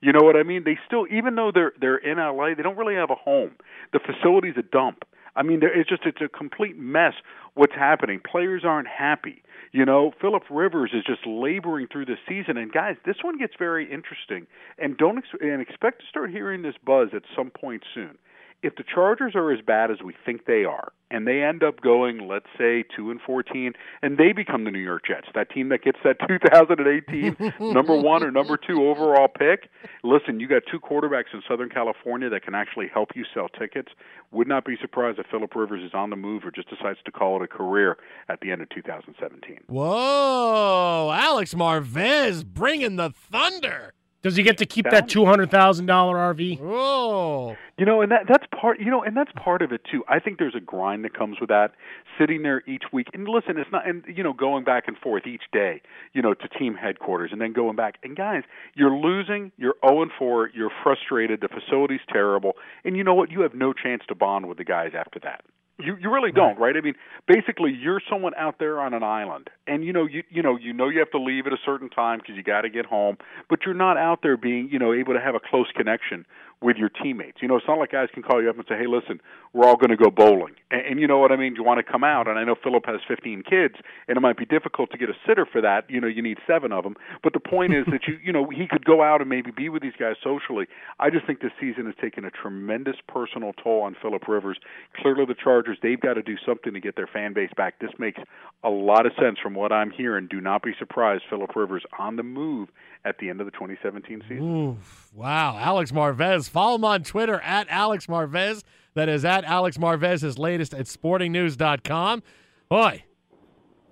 [0.00, 0.64] You know what I mean?
[0.64, 3.52] They still, even though they're they're in LA, they don't really have a home.
[3.92, 5.04] The facility's a dump.
[5.36, 7.14] I mean, it's just it's a complete mess.
[7.54, 8.20] What's happening?
[8.20, 9.42] Players aren't happy.
[9.72, 12.56] You know, Philip Rivers is just laboring through the season.
[12.56, 14.46] And guys, this one gets very interesting.
[14.78, 18.16] And don't ex- and expect to start hearing this buzz at some point soon.
[18.64, 21.82] If the Chargers are as bad as we think they are, and they end up
[21.82, 25.68] going, let's say, two and fourteen, and they become the New York Jets, that team
[25.68, 29.68] that gets that 2018 number one or number two overall pick.
[30.02, 33.92] Listen, you got two quarterbacks in Southern California that can actually help you sell tickets.
[34.32, 37.12] Would not be surprised if Philip Rivers is on the move or just decides to
[37.12, 37.98] call it a career
[38.30, 39.60] at the end of 2017.
[39.66, 43.92] Whoa, Alex Marvez bringing the thunder.
[44.24, 46.58] Does he get to keep that two hundred thousand dollar RV?
[46.62, 48.80] Oh, You know, and that that's part.
[48.80, 50.02] You know, and that's part of it too.
[50.08, 51.72] I think there's a grind that comes with that.
[52.18, 55.26] Sitting there each week, and listen, it's not, and you know, going back and forth
[55.26, 55.82] each day.
[56.14, 57.98] You know, to team headquarters, and then going back.
[58.02, 58.44] And guys,
[58.74, 59.52] you're losing.
[59.58, 60.48] You're zero and four.
[60.54, 61.42] You're frustrated.
[61.42, 63.30] The facility's terrible, and you know what?
[63.30, 65.44] You have no chance to bond with the guys after that.
[65.78, 66.76] You you really don't, right?
[66.76, 66.94] I mean,
[67.26, 70.72] basically, you're someone out there on an island, and you know you you know you
[70.72, 73.16] know you have to leave at a certain time because you got to get home,
[73.50, 76.26] but you're not out there being you know able to have a close connection
[76.64, 77.38] with your teammates.
[77.42, 79.20] You know, it's not like guys can call you up and say, "Hey, listen,
[79.52, 81.54] we're all going to go bowling," and, and you know what I mean.
[81.54, 82.26] You want to come out?
[82.26, 83.74] And I know Philip has 15 kids,
[84.08, 85.88] and it might be difficult to get a sitter for that.
[85.90, 86.96] You know, you need seven of them.
[87.22, 89.68] But the point is that you you know he could go out and maybe be
[89.68, 90.66] with these guys socially.
[90.98, 94.58] I just think this season has taken a tremendous personal toll on Philip Rivers.
[94.96, 97.78] Clearly, the Chargers they've got to do something to get their fan base back.
[97.78, 98.20] This makes
[98.64, 100.28] a lot of sense from what I'm hearing.
[100.30, 102.70] Do not be surprised, Philip Rivers on the move
[103.04, 104.68] at the end of the 2017 season.
[104.68, 105.56] Oof, wow.
[105.58, 106.48] Alex Marvez.
[106.48, 108.62] Follow him on Twitter at Alex Marvez.
[108.94, 112.22] That is at Alex Marvez, his latest at sportingnews.com.
[112.68, 113.04] Boy.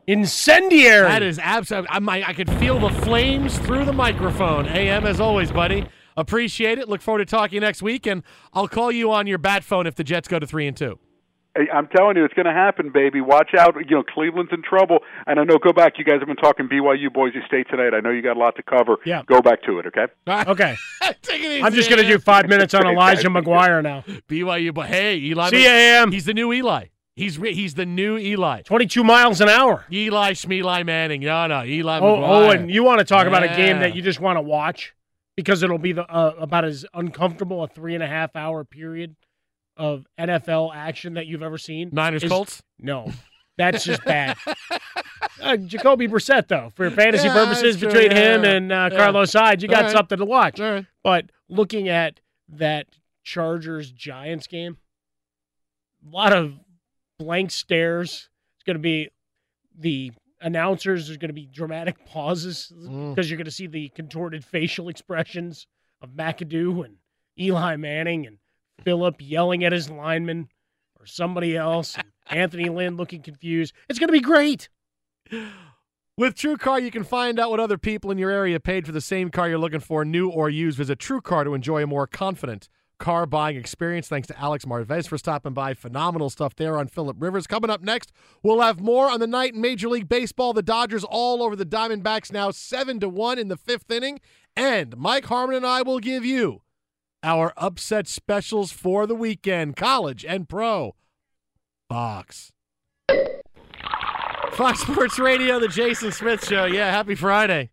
[0.06, 1.08] Incendiary.
[1.08, 1.88] That is absolutely.
[1.90, 4.66] I, I could feel the flames through the microphone.
[4.66, 5.86] AM, as always, buddy.
[6.16, 6.88] Appreciate it.
[6.88, 8.22] Look forward to talking next week, and
[8.52, 10.98] I'll call you on your bat phone if the Jets go to 3 and 2.
[11.54, 13.20] I'm telling you, it's going to happen, baby.
[13.20, 13.74] Watch out.
[13.88, 15.00] You know, Cleveland's in trouble.
[15.26, 15.98] And I know, go back.
[15.98, 17.92] You guys have been talking BYU, Boise State tonight.
[17.94, 18.96] I know you got a lot to cover.
[19.04, 19.22] Yeah.
[19.26, 20.06] Go back to it, okay?
[20.50, 20.76] Okay.
[21.22, 24.02] Take it easy, I'm just going to do five minutes on Elijah McGuire now.
[24.28, 25.50] BYU, but hey, Eli.
[25.50, 26.10] See ya, AM.
[26.12, 26.86] He's the new Eli.
[27.14, 28.62] He's re- he's the new Eli.
[28.62, 29.84] 22 miles an hour.
[29.92, 31.20] Eli Schmeeli Manning.
[31.20, 32.28] No, no, Eli Oh, McGuire.
[32.28, 34.94] oh, and you want to talk about a game that you just want to watch
[35.36, 39.14] because it'll be the, uh, about as uncomfortable a three and a half hour period
[39.76, 41.90] of NFL action that you've ever seen.
[41.92, 42.62] Niners is- Colts?
[42.78, 43.10] No,
[43.56, 44.36] that's just bad.
[45.40, 48.50] uh, Jacoby Brissett, though, for fantasy Yeah, purposes, between true, him yeah.
[48.50, 48.98] and uh, Yeah.
[48.98, 49.92] Carlos Hyde, you got right.
[49.92, 50.58] something to watch.
[50.60, 50.84] Right.
[51.02, 52.86] But looking at that
[53.24, 54.76] Chargers Giants game,
[56.06, 56.54] a lot of
[57.18, 58.28] blank stares.
[58.56, 59.08] It's going to be
[59.78, 61.06] the announcers.
[61.06, 63.14] There's going to be dramatic pauses Mm.
[63.14, 65.66] because you're going to see the contorted facial expressions
[66.00, 66.96] of McAdoo and
[67.38, 68.38] Eli Manning and
[68.84, 70.48] Philip yelling at his lineman
[70.98, 71.96] or somebody else.
[72.26, 73.74] Anthony Lynn looking confused.
[73.88, 74.68] It's going to be great.
[76.16, 79.00] With TrueCar, you can find out what other people in your area paid for the
[79.00, 80.78] same car you're looking for, new or used.
[80.78, 82.68] Visit TrueCar to enjoy a more confident
[82.98, 84.06] car buying experience.
[84.08, 85.74] Thanks to Alex Marvez for stopping by.
[85.74, 87.48] Phenomenal stuff there on Philip Rivers.
[87.48, 90.52] Coming up next, we'll have more on the night in Major League Baseball.
[90.52, 94.20] The Dodgers all over the Diamondbacks now 7 to 1 in the fifth inning.
[94.54, 96.62] And Mike Harmon and I will give you
[97.22, 100.94] our upset specials for the weekend, college and pro.
[101.88, 102.52] Fox.
[104.52, 106.64] Fox Sports Radio, the Jason Smith Show.
[106.64, 107.70] Yeah, happy Friday.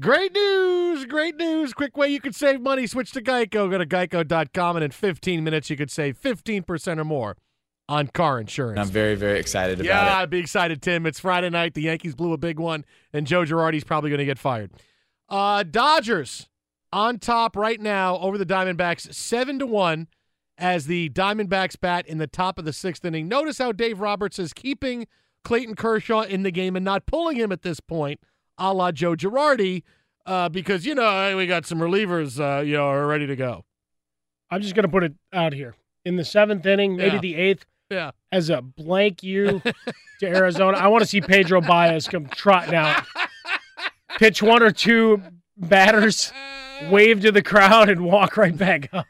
[0.00, 1.72] Great news, great news.
[1.72, 2.86] Quick way you could save money.
[2.86, 3.70] Switch to Geico.
[3.70, 7.36] Go to geico.com, and in 15 minutes, you could save 15% or more
[7.88, 8.80] on car insurance.
[8.80, 10.22] I'm very, very excited about yeah, it.
[10.22, 11.06] I'd be excited, Tim.
[11.06, 11.74] It's Friday night.
[11.74, 14.72] The Yankees blew a big one, and Joe Girardi's probably going to get fired.
[15.28, 16.48] Uh, Dodgers
[16.92, 20.08] on top right now over the Diamondbacks, seven to one,
[20.58, 23.28] as the Diamondbacks bat in the top of the sixth inning.
[23.28, 25.06] Notice how Dave Roberts is keeping
[25.44, 28.20] Clayton Kershaw in the game and not pulling him at this point,
[28.58, 29.82] a la Joe Girardi,
[30.26, 33.64] uh, because you know we got some relievers, uh, you know, are ready to go.
[34.50, 35.74] I'm just going to put it out here.
[36.04, 37.20] In the seventh inning, maybe Yeah.
[37.20, 38.10] the eighth, Yeah.
[38.30, 39.62] as a blank you
[40.20, 43.04] to Arizona, I want to see Pedro Baez come trotting out,
[44.18, 45.22] pitch one or two
[45.56, 46.32] batters,
[46.90, 49.06] wave to the crowd, and walk right back up.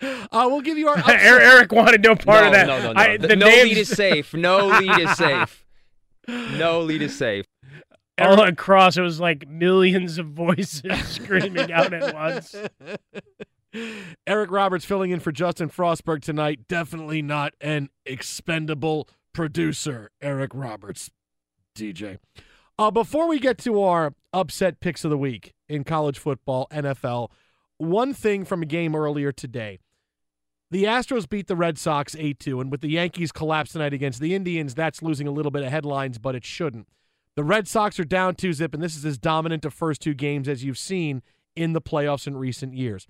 [0.00, 2.66] Uh, we'll give you our Eric, Eric wanted no part no, of that.
[2.66, 3.00] No, no, no.
[3.00, 4.34] I- The- the no names- lead is safe.
[4.34, 5.64] No lead is safe.
[6.28, 7.46] No lead is safe.
[8.20, 12.54] All across, it was like millions of voices screaming out at once.
[14.26, 16.66] Eric Roberts filling in for Justin Frostberg tonight.
[16.68, 21.10] Definitely not an expendable producer, Eric Roberts,
[21.76, 22.18] DJ.
[22.78, 27.30] Uh, before we get to our upset picks of the week in college football, NFL,
[27.76, 29.78] one thing from a game earlier today.
[30.70, 34.20] The Astros beat the Red Sox 8 2, and with the Yankees collapse tonight against
[34.20, 36.88] the Indians, that's losing a little bit of headlines, but it shouldn't.
[37.36, 40.12] The Red Sox are down 2 zip, and this is as dominant a first two
[40.12, 41.22] games as you've seen
[41.56, 43.06] in the playoffs in recent years.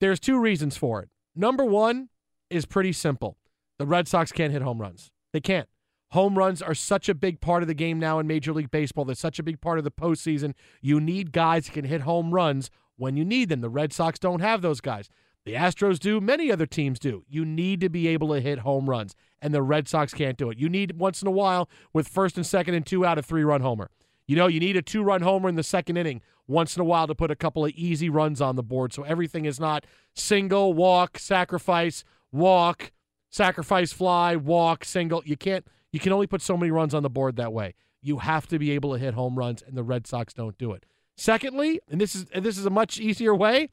[0.00, 1.08] There's two reasons for it.
[1.34, 2.08] Number one
[2.50, 3.36] is pretty simple
[3.78, 5.10] the Red Sox can't hit home runs.
[5.32, 5.68] They can't.
[6.12, 9.04] Home runs are such a big part of the game now in Major League Baseball.
[9.04, 10.54] They're such a big part of the postseason.
[10.80, 13.60] You need guys who can hit home runs when you need them.
[13.60, 15.10] The Red Sox don't have those guys.
[15.44, 16.20] The Astros do.
[16.20, 17.24] Many other teams do.
[17.28, 20.50] You need to be able to hit home runs, and the Red Sox can't do
[20.50, 20.58] it.
[20.58, 23.44] You need once in a while with first and second and two out of three
[23.44, 23.90] run homer.
[24.26, 26.84] You know, you need a two run homer in the second inning once in a
[26.84, 29.86] while to put a couple of easy runs on the board so everything is not
[30.14, 32.92] single, walk, sacrifice, walk,
[33.30, 35.22] sacrifice, fly, walk, single.
[35.24, 37.74] You can't, you can only put so many runs on the board that way.
[38.00, 40.72] You have to be able to hit home runs, and the Red Sox don't do
[40.72, 40.84] it.
[41.16, 43.70] Secondly, and this is and this is a much easier way,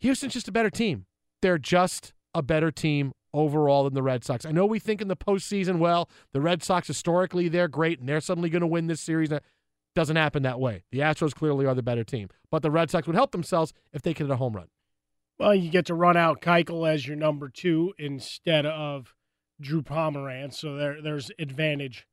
[0.00, 1.06] Houston's just a better team.
[1.40, 4.44] They're just a better team overall than the Red Sox.
[4.44, 8.08] I know we think in the postseason, well, the Red Sox historically they're great and
[8.08, 9.30] they're suddenly going to win this series.
[9.94, 10.84] Doesn't happen that way.
[10.90, 14.02] The Astros clearly are the better team, but the Red Sox would help themselves if
[14.02, 14.68] they could hit a home run.
[15.38, 19.14] Well, you get to run out Keuchel as your number two instead of
[19.60, 22.06] Drew Pomeranz, so there there's advantage.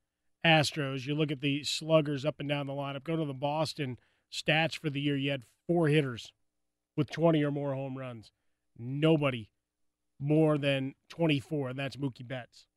[0.46, 1.06] Astros.
[1.06, 3.04] You look at the sluggers up and down the lineup.
[3.04, 3.98] Go to the Boston
[4.32, 5.18] stats for the year.
[5.18, 6.32] You had four hitters
[6.96, 8.32] with 20 or more home runs.
[8.78, 9.50] Nobody
[10.20, 12.68] more than 24, and that's Mookie Betts.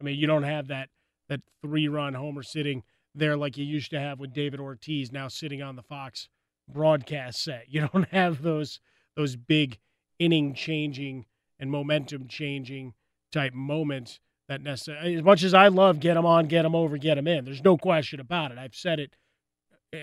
[0.00, 0.90] I mean, you don't have that
[1.28, 2.82] that three run homer sitting
[3.14, 6.28] there like you used to have with David Ortiz now sitting on the Fox
[6.68, 7.64] broadcast set.
[7.68, 8.80] You don't have those
[9.16, 9.78] those big
[10.18, 11.26] inning changing
[11.58, 12.94] and momentum changing
[13.34, 16.96] type moments that necessarily as much as I love get them on, get them over,
[16.96, 17.44] get them in.
[17.44, 18.58] There's no question about it.
[18.58, 19.16] I've said it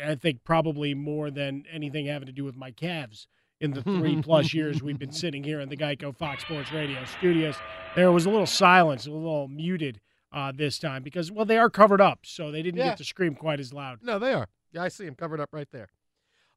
[0.05, 3.27] I think probably more than anything having to do with my Cavs
[3.59, 7.03] in the three plus years we've been sitting here in the Geico Fox Sports Radio
[7.05, 7.55] studios.
[7.95, 9.99] There was a little silence, a little muted
[10.31, 12.89] uh, this time because, well, they are covered up, so they didn't Yeah.
[12.89, 13.99] get to scream quite as loud.
[14.01, 14.47] No, they are.
[14.71, 15.89] Yeah, I see them covered up right there.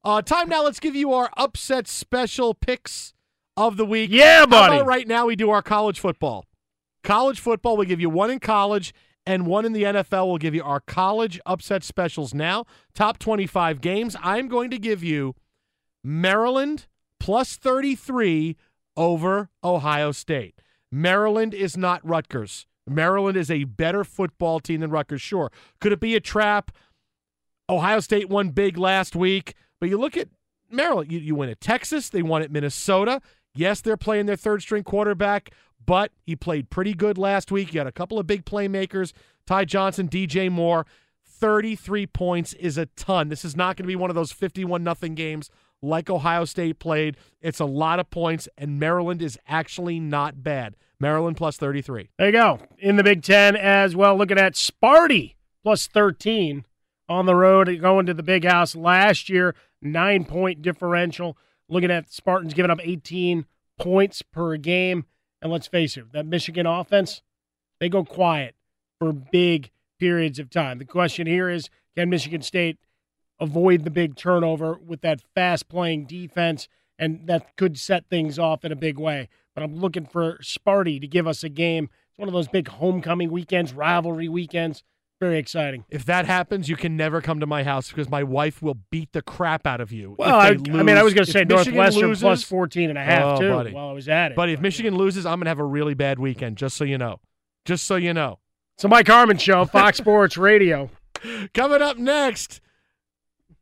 [0.03, 0.63] Uh, time now.
[0.63, 3.13] Let's give you our upset special picks
[3.57, 4.11] of the week.
[4.13, 4.81] Yeah, buddy.
[4.81, 6.45] right now we do our college football.
[7.05, 8.91] College football, we give you one in college
[9.27, 10.25] and one in the NFL.
[10.25, 12.65] We'll give you our college upset specials now.
[12.95, 14.15] Top 25 games.
[14.23, 15.35] I'm going to give you
[16.03, 16.87] Maryland
[17.19, 18.57] plus 33
[18.97, 20.55] over Ohio State.
[20.91, 22.65] Maryland is not Rutgers.
[22.87, 25.21] Maryland is a better football team than Rutgers.
[25.21, 25.51] Sure.
[25.79, 26.71] Could it be a trap?
[27.69, 30.29] Ohio State won big last week, but you look at
[30.71, 33.21] Maryland, you, you win at Texas, they won at Minnesota.
[33.53, 35.51] Yes, they're playing their third string quarterback,
[35.85, 37.73] but he played pretty good last week.
[37.73, 39.13] You had a couple of big playmakers,
[39.45, 40.85] Ty Johnson, DJ Moore.
[41.25, 43.29] 33 points is a ton.
[43.29, 45.49] This is not going to be one of those 51 nothing games
[45.81, 47.17] like Ohio State played.
[47.41, 50.75] It's a lot of points, and Maryland is actually not bad.
[50.99, 52.09] Maryland plus 33.
[52.17, 52.59] There you go.
[52.79, 56.65] In the Big Ten as well, looking at Sparty plus 13
[57.07, 61.37] on the road, going to the big house last year, nine point differential.
[61.67, 63.45] Looking at Spartans giving up 18
[63.79, 65.05] points per game.
[65.45, 67.21] And let's face it, that Michigan offense,
[67.79, 68.55] they go quiet
[68.97, 69.69] for big
[69.99, 70.79] periods of time.
[70.79, 72.79] The question here is can Michigan State
[73.39, 76.67] avoid the big turnover with that fast playing defense?
[76.97, 79.29] And that could set things off in a big way.
[79.53, 81.91] But I'm looking for Sparty to give us a game.
[82.09, 84.83] It's one of those big homecoming weekends, rivalry weekends.
[85.21, 85.85] Very exciting.
[85.89, 89.13] If that happens, you can never come to my house because my wife will beat
[89.13, 90.15] the crap out of you.
[90.19, 92.89] Well, I, they I mean, I was going to say Michigan Northwestern loses- plus 14
[92.89, 93.71] and a half, Oh, too, buddy.
[93.71, 94.35] while I was at it.
[94.35, 96.83] But if Michigan uh, loses, I'm going to have a really bad weekend, just so
[96.83, 97.21] you know.
[97.63, 98.39] Just so you know.
[98.75, 100.89] It's So Mike Harmon Show, Fox Sports Radio.
[101.53, 102.59] Coming up next,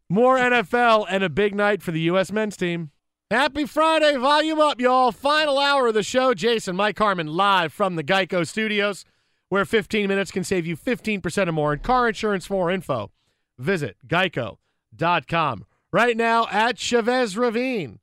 [0.09, 2.31] More NFL and a big night for the U.S.
[2.31, 2.89] men's team.
[3.29, 4.15] Happy Friday.
[4.17, 5.11] Volume up, y'all.
[5.11, 6.33] Final hour of the show.
[6.33, 9.05] Jason, Mike Harmon, live from the Geico Studios,
[9.53, 12.47] where 15 minutes can save you 15% or more in car insurance.
[12.47, 13.11] For more info,
[13.59, 15.65] visit geico.com.
[15.91, 17.99] Right now at Chavez Ravine,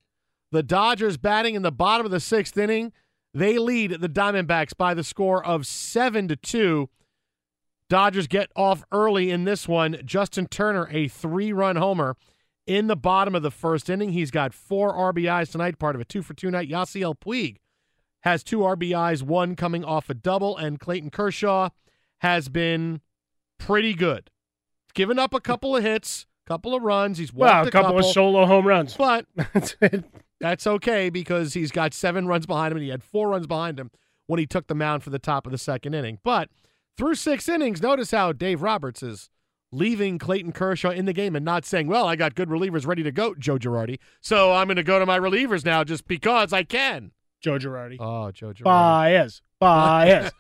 [0.53, 2.93] the Dodgers batting in the bottom of the sixth inning.
[3.35, 6.89] They lead the Diamondbacks by the score of 7 to 2.
[7.89, 10.01] Dodgers get off early in this one.
[10.05, 12.17] Justin Turner, a three run homer
[12.65, 14.13] in the bottom of the first inning.
[14.13, 16.71] He's got four RBIs tonight, part of a two for two night.
[16.71, 17.57] Yasiel Puig
[18.21, 21.71] has two RBIs, one coming off a double, and Clayton Kershaw
[22.19, 23.01] has been
[23.59, 24.31] pretty good.
[24.95, 27.19] Given up a couple of hits, a couple of runs.
[27.19, 28.97] He's walked Well, a couple of solo home runs.
[28.97, 29.27] but
[30.41, 33.79] that's okay because he's got seven runs behind him, and he had four runs behind
[33.79, 33.91] him
[34.27, 36.19] when he took the mound for the top of the second inning.
[36.23, 36.51] But
[36.99, 39.31] through six innings, notice how Dave Roberts is
[39.73, 43.03] leaving Clayton Kershaw in the game and not saying, "Well, I got good relievers ready
[43.05, 46.53] to go, Joe Girardi, so I'm going to go to my relievers now just because
[46.53, 47.97] I can." Joe Girardi.
[47.99, 48.63] Oh, Joe Girardi.
[48.65, 49.43] Bias.
[49.61, 50.33] Bias.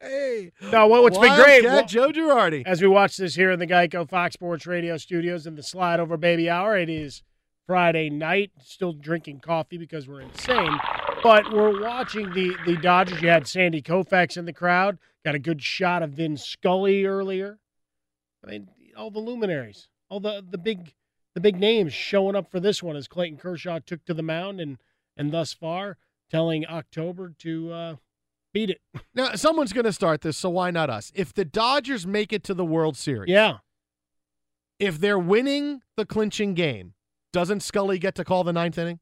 [0.00, 0.52] hey.
[0.70, 2.62] Now, what, what's been great, Wildcat wa- Joe Girardi.
[2.66, 6.00] as we watch this here in the Geico Fox Sports Radio studios in the Slide
[6.00, 7.22] Over Baby Hour, it is
[7.66, 8.50] Friday night.
[8.62, 10.76] Still drinking coffee because we're insane.
[11.22, 13.20] But we're watching the, the Dodgers.
[13.20, 14.98] You had Sandy Koufax in the crowd.
[15.24, 17.58] Got a good shot of Vin Scully earlier.
[18.44, 20.94] I mean, all the luminaries, all the, the big
[21.34, 24.60] the big names showing up for this one as Clayton Kershaw took to the mound
[24.60, 24.78] and
[25.18, 25.98] and thus far
[26.30, 27.96] telling October to uh,
[28.54, 28.80] beat it.
[29.14, 31.10] Now, someone's going to start this, so why not us?
[31.14, 33.58] If the Dodgers make it to the World Series, Yeah.
[34.78, 36.94] if they're winning the clinching game,
[37.32, 39.00] doesn't Scully get to call the ninth inning?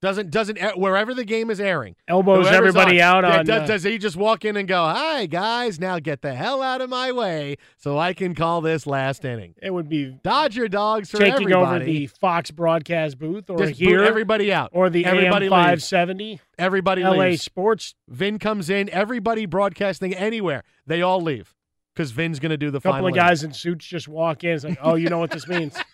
[0.00, 3.82] Doesn't doesn't wherever the game is airing, Elbows everybody out yeah, on, Does, uh, does
[3.82, 7.10] he just walk in and go, "Hi guys, now get the hell out of my
[7.10, 9.54] way so I can call this last inning"?
[9.60, 14.04] It would be Dodger dogs for taking over the Fox broadcast booth or Just here
[14.04, 15.88] everybody out or the Everybody AM leaves.
[15.88, 17.42] 570 Everybody LA leaves.
[17.42, 17.96] Sports.
[18.08, 18.88] Vin comes in.
[18.90, 20.62] Everybody broadcasting anywhere.
[20.86, 21.56] They all leave
[21.92, 23.26] because Vin's going to do the A couple final of inning.
[23.26, 24.50] guys in suits just walk in.
[24.50, 25.76] It's like, oh, you know what this means.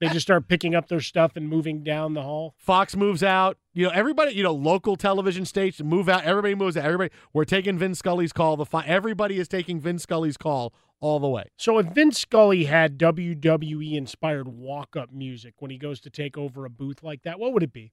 [0.00, 2.54] they just start picking up their stuff and moving down the hall.
[2.56, 3.58] Fox moves out.
[3.74, 6.24] You know, everybody, you know, local television stations move out.
[6.24, 6.84] Everybody moves out.
[6.86, 8.56] Everybody, we're taking Vin Scully's call.
[8.56, 11.44] The fi- everybody is taking Vin Scully's call all the way.
[11.56, 16.36] So if Vin Scully had WWE inspired walk up music when he goes to take
[16.36, 17.92] over a booth like that, what would it be?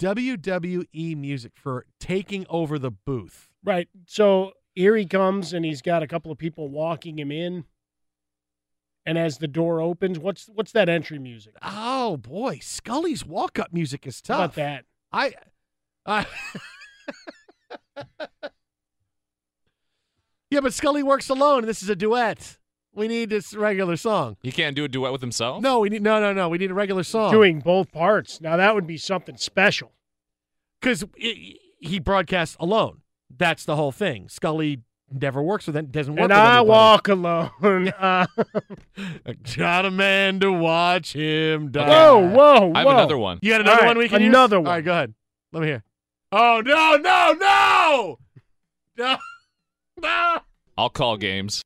[0.00, 3.48] WWE music for taking over the booth.
[3.64, 3.88] Right.
[4.06, 7.64] So here he comes and he's got a couple of people walking him in.
[9.08, 11.54] And as the door opens, what's what's that entry music?
[11.62, 14.54] Oh boy, Scully's walk up music is How tough.
[14.54, 14.84] about that?
[15.12, 15.34] I,
[16.04, 16.26] I.
[20.50, 21.58] yeah, but Scully works alone.
[21.60, 22.58] and This is a duet.
[22.94, 24.38] We need this regular song.
[24.42, 25.62] He can't do a duet with himself.
[25.62, 26.48] No, we need no, no, no.
[26.48, 27.30] We need a regular song.
[27.30, 28.40] Doing both parts.
[28.40, 29.92] Now that would be something special.
[30.80, 33.02] because he broadcasts alone.
[33.34, 34.28] That's the whole thing.
[34.28, 34.80] Scully
[35.12, 35.92] never works with it.
[35.92, 36.20] Doesn't work.
[36.24, 36.68] And with I anybody.
[36.68, 37.92] walk alone.
[37.98, 38.26] Uh,
[39.56, 41.86] Got a man to watch him die.
[41.88, 42.72] whoa, whoa, whoa!
[42.74, 43.38] I have another one.
[43.42, 44.28] You got another All right, one we can use?
[44.28, 44.68] another All one.
[44.70, 45.14] All right, go ahead.
[45.52, 45.82] Let me hear.
[46.32, 48.18] Oh no, no, no,
[48.98, 49.18] no,
[50.00, 50.38] no!
[50.78, 51.62] I'll call games.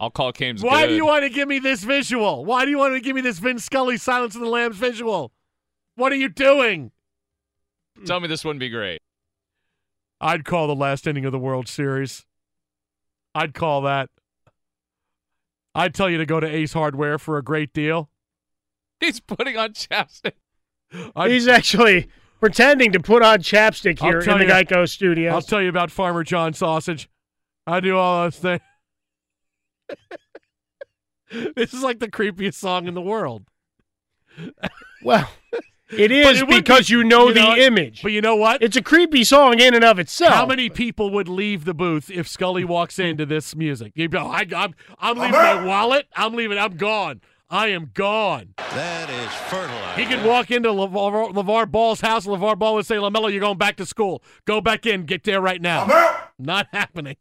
[0.00, 0.62] I'll call games.
[0.62, 0.88] Why good.
[0.88, 2.44] do you want to give me this visual?
[2.44, 5.32] Why do you want to give me this Vin Scully Silence of the Lambs visual?
[5.96, 6.90] What are you doing?
[8.04, 9.00] Tell me this wouldn't be great.
[10.20, 12.24] I'd call the last inning of the World Series.
[13.34, 14.10] I'd call that.
[15.74, 18.08] I'd tell you to go to Ace Hardware for a great deal.
[19.00, 20.32] He's putting on chapstick.
[21.16, 22.08] I'd- He's actually
[22.40, 25.32] pretending to put on chapstick here in the you- Geico studio.
[25.32, 27.08] I'll tell you about Farmer John sausage.
[27.66, 28.60] I do all those things.
[31.56, 33.46] this is like the creepiest song in the world.
[35.02, 35.28] well,
[35.90, 38.02] it But is it because be- you know you the know image.
[38.02, 38.62] But you know what?
[38.62, 40.32] It's a creepy song in and of itself.
[40.34, 43.92] How many people would leave the booth if Scully walks into this music?
[43.94, 46.06] You'd go, I, I'm, I'm leaving my wallet.
[46.16, 46.58] I'm leaving.
[46.58, 47.20] I'm gone.
[47.50, 48.54] I am gone.
[48.56, 50.00] That is fertilizer.
[50.00, 52.26] He could walk into LeVar, LeVar Ball's house.
[52.26, 54.22] LeVar Ball would say, LaMelo, you're going back to school.
[54.46, 55.04] Go back in.
[55.04, 55.86] Get there right now.
[56.38, 57.16] Not happening.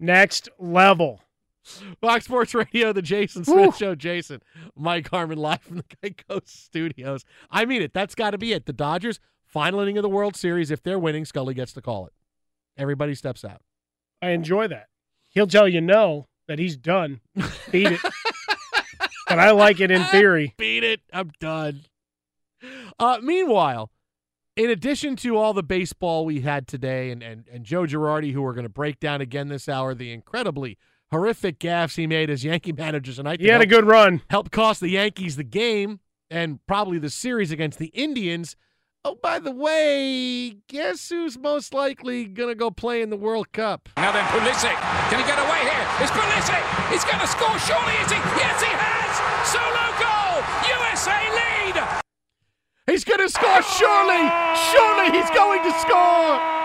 [0.00, 1.20] Next level.
[2.00, 3.94] Fox Sports Radio, the Jason Smith Show.
[3.94, 4.42] Jason,
[4.76, 7.24] Mike Harmon live from the Geico Studios.
[7.50, 7.92] I mean it.
[7.92, 8.66] That's got to be it.
[8.66, 10.70] The Dodgers, final inning of the World Series.
[10.70, 12.12] If they're winning, Scully gets to call it.
[12.76, 13.62] Everybody steps out.
[14.22, 14.88] I enjoy that.
[15.30, 17.20] He'll tell you no, that he's done.
[17.70, 18.00] Beat it.
[19.28, 20.54] but I like it in theory.
[20.56, 21.00] Beat it.
[21.12, 21.82] I'm done.
[22.98, 23.90] Uh, meanwhile,
[24.56, 28.42] in addition to all the baseball we had today and, and, and Joe Girardi, who
[28.42, 30.76] we're going to break down again this hour, the incredibly
[31.10, 33.40] horrific gaffes he made as Yankee manager tonight.
[33.40, 34.22] He had a good run.
[34.30, 36.00] Helped cost the Yankees the game
[36.30, 38.56] and probably the series against the Indians.
[39.02, 43.50] Oh, by the way, guess who's most likely going to go play in the World
[43.52, 43.88] Cup?
[43.96, 44.76] Now then, Pulisic.
[45.08, 45.86] Can he get away here?
[46.04, 46.60] It's Pulisic.
[46.92, 47.58] He's going to score.
[47.60, 48.18] Surely is he?
[48.36, 49.12] Yes, he has.
[49.48, 50.44] Solo goal.
[50.68, 52.02] USA lead.
[52.86, 53.62] He's going to score.
[53.62, 54.28] Surely,
[54.68, 56.59] surely he's going to score.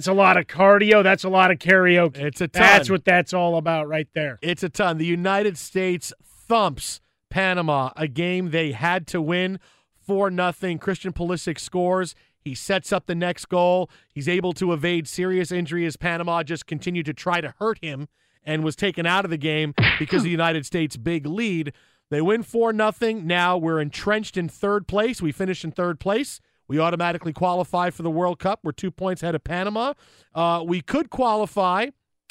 [0.00, 1.02] That's a lot of cardio.
[1.02, 2.16] That's a lot of karaoke.
[2.16, 2.62] It's a ton.
[2.62, 4.38] That's what that's all about right there.
[4.40, 4.96] It's a ton.
[4.96, 9.60] The United States thumps Panama, a game they had to win
[9.94, 10.78] for nothing.
[10.78, 12.14] Christian Pulisic scores.
[12.40, 13.90] He sets up the next goal.
[14.08, 18.08] He's able to evade serious injury as Panama just continued to try to hurt him
[18.42, 21.74] and was taken out of the game because of the United States' big lead.
[22.08, 23.26] They win 4 nothing.
[23.26, 25.20] Now we're entrenched in third place.
[25.20, 26.40] We finish in third place.
[26.70, 28.60] We automatically qualify for the World Cup.
[28.62, 29.94] We're two points ahead of Panama.
[30.32, 31.86] Uh, we could qualify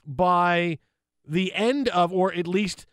[0.08, 0.80] by
[1.28, 2.86] the end of, or at least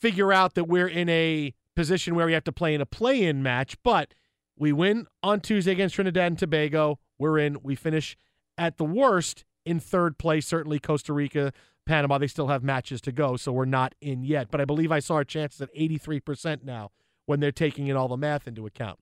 [0.00, 3.24] figure out that we're in a position where we have to play in a play
[3.24, 3.76] in match.
[3.82, 4.14] But
[4.56, 6.98] we win on Tuesday against Trinidad and Tobago.
[7.18, 7.58] We're in.
[7.62, 8.16] We finish
[8.56, 10.46] at the worst in third place.
[10.46, 11.52] Certainly Costa Rica,
[11.84, 14.50] Panama, they still have matches to go, so we're not in yet.
[14.50, 16.90] But I believe I saw our chances at 83% now
[17.26, 18.98] when they're taking in all the math into account.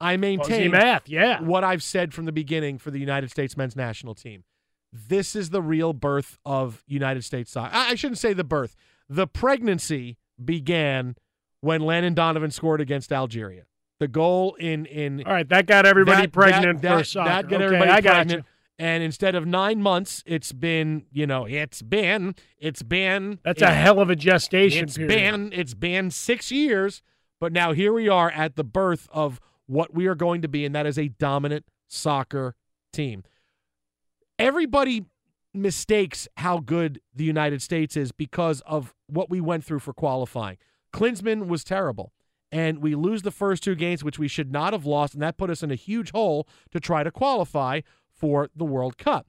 [0.00, 1.40] I maintain math, yeah.
[1.42, 4.44] what I've said from the beginning for the United States men's national team.
[4.92, 7.74] This is the real birth of United States soccer.
[7.74, 8.74] I shouldn't say the birth.
[9.08, 11.16] The pregnancy began
[11.60, 13.64] when Landon Donovan scored against Algeria.
[14.00, 17.28] The goal in in All right, that got everybody that- pregnant that, for that, soccer.
[17.28, 18.38] That got Okay, everybody I got pregnant.
[18.40, 18.44] you.
[18.80, 23.74] And instead of nine months, it's been you know it's been it's been That's a
[23.74, 25.08] hell of a gestation It's period.
[25.08, 27.02] been it's been six years,
[27.40, 30.64] but now here we are at the birth of what we are going to be,
[30.64, 32.56] and that is a dominant soccer
[32.92, 33.22] team.
[34.38, 35.04] Everybody
[35.54, 40.56] mistakes how good the United States is because of what we went through for qualifying.
[40.92, 42.12] Klinsmann was terrible,
[42.50, 45.36] and we lose the first two games, which we should not have lost, and that
[45.36, 49.26] put us in a huge hole to try to qualify for the World Cup.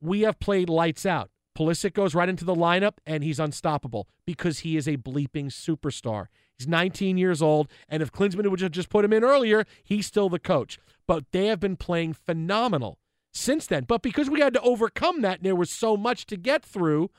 [0.00, 1.30] We have played lights out.
[1.56, 6.26] Pulisic goes right into the lineup, and he's unstoppable because he is a bleeping superstar.
[6.62, 10.06] He's 19 years old, and if Klinsmann would have just put him in earlier, he's
[10.06, 10.78] still the coach.
[11.08, 13.00] But they have been playing phenomenal
[13.32, 13.82] since then.
[13.82, 17.10] But because we had to overcome that, and there was so much to get through,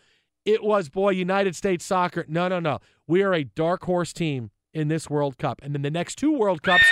[0.46, 2.24] it was, boy, United States soccer.
[2.30, 2.80] No, no, no.
[3.06, 5.60] We are a dark horse team in this World Cup.
[5.62, 6.86] And then the next two World Cups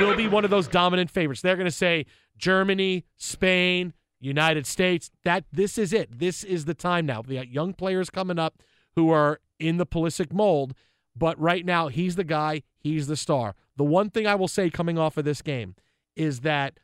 [0.00, 1.42] will be one of those dominant favorites.
[1.42, 2.06] They're going to say
[2.38, 5.10] Germany, Spain, United States.
[5.24, 6.18] That this is it.
[6.18, 7.20] This is the time now.
[7.20, 8.62] We got young players coming up
[8.94, 10.74] who are in the Pulisic mold,
[11.16, 13.54] but right now he's the guy, he's the star.
[13.76, 15.74] The one thing I will say coming off of this game
[16.14, 16.78] is that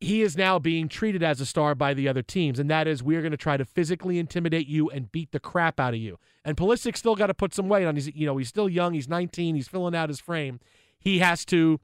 [0.00, 3.02] he is now being treated as a star by the other teams, and that is
[3.02, 6.18] we're going to try to physically intimidate you and beat the crap out of you.
[6.44, 7.94] And Pulisic still got to put some weight on.
[7.94, 8.94] He's you know he's still young.
[8.94, 9.54] He's 19.
[9.54, 10.60] He's filling out his frame.
[10.98, 11.80] He has to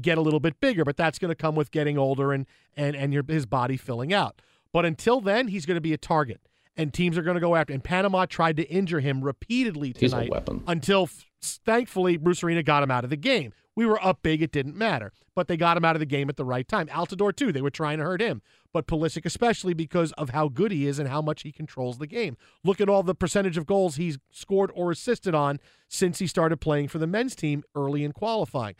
[0.00, 2.46] get a little bit bigger, but that's going to come with getting older and
[2.76, 4.40] and and your his body filling out.
[4.72, 6.40] But until then, he's going to be a target,
[6.76, 7.72] and teams are going to go after.
[7.72, 10.30] And Panama tried to injure him repeatedly He's a tonight.
[10.30, 10.62] weapon.
[10.66, 13.52] Until f- thankfully Bruce Arena got him out of the game.
[13.76, 16.28] We were up big; it didn't matter, but they got him out of the game
[16.28, 16.88] at the right time.
[16.88, 18.42] Altidore too; they were trying to hurt him,
[18.74, 22.06] but Pulisic especially because of how good he is and how much he controls the
[22.06, 22.36] game.
[22.64, 26.60] Look at all the percentage of goals he's scored or assisted on since he started
[26.60, 28.74] playing for the men's team early in qualifying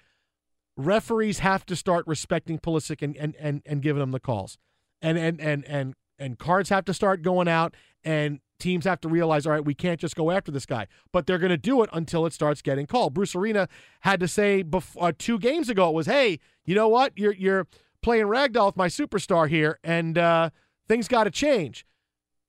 [0.77, 4.59] referees have to start respecting Pulisic and, and, and, and giving him the calls.
[5.03, 7.74] And, and, and, and, and cards have to start going out
[8.05, 11.26] and teams have to realize, all right, we can't just go after this guy, but
[11.26, 13.14] they're going to do it until it starts getting called.
[13.14, 13.68] Bruce Arena
[14.01, 17.12] had to say before, uh, two games ago, it was, hey, you know what?
[17.16, 17.66] You're, you're
[18.02, 20.51] playing ragdoll with my superstar here and uh,
[20.86, 21.86] things got to change.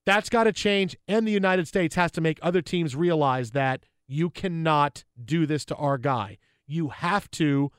[0.05, 0.97] That's got to change.
[1.07, 5.63] And the United States has to make other teams realize that you cannot do this
[5.65, 6.37] to our guy.
[6.67, 7.71] You have to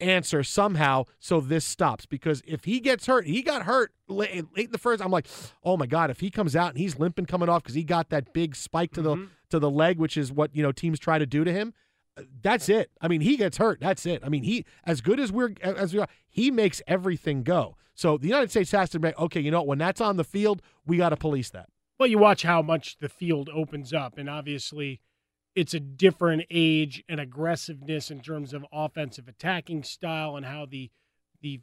[0.00, 4.66] answer somehow so this stops because if he gets hurt, he got hurt late, late
[4.66, 5.02] in the first.
[5.02, 5.26] I'm like,
[5.62, 8.10] oh my god, if he comes out and he's limping coming off because he got
[8.10, 11.18] that big spike to the to the leg, which is what you know teams try
[11.18, 11.72] to do to him.
[12.18, 12.90] uh, That's it.
[13.00, 13.80] I mean, he gets hurt.
[13.80, 14.22] That's it.
[14.24, 17.76] I mean, he as good as we're as we are, he makes everything go.
[17.94, 19.40] So the United States has to make okay.
[19.40, 19.62] You know?
[19.62, 21.68] When that's on the field, we got to police that.
[21.98, 25.00] Well, you watch how much the field opens up, and obviously,
[25.54, 30.90] it's a different age and aggressiveness in terms of offensive attacking style and how the
[31.40, 31.60] the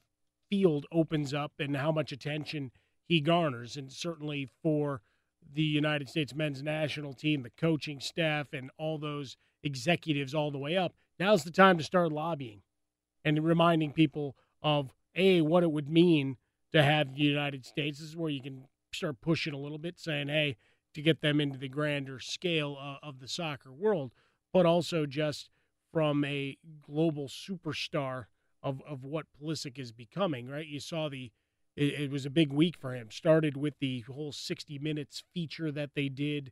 [0.49, 2.71] field opens up and how much attention
[3.07, 3.77] he garners.
[3.77, 5.01] And certainly for
[5.53, 10.59] the United States men's national team, the coaching staff, and all those executives all the
[10.59, 12.61] way up, now's the time to start lobbying
[13.25, 16.37] and reminding people of A, what it would mean
[16.71, 17.99] to have the United States.
[17.99, 20.57] This is where you can start pushing a little bit, saying, hey,
[20.93, 24.13] to get them into the grander scale uh, of the soccer world,
[24.53, 25.49] but also just
[25.91, 28.25] from a global superstar
[28.63, 30.67] of, of what Pulisic is becoming, right?
[30.67, 31.31] You saw the,
[31.75, 33.09] it, it was a big week for him.
[33.11, 36.51] Started with the whole 60 minutes feature that they did,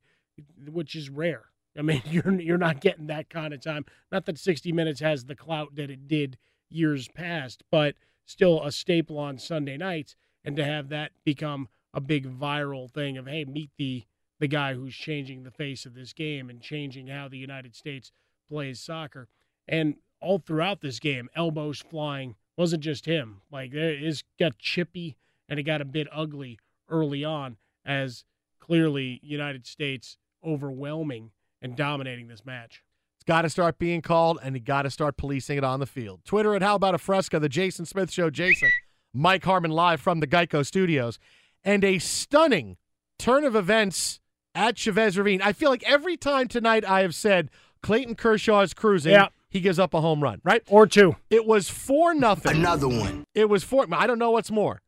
[0.68, 1.46] which is rare.
[1.78, 3.86] I mean, you're you're not getting that kind of time.
[4.12, 6.38] Not that 60 minutes has the clout that it did
[6.70, 7.96] years past, but
[8.26, 10.16] still a staple on Sunday nights.
[10.44, 14.06] And to have that become a big viral thing of hey, meet the
[14.40, 18.12] the guy who's changing the face of this game and changing how the United States
[18.50, 19.28] plays soccer.
[19.68, 23.42] And all throughout this game, elbows flying wasn't just him.
[23.52, 25.18] Like it is got chippy
[25.48, 26.60] and it got a bit ugly
[26.90, 28.24] early on as
[28.60, 32.84] clearly United States overwhelming and dominating this match.
[33.18, 35.86] It's got to start being called, and you got to start policing it on the
[35.86, 36.22] field.
[36.24, 38.30] Twitter at How About a Fresca, the Jason Smith Show.
[38.30, 38.70] Jason,
[39.14, 41.20] Mike Harmon live from the Geico Studios,
[41.64, 42.78] and a stunning
[43.18, 44.22] turn of events
[44.56, 45.42] at Chavez Ravine.
[45.42, 47.50] I feel like every time tonight I have said
[47.82, 49.14] Clayton Kershaw is cruising.
[49.14, 49.28] Yeah.
[49.50, 50.62] He gives up a home run, right?
[50.68, 51.16] Or two.
[51.30, 52.58] It was four nothing.
[52.58, 53.24] Another one.
[53.34, 53.88] It was four.
[53.92, 54.82] I don't know what's more,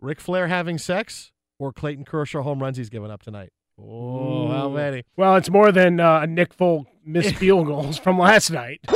[0.00, 3.50] Ric Flair having sex or Clayton Kershaw home runs he's given up tonight.
[3.78, 5.04] Oh, how many?
[5.16, 8.80] Well, it's more than uh, a Nick Folk missed field goals from last night.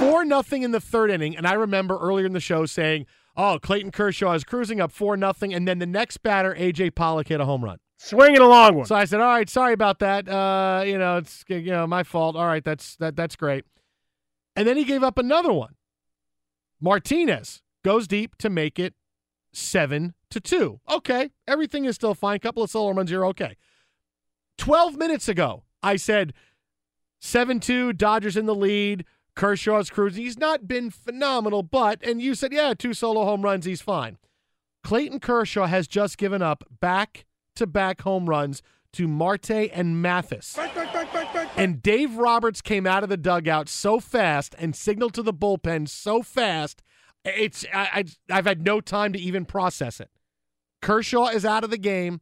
[0.00, 3.06] four nothing in the third inning, and I remember earlier in the show saying,
[3.36, 7.28] "Oh, Clayton Kershaw is cruising up four nothing," and then the next batter, AJ Pollock,
[7.28, 7.78] hit a home run.
[8.04, 8.86] Swinging a long one.
[8.86, 10.28] So I said, "All right, sorry about that.
[10.28, 12.36] Uh, you know, it's you know my fault.
[12.36, 13.64] All right, that's that that's great."
[14.54, 15.74] And then he gave up another one.
[16.82, 18.92] Martinez goes deep to make it
[19.54, 20.80] seven to two.
[20.86, 22.38] Okay, everything is still fine.
[22.40, 23.56] Couple of solo runs, you're okay.
[24.58, 26.34] Twelve minutes ago, I said
[27.20, 29.06] seven two, Dodgers in the lead.
[29.34, 30.24] Kershaw's cruising.
[30.24, 34.18] He's not been phenomenal, but and you said, yeah, two solo home runs, he's fine.
[34.84, 37.24] Clayton Kershaw has just given up back
[37.56, 38.62] to back home runs
[38.94, 40.58] to Marte and Mathis.
[41.56, 45.88] And Dave Roberts came out of the dugout so fast and signaled to the bullpen
[45.88, 46.82] so fast.
[47.24, 50.10] It's I, I I've had no time to even process it.
[50.82, 52.20] Kershaw is out of the game.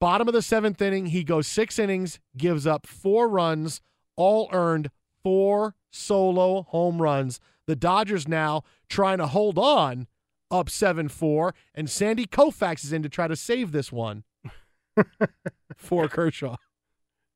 [0.00, 3.80] Bottom of the seventh inning, he goes six innings, gives up four runs,
[4.16, 4.90] all earned,
[5.22, 7.38] four solo home runs.
[7.66, 10.08] The Dodgers now trying to hold on
[10.50, 14.24] up 7 4, and Sandy Koufax is in to try to save this one
[15.76, 16.56] for Kershaw.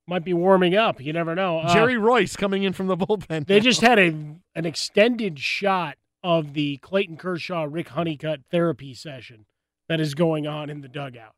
[0.09, 1.01] Might be warming up.
[1.01, 1.59] You never know.
[1.59, 3.47] Uh, Jerry Reuss coming in from the bullpen.
[3.47, 3.65] They now.
[3.65, 4.07] just had a
[4.55, 9.47] an extended shot of the Clayton Kershaw Rick Honeycutt therapy session
[9.89, 11.35] that is going on in the dugout,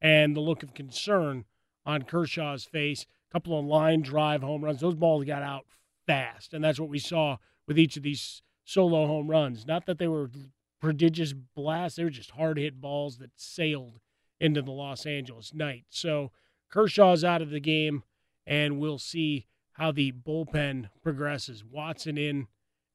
[0.00, 1.44] and the look of concern
[1.84, 3.06] on Kershaw's face.
[3.30, 4.80] A couple of line drive home runs.
[4.80, 5.66] Those balls got out
[6.06, 9.66] fast, and that's what we saw with each of these solo home runs.
[9.66, 10.30] Not that they were
[10.80, 13.98] prodigious blasts; they were just hard hit balls that sailed
[14.40, 15.84] into the Los Angeles night.
[15.88, 16.30] So
[16.70, 18.02] Kershaw's out of the game,
[18.46, 21.64] and we'll see how the bullpen progresses.
[21.64, 22.46] Watson in,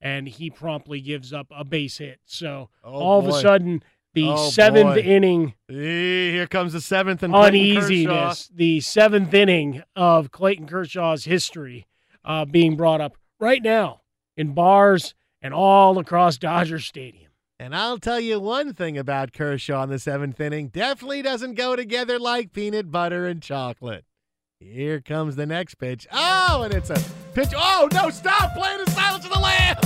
[0.02, 2.20] and he promptly gives up a base hit.
[2.26, 5.02] So Oh, all of a sudden, the Oh, seventh boy.
[5.02, 11.88] inning Here comes the seventh and uneasiness, the seventh inning of Clayton Kershaw's history
[12.26, 14.02] uh, being brought up right now
[14.36, 17.31] in bars and all across Dodger Stadium.
[17.62, 21.76] And I'll tell you one thing about Kershaw in the seventh inning definitely doesn't go
[21.76, 24.04] together like peanut butter and chocolate.
[24.60, 26.08] Here comes the next pitch.
[26.12, 27.00] Oh, and it's a
[27.36, 27.50] pitch.
[27.56, 29.80] Oh, no, stop playing the Silence of the Lambs.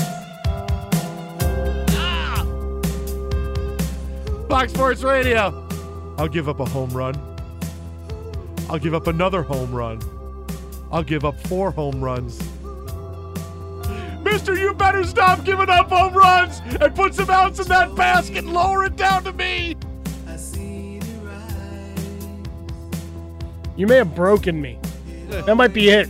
[1.98, 2.46] Ah!
[4.48, 5.68] Fox Sports Radio.
[6.18, 7.14] I'll give up a home run.
[8.70, 10.00] I'll give up another home run.
[10.94, 12.40] I'll give up four home runs.
[14.36, 18.40] Mister, you better stop giving up home runs and put some outs in that basket
[18.40, 19.78] and lower it down to me.
[23.78, 24.78] You may have broken me.
[25.30, 26.10] That might be it.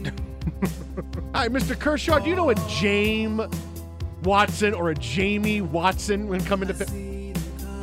[1.35, 1.77] Hi, Mr.
[1.79, 2.17] Kershaw.
[2.17, 3.41] Do you know a James
[4.23, 6.73] Watson or a Jamie Watson when coming to?
[6.73, 7.33] Fi-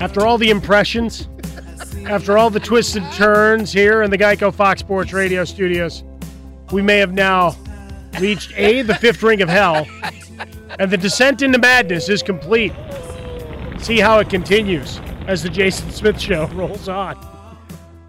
[0.01, 1.29] After all the impressions,
[2.07, 6.03] after all the twists and turns here in the Geico Fox Sports Radio studios,
[6.73, 7.55] we may have now
[8.21, 9.87] reached A, the fifth ring of hell,
[10.79, 12.73] and the descent into madness is complete.
[13.79, 17.17] See how it continues as the Jason Smith Show rolls on.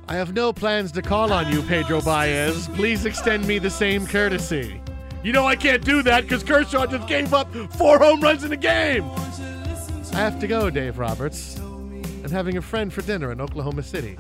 [0.08, 2.68] I have no plans to call on you, Pedro Baez.
[2.70, 4.82] Please extend me the same courtesy.
[5.24, 8.52] You know I can't do that because Kershaw just gave up four home runs in
[8.52, 9.10] a game.
[10.12, 11.58] I have to go, Dave Roberts.
[11.58, 14.18] I'm having a friend for dinner in Oklahoma City.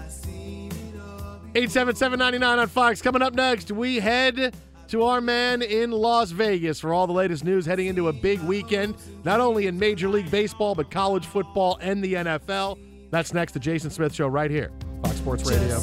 [1.53, 3.02] 877-99 on Fox.
[3.02, 4.56] Coming up next, we head
[4.94, 8.40] to our man in Las Vegas for all the latest news heading into a big
[8.41, 8.94] weekend,
[9.24, 12.78] not only in Major League Baseball, but college football and the NFL.
[13.10, 14.72] That's next, the Jason Smith Show right here,
[15.02, 15.80] Fox Sports Radio.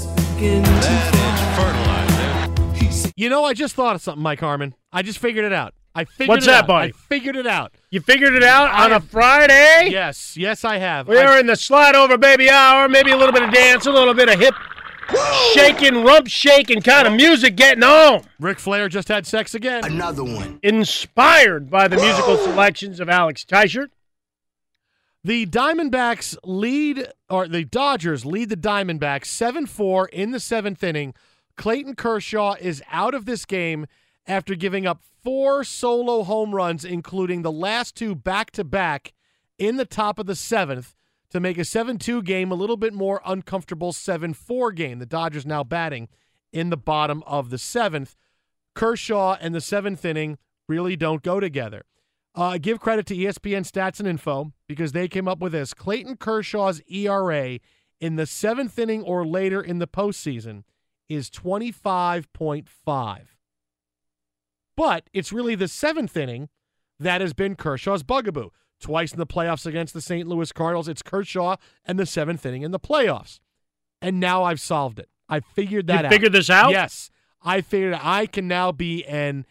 [3.16, 4.77] You know, I just thought of something, Mike Harmon.
[4.93, 5.74] I just figured it out.
[5.93, 6.66] I figured What's it that, out.
[6.69, 6.91] buddy?
[6.91, 7.74] I figured it out.
[7.91, 9.89] You figured it out I on a Friday?
[9.91, 11.09] Yes, yes, I have.
[11.09, 13.87] We I- are in the slide over baby hour, maybe a little bit of dance,
[13.87, 14.55] a little bit of hip
[15.55, 18.23] shaking, rump shaking kind of music getting on.
[18.39, 19.85] Ric Flair just had sex again.
[19.85, 20.59] Another one.
[20.62, 23.89] Inspired by the musical selections of Alex Teichert.
[25.23, 31.15] The Diamondbacks lead, or the Dodgers lead the Diamondbacks 7 4 in the seventh inning.
[31.57, 33.87] Clayton Kershaw is out of this game
[34.27, 39.12] after giving up four solo home runs, including the last two back to back
[39.59, 40.95] in the top of the seventh,
[41.31, 44.98] to make a 7 2 game a little bit more uncomfortable 7 4 game.
[44.98, 46.09] The Dodgers now batting
[46.52, 48.16] in the bottom of the seventh.
[48.74, 50.39] Kershaw and the seventh inning
[50.69, 51.85] really don't go together.
[52.35, 55.74] Uh, give credit to ESPN Stats and Info because they came up with this.
[55.74, 57.59] Clayton Kershaw's ERA
[58.01, 60.62] in the seventh inning or later in the postseason
[61.09, 63.20] is 25.5.
[64.77, 66.48] But it's really the seventh inning
[67.01, 68.51] that has been Kershaw's bugaboo.
[68.81, 70.27] Twice in the playoffs against the St.
[70.27, 73.39] Louis Cardinals, it's Kershaw and the seventh inning in the playoffs.
[74.01, 75.09] And now I've solved it.
[75.28, 76.12] I figured that You out.
[76.12, 76.70] figured this out?
[76.70, 77.11] Yes.
[77.43, 79.44] I figured I can now be an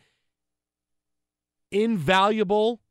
[1.71, 2.81] invaluable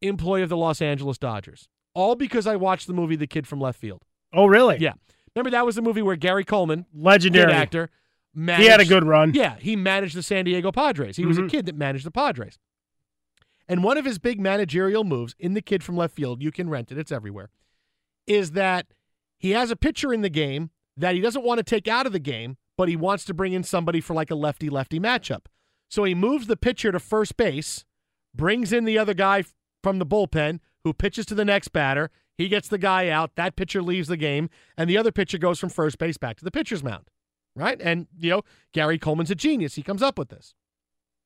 [0.00, 1.68] employee of the Los Angeles Dodgers.
[1.94, 4.02] All because I watched the movie The Kid from Left Field.
[4.32, 4.78] Oh, really?
[4.78, 4.94] Yeah.
[5.34, 7.52] Remember that was the movie where Gary Coleman, Legendary.
[7.52, 7.90] actor,
[8.34, 9.32] He had a good run.
[9.34, 11.16] Yeah, he managed the San Diego Padres.
[11.16, 11.50] He was a Mhm.
[11.50, 12.58] kid that managed the Padres.
[13.68, 16.68] And one of his big managerial moves in The Kid from Left Field, you can
[16.68, 17.50] rent it, it's everywhere,
[18.26, 18.86] is that
[19.38, 22.12] he has a pitcher in the game that he doesn't want to take out of
[22.12, 25.46] the game, but he wants to bring in somebody for like a lefty lefty matchup.
[25.88, 27.84] So he moves the pitcher to first base,
[28.34, 29.44] brings in the other guy
[29.82, 32.10] from the bullpen who pitches to the next batter.
[32.38, 33.36] He gets the guy out.
[33.36, 36.44] That pitcher leaves the game, and the other pitcher goes from first base back to
[36.44, 37.10] the pitcher's mound.
[37.54, 37.80] Right?
[37.82, 39.74] And, you know, Gary Coleman's a genius.
[39.74, 40.54] He comes up with this.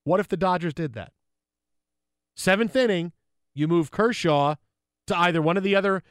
[0.03, 1.13] What if the Dodgers did that?
[2.37, 3.13] Seventh inning,
[3.55, 4.55] you move Kershaw
[5.07, 6.03] to either one of the other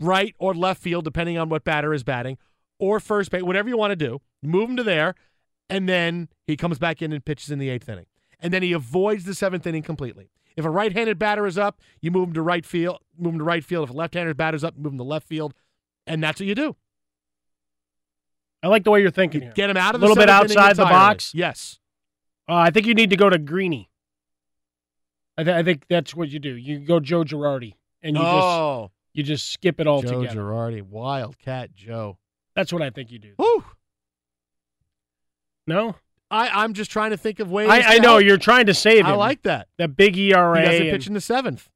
[0.00, 2.36] right or left field, depending on what batter is batting,
[2.78, 4.20] or first base, whatever you want to do.
[4.42, 5.14] Move him to there,
[5.68, 8.06] and then he comes back in and pitches in the eighth inning.
[8.40, 10.30] And then he avoids the seventh inning completely.
[10.56, 12.98] If a right-handed batter is up, you move him to right field.
[13.16, 13.84] Move him to right field.
[13.88, 15.54] If a left-handed batter is up, move him to left field,
[16.06, 16.74] and that's what you do.
[18.62, 19.52] I like the way you're thinking here.
[19.54, 20.00] Get him out of.
[20.00, 21.32] A little bit outside the box.
[21.34, 21.78] Yes.
[22.48, 23.89] Uh, I think you need to go to Greeny.
[25.40, 26.54] I, th- I think that's what you do.
[26.56, 28.90] You go Joe Girardi, and you Oh.
[28.90, 30.34] just you just skip it all Joe together.
[30.34, 32.18] Joe Girardi, Wildcat Joe.
[32.54, 33.32] That's what I think you do.
[33.38, 33.64] Woo.
[35.66, 35.94] No,
[36.30, 37.68] I, I'm just trying to think of ways.
[37.68, 38.24] I, to I know help.
[38.24, 39.06] you're trying to save Him.
[39.06, 39.68] I like that.
[39.78, 40.58] That big ERA.
[40.60, 41.68] He doesn't and- pitch in the seventh.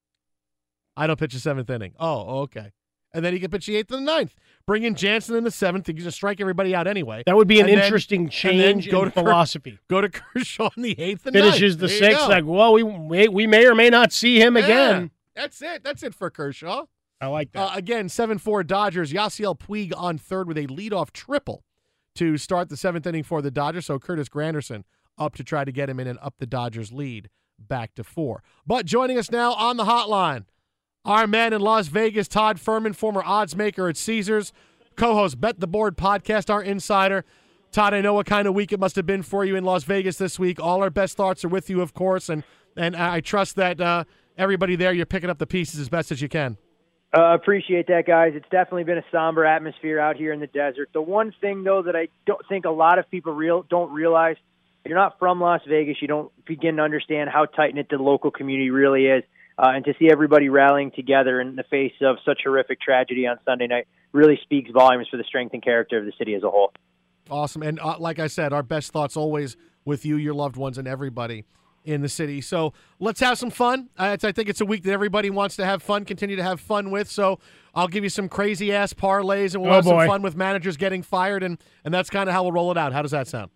[0.96, 1.92] I don't pitch the seventh inning.
[1.98, 2.70] Oh, okay.
[3.12, 4.34] And then he can pitch the eighth and the ninth.
[4.66, 5.86] Bring in Jansen in the seventh.
[5.86, 7.22] He can just strike everybody out anyway.
[7.26, 9.78] That would be an And interesting then change go in to Ker- philosophy.
[9.88, 11.80] go to Kershaw in the eighth and Finishes ninth.
[11.80, 12.28] the There sixth.
[12.28, 15.10] Like, well, we may, we may or may not see him Yeah, again.
[15.36, 15.84] That's it.
[15.84, 16.86] That's it for Kershaw.
[17.20, 17.60] I like that.
[17.72, 19.12] Uh, again, 7 4 Dodgers.
[19.12, 21.64] Yasiel Puig on third with a leadoff triple
[22.14, 23.86] to start the seventh inning for the Dodgers.
[23.86, 24.84] So Curtis Granderson
[25.18, 27.28] up to try to get him in and up the Dodgers' lead
[27.58, 28.42] back to four.
[28.66, 30.44] But joining us now on the hotline,
[31.04, 34.52] our man in Las Vegas, Todd Furman, former odds maker at Caesars,
[34.96, 37.24] co host Bet the Board podcast, our insider.
[37.72, 39.84] Todd, I know what kind of week it must have been for you in Las
[39.84, 40.60] Vegas this week.
[40.60, 42.44] All our best thoughts are with you, of course, and
[42.76, 44.04] and I trust that uh,
[44.36, 46.56] everybody there, you're picking up the pieces as best as you can.
[47.16, 48.32] Uh, appreciate that, guys.
[48.34, 50.88] It's definitely been a somber atmosphere out here in the desert.
[50.92, 54.36] The one thing, though, that I don't think a lot of people real don't realize,
[54.84, 57.98] if you're not from Las Vegas, you don't begin to understand how tight knit the
[57.98, 59.22] local community really is.
[59.56, 63.38] Uh, and to see everybody rallying together in the face of such horrific tragedy on
[63.44, 66.50] Sunday night really speaks volumes for the strength and character of the city as a
[66.50, 66.72] whole.
[67.30, 67.62] Awesome.
[67.62, 70.88] And uh, like I said, our best thoughts always with you, your loved ones, and
[70.88, 71.44] everybody
[71.84, 72.40] in the city.
[72.40, 73.90] So let's have some fun.
[73.98, 76.42] Uh, it's, I think it's a week that everybody wants to have fun, continue to
[76.42, 77.10] have fun with.
[77.10, 77.38] So
[77.74, 80.76] I'll give you some crazy ass parlays, and we'll Oh, have some fun with managers
[80.76, 82.92] getting fired, and and that's kind of how we'll roll it out.
[82.92, 83.50] How does that sound?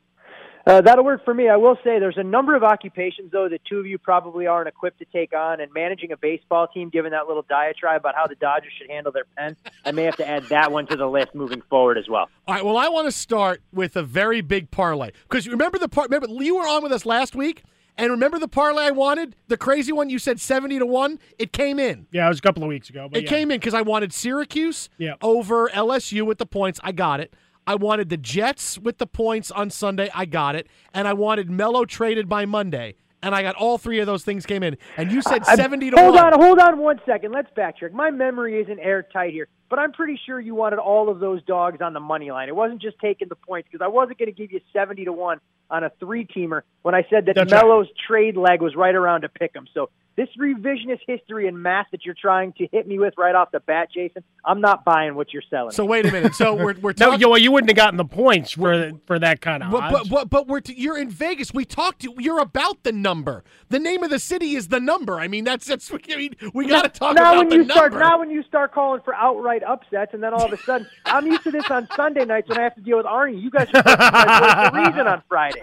[0.69, 1.49] Uh, that'll work for me.
[1.49, 4.69] I will say there's a number of occupations, though, that two of you probably aren't
[4.69, 5.61] equipped to take on.
[5.63, 9.11] And managing a baseball team, given that little diatribe about how the Dodgers should handle
[9.11, 12.07] their pen, I may have to add that one to the list moving forward as
[12.07, 12.29] well.
[12.47, 12.63] All right.
[12.63, 16.11] Well, I want to start with a very big parlay because remember the part.
[16.11, 17.63] Remember you were on with us last week,
[17.97, 19.35] And remember the parlay I wanted?
[19.49, 21.19] The crazy one you said 70 to 1?
[21.39, 22.07] It came in.
[22.13, 23.09] Yeah, it was a couple of weeks ago.
[23.11, 23.31] But It yeah.
[23.31, 25.15] came in because I wanted Syracuse Yeah.
[25.21, 26.79] over LSU with the points.
[26.85, 27.33] I got it.
[27.69, 30.09] I wanted the Jets with the points on Sunday.
[30.15, 30.69] I got it.
[30.95, 32.95] And I wanted Melo traded by Monday.
[33.23, 34.79] And I got all three of those things came in.
[34.97, 36.33] And you said I- 70 to hold 1.
[36.33, 37.33] on, hold on one second.
[37.33, 37.93] Let's backtrack.
[37.93, 41.83] My memory isn't airtight here, but I'm pretty sure you wanted all of those dogs
[41.83, 42.49] on the money line.
[42.49, 45.13] It wasn't just taking the points because I wasn't going to give you seventy to
[45.13, 45.39] one
[45.71, 47.65] on a three teamer when I said that That's right.
[47.65, 49.67] Melo's trade leg was right around to pick him.
[49.75, 53.53] So this revisionist history and math that you're trying to hit me with right off
[53.53, 55.71] the bat, Jason, I'm not buying what you're selling.
[55.71, 56.35] So wait a minute.
[56.35, 59.41] So we're, we're No, you, well, you wouldn't have gotten the points for for that
[59.41, 61.55] kind of But, but, but, but we're t- you're in Vegas.
[61.55, 63.45] We talked to you're about the number.
[63.69, 65.21] The name of the city is the number.
[65.21, 65.89] I mean, that's that's.
[66.11, 68.43] I mean, we got to talk now about when the you start now when you
[68.43, 71.71] start calling for outright upsets, and then all of a sudden I'm used to this
[71.71, 73.41] on Sunday nights when I have to deal with Arnie.
[73.41, 75.58] You guys are supposed to be my voice of reason on Friday.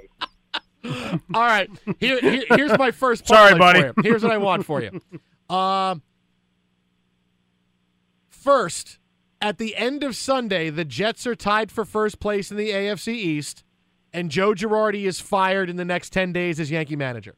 [1.33, 1.69] All right,
[1.99, 3.27] here, here- here's my first.
[3.27, 3.81] Sorry, buddy.
[3.81, 3.93] for you.
[4.03, 5.01] Here's what I want for you.
[5.47, 6.01] Um,
[8.29, 8.97] first,
[9.41, 13.09] at the end of Sunday, the Jets are tied for first place in the AFC
[13.09, 13.63] East,
[14.11, 17.35] and Joe Girardi is fired in the next ten days as Yankee manager.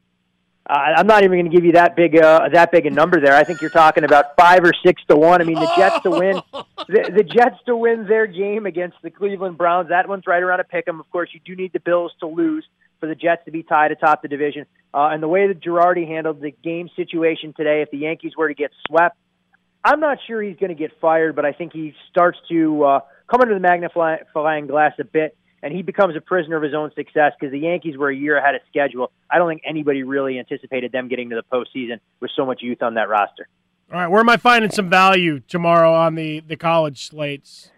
[0.69, 3.21] Uh, I'm not even going to give you that big uh, that big a number
[3.21, 3.33] there.
[3.33, 5.41] I think you're talking about five or six to one.
[5.41, 6.41] I mean, the Jets to win
[6.87, 9.89] the, the Jets to win their game against the Cleveland Browns.
[9.89, 10.99] That one's right around a pick 'em.
[10.99, 12.65] Of course, you do need the Bills to lose
[12.99, 14.65] for the Jets to be tied atop the division.
[14.93, 18.49] Uh, and the way that Girardi handled the game situation today, if the Yankees were
[18.49, 19.15] to get swept,
[19.83, 22.99] I'm not sure he's going to get fired, but I think he starts to uh,
[23.31, 26.91] come under the magnifying glass a bit, and he becomes a prisoner of his own
[26.95, 29.11] success because the Yankees were a year ahead of schedule.
[29.29, 32.81] I don't think anybody really anticipated them getting to the postseason with so much youth
[32.81, 33.47] on that roster.
[33.91, 37.71] All right, where am I finding some value tomorrow on the the college slates?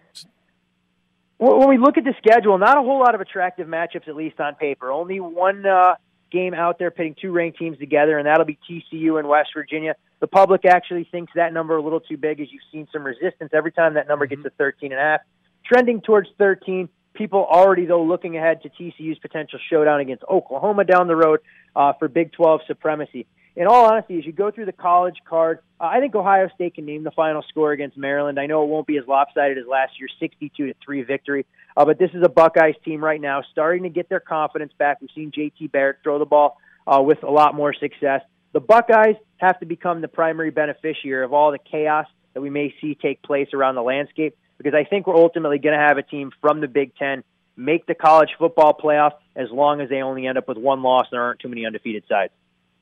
[1.37, 4.41] When we look at the schedule, not a whole lot of attractive matchups, at least
[4.41, 4.91] on paper.
[4.91, 5.95] Only one uh,
[6.31, 9.95] game out there pitting two ranked teams together, and that'll be TCU and West Virginia.
[10.19, 13.51] The public actually thinks that number a little too big, as you've seen some resistance
[13.53, 15.21] every time that number gets to 13 and a half.
[15.65, 16.89] Trending towards 13.
[17.19, 21.41] People already, though, looking ahead to TCU's potential showdown against Oklahoma down the road
[21.75, 23.27] uh, for Big 12 supremacy.
[23.57, 26.75] In all honesty, as you go through the college card, uh, I think Ohio State
[26.75, 28.39] can name the final score against Maryland.
[28.39, 31.83] I know it won't be as lopsided as last year's 62 to 3 victory, uh,
[31.83, 35.01] but this is a Buckeyes team right now starting to get their confidence back.
[35.01, 36.55] We've seen JT Barrett throw the ball
[36.87, 38.21] uh, with a lot more success.
[38.53, 42.73] The Buckeyes have to become the primary beneficiary of all the chaos that we may
[42.79, 46.03] see take place around the landscape because I think we're ultimately going to have a
[46.03, 47.23] team from the Big Ten
[47.55, 51.07] make the college football playoff as long as they only end up with one loss
[51.11, 52.31] and there aren't too many undefeated sides.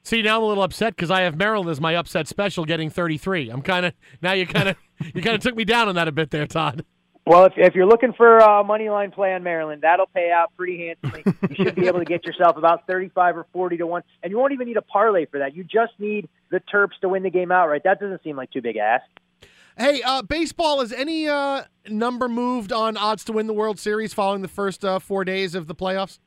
[0.04, 2.90] See, now I'm a little upset because I have Maryland as my upset special, getting
[2.90, 3.50] 33.
[3.50, 4.78] I'm kind of now you kind of
[5.14, 6.86] you kind of took me down on that a bit there, Todd.
[7.26, 10.56] Well, if, if you're looking for a money line play on Maryland, that'll pay out
[10.56, 11.24] pretty handsomely.
[11.50, 14.04] you should be able to get yourself about 35 or 40 to 1.
[14.24, 15.54] And you won't even need a parlay for that.
[15.54, 17.84] You just need the Terps to win the game outright.
[17.84, 19.06] That doesn't seem like too big a ask.
[19.80, 24.12] Hey, uh, baseball, is any uh, number moved on odds to win the World Series
[24.12, 26.18] following the first uh, four days of the playoffs?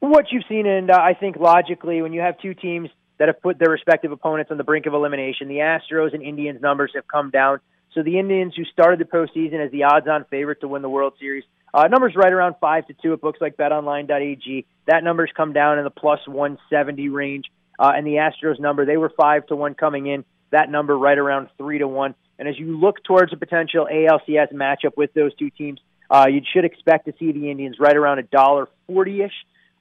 [0.00, 3.40] What you've seen, and uh, I think logically, when you have two teams that have
[3.40, 7.08] put their respective opponents on the brink of elimination, the Astros and Indians numbers have
[7.08, 7.60] come down.
[7.94, 11.14] So the Indians, who started the postseason as the odds-on favorite to win the World
[11.18, 13.14] Series, uh, numbers right around five to two.
[13.14, 14.66] It looks like BetOnline.ag.
[14.86, 17.46] That number's come down in the plus 170 range.
[17.78, 20.26] Uh, and the Astros number, they were five to one coming in.
[20.52, 22.14] That number right around three to one.
[22.38, 25.80] And as you look towards a potential ALCS matchup with those two teams,
[26.10, 29.32] uh, you should expect to see the Indians right around a dollar forty-ish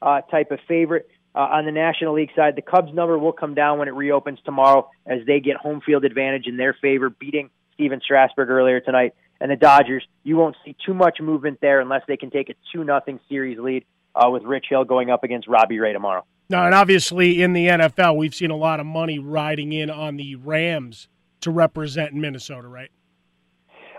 [0.02, 1.10] uh, type of favorite.
[1.34, 4.40] Uh, on the National League side, the Cubs number will come down when it reopens
[4.44, 9.14] tomorrow as they get home field advantage in their favor, beating Stephen Strasburg earlier tonight.
[9.40, 12.54] And the Dodgers, you won't see too much movement there unless they can take a
[12.72, 13.86] two nothing series lead
[14.16, 16.26] uh, with Rich Hill going up against Robbie Ray tomorrow.
[16.50, 20.18] No, and obviously in the NFL, we've seen a lot of money riding in on
[20.18, 21.08] the Rams
[21.42, 22.92] to represent Minnesota, right?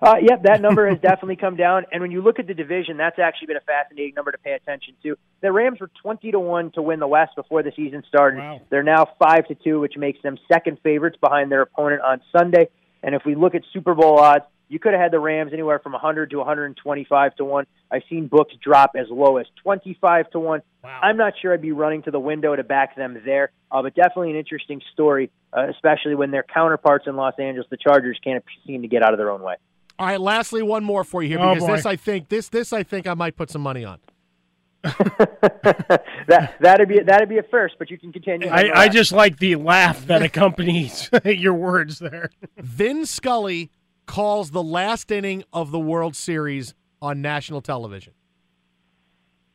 [0.02, 1.86] Uh, yep, that number has definitely come down.
[1.92, 4.52] And when you look at the division, that's actually been a fascinating number to pay
[4.52, 5.16] attention to.
[5.40, 8.60] The Rams were twenty to one to win the West before the season started.
[8.68, 12.68] They're now five to two, which makes them second favorites behind their opponent on Sunday.
[13.02, 15.78] And if we look at Super Bowl odds, you could have had the Rams anywhere
[15.78, 17.66] from 100 to 125 to one.
[17.90, 20.62] I've seen books drop as low as 25 to one.
[20.82, 23.94] I'm not sure I'd be running to the window to back them there, uh, but
[23.94, 28.42] definitely an interesting story, uh, especially when their counterparts in Los Angeles, the Chargers, can't
[28.66, 29.56] seem to get out of their own way.
[29.98, 31.76] All right, lastly, one more for you here Oh, because boy.
[31.76, 33.98] this I think this this I think I might put some money on.
[34.82, 38.48] that that'd be that'd be a first, but you can continue.
[38.48, 42.30] I, I just like the laugh that accompanies your words there.
[42.56, 43.70] Vin Scully
[44.06, 48.12] calls the last inning of the World Series on national television.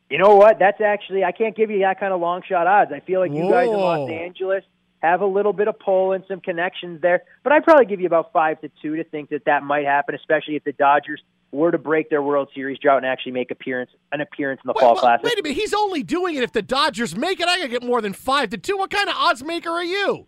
[0.09, 0.57] You know what?
[0.59, 2.91] That's actually I can't give you that kind of long shot odds.
[2.93, 4.63] I feel like you guys in Los Angeles
[5.01, 8.07] have a little bit of pull and some connections there, but I'd probably give you
[8.07, 11.21] about five to two to think that that might happen, especially if the Dodgers
[11.51, 14.73] were to break their World Series drought and actually make appearance an appearance in the
[14.73, 15.25] Fall Well, Classic.
[15.25, 15.57] wait a minute.
[15.57, 17.47] He's only doing it if the Dodgers make it.
[17.47, 18.77] I gotta get more than five to two.
[18.77, 20.25] What kind of odds maker are you?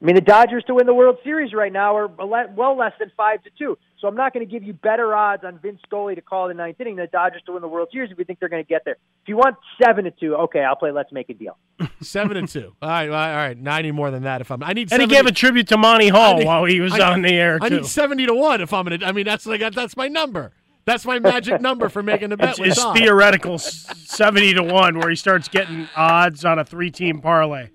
[0.00, 3.10] I mean, the Dodgers to win the World Series right now are well less than
[3.16, 3.78] five to two.
[3.98, 6.54] So I'm not going to give you better odds on Vince Scully to call the
[6.54, 8.62] ninth inning than the Dodgers to win the World Series if we think they're going
[8.62, 8.96] to get there.
[9.22, 10.90] If you want seven to two, okay, I'll play.
[10.90, 11.56] Let's make a deal.
[12.02, 12.74] Seven and two.
[12.82, 13.58] All right, all right, all right.
[13.58, 14.42] Now I need more than that.
[14.42, 14.92] If I'm, I need.
[14.92, 17.32] And he gave a tribute to Monty Hall need- while he was I- on the
[17.32, 17.76] air I too.
[17.76, 19.04] need seventy to one if I'm gonna.
[19.04, 20.52] I mean, that's like that's my number.
[20.84, 24.98] That's my magic number for making a bet It's, with it's theoretical seventy to one,
[24.98, 27.70] where he starts getting odds on a three-team parlay.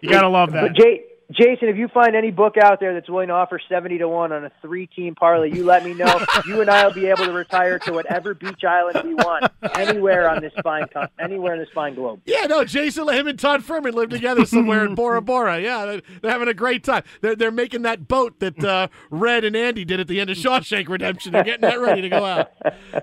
[0.00, 0.62] You gotta love that.
[0.62, 3.98] But Jay, Jason, if you find any book out there that's willing to offer seventy
[3.98, 6.24] to one on a three-team parlay, you let me know.
[6.46, 9.44] you and I will be able to retire to whatever beach island we want,
[9.74, 10.86] anywhere on this fine,
[11.20, 12.20] anywhere in this fine globe.
[12.24, 15.60] Yeah, no, Jason, him and Todd Furman live together somewhere in Bora Bora.
[15.60, 17.04] Yeah, they're, they're having a great time.
[17.20, 20.36] They're, they're making that boat that uh, Red and Andy did at the end of
[20.36, 21.32] Shawshank Redemption.
[21.32, 22.50] They're getting that ready to go out.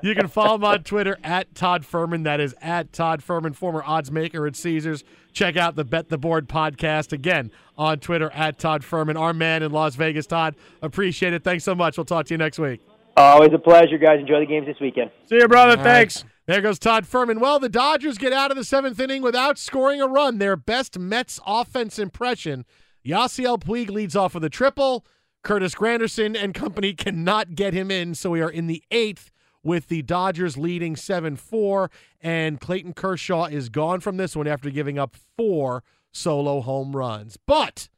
[0.03, 2.23] You can follow him on Twitter at Todd Furman.
[2.23, 5.03] That is at Todd Furman, former odds maker at Caesars.
[5.33, 9.17] Check out the Bet the Board podcast again on Twitter at Todd Furman.
[9.17, 10.55] Our man in Las Vegas, Todd.
[10.81, 11.43] Appreciate it.
[11.43, 11.97] Thanks so much.
[11.97, 12.81] We'll talk to you next week.
[13.15, 14.19] Always a pleasure, guys.
[14.19, 15.11] Enjoy the games this weekend.
[15.27, 15.71] See you, brother.
[15.71, 15.83] All right.
[15.83, 16.23] Thanks.
[16.45, 17.39] There goes Todd Furman.
[17.39, 20.37] Well, the Dodgers get out of the seventh inning without scoring a run.
[20.37, 22.65] Their best Mets offense impression.
[23.05, 25.05] Yasiel Puig leads off with a triple.
[25.43, 29.31] Curtis Granderson and company cannot get him in, so we are in the eighth
[29.67, 31.91] with the Dodgers leading 7 4.
[32.21, 35.83] And Clayton Kershaw is gone from this one after giving up four
[36.13, 37.37] solo home runs.
[37.45, 37.89] But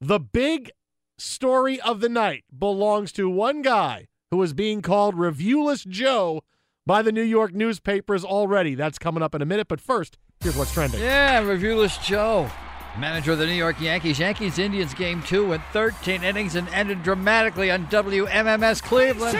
[0.00, 0.70] the big
[1.16, 6.42] story of the night belongs to one guy who is being called Reviewless Joe
[6.86, 8.74] by the New York newspapers already.
[8.74, 9.66] That's coming up in a minute.
[9.66, 11.00] But first, here's what's trending.
[11.00, 12.50] Yeah, reviewless Joe,
[12.98, 14.18] manager of the New York Yankees.
[14.18, 19.38] Yankees Indians game two went 13 innings and ended dramatically on WMMS Cleveland.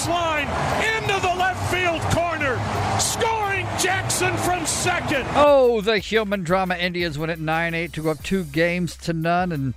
[0.00, 0.48] Baseline
[0.96, 2.58] into the left field corner,
[2.98, 5.26] scoring Jackson from second.
[5.34, 9.12] Oh, the human drama Indians win at 9 8 to go up two games to
[9.12, 9.52] none.
[9.52, 9.74] And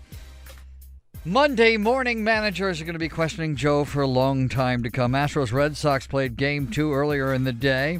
[1.25, 5.13] Monday morning managers are going to be questioning Joe for a long time to come.
[5.13, 7.99] Astros Red Sox played game two earlier in the day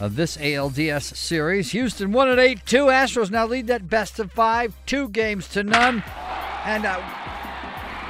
[0.00, 1.70] of this ALDS series.
[1.70, 2.86] Houston won at 8 2.
[2.86, 6.02] Astros now lead that best of five, two games to none.
[6.64, 7.23] And uh,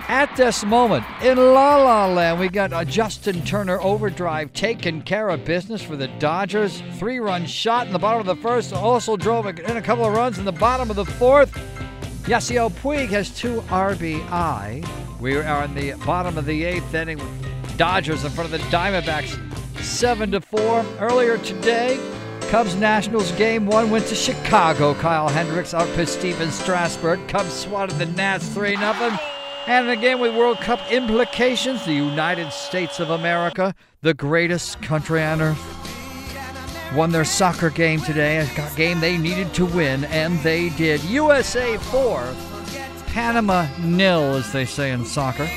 [0.08, 5.30] at this moment, in La La Land, we got a Justin Turner overdrive taking care
[5.30, 6.82] of business for the Dodgers.
[6.98, 10.12] Three run shot in the bottom of the first, also drove in a couple of
[10.12, 11.52] runs in the bottom of the fourth.
[12.24, 14.86] Yasiel Puig has two RBI.
[15.20, 17.18] We are in the bottom of the eighth inning.
[17.18, 19.38] With Dodgers in front of the Diamondbacks,
[19.82, 20.84] seven to four.
[21.00, 21.98] Earlier today,
[22.50, 24.94] Cubs Nationals game one went to Chicago.
[24.94, 27.26] Kyle Hendricks outpitched Stephen Strasburg.
[27.26, 29.18] Cubs swatted the Nats three 0
[29.66, 35.40] And again with World Cup implications, the United States of America, the greatest country on
[35.40, 41.02] earth, won their soccer game today, a game they needed to win, and they did.
[41.04, 42.34] USA 4,
[43.06, 45.48] Panama nil, as they say in soccer.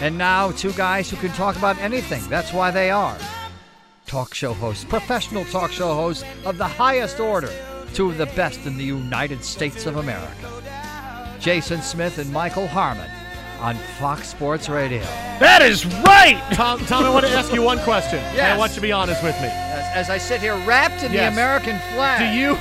[0.00, 2.26] And now, two guys who can talk about anything.
[2.30, 3.18] That's why they are
[4.06, 7.50] talk show hosts, professional talk show hosts of the highest order,
[7.92, 10.50] two of the best in the United States of America.
[11.40, 13.10] Jason Smith and Michael Harmon
[13.60, 15.00] on Fox Sports Radio.
[15.40, 16.40] That is right.
[16.52, 18.18] Tom, Tom, I want to ask you one question.
[18.18, 19.48] and I want you to be honest with me.
[19.48, 22.20] As, as I sit here wrapped in the American flag.
[22.20, 22.58] Do you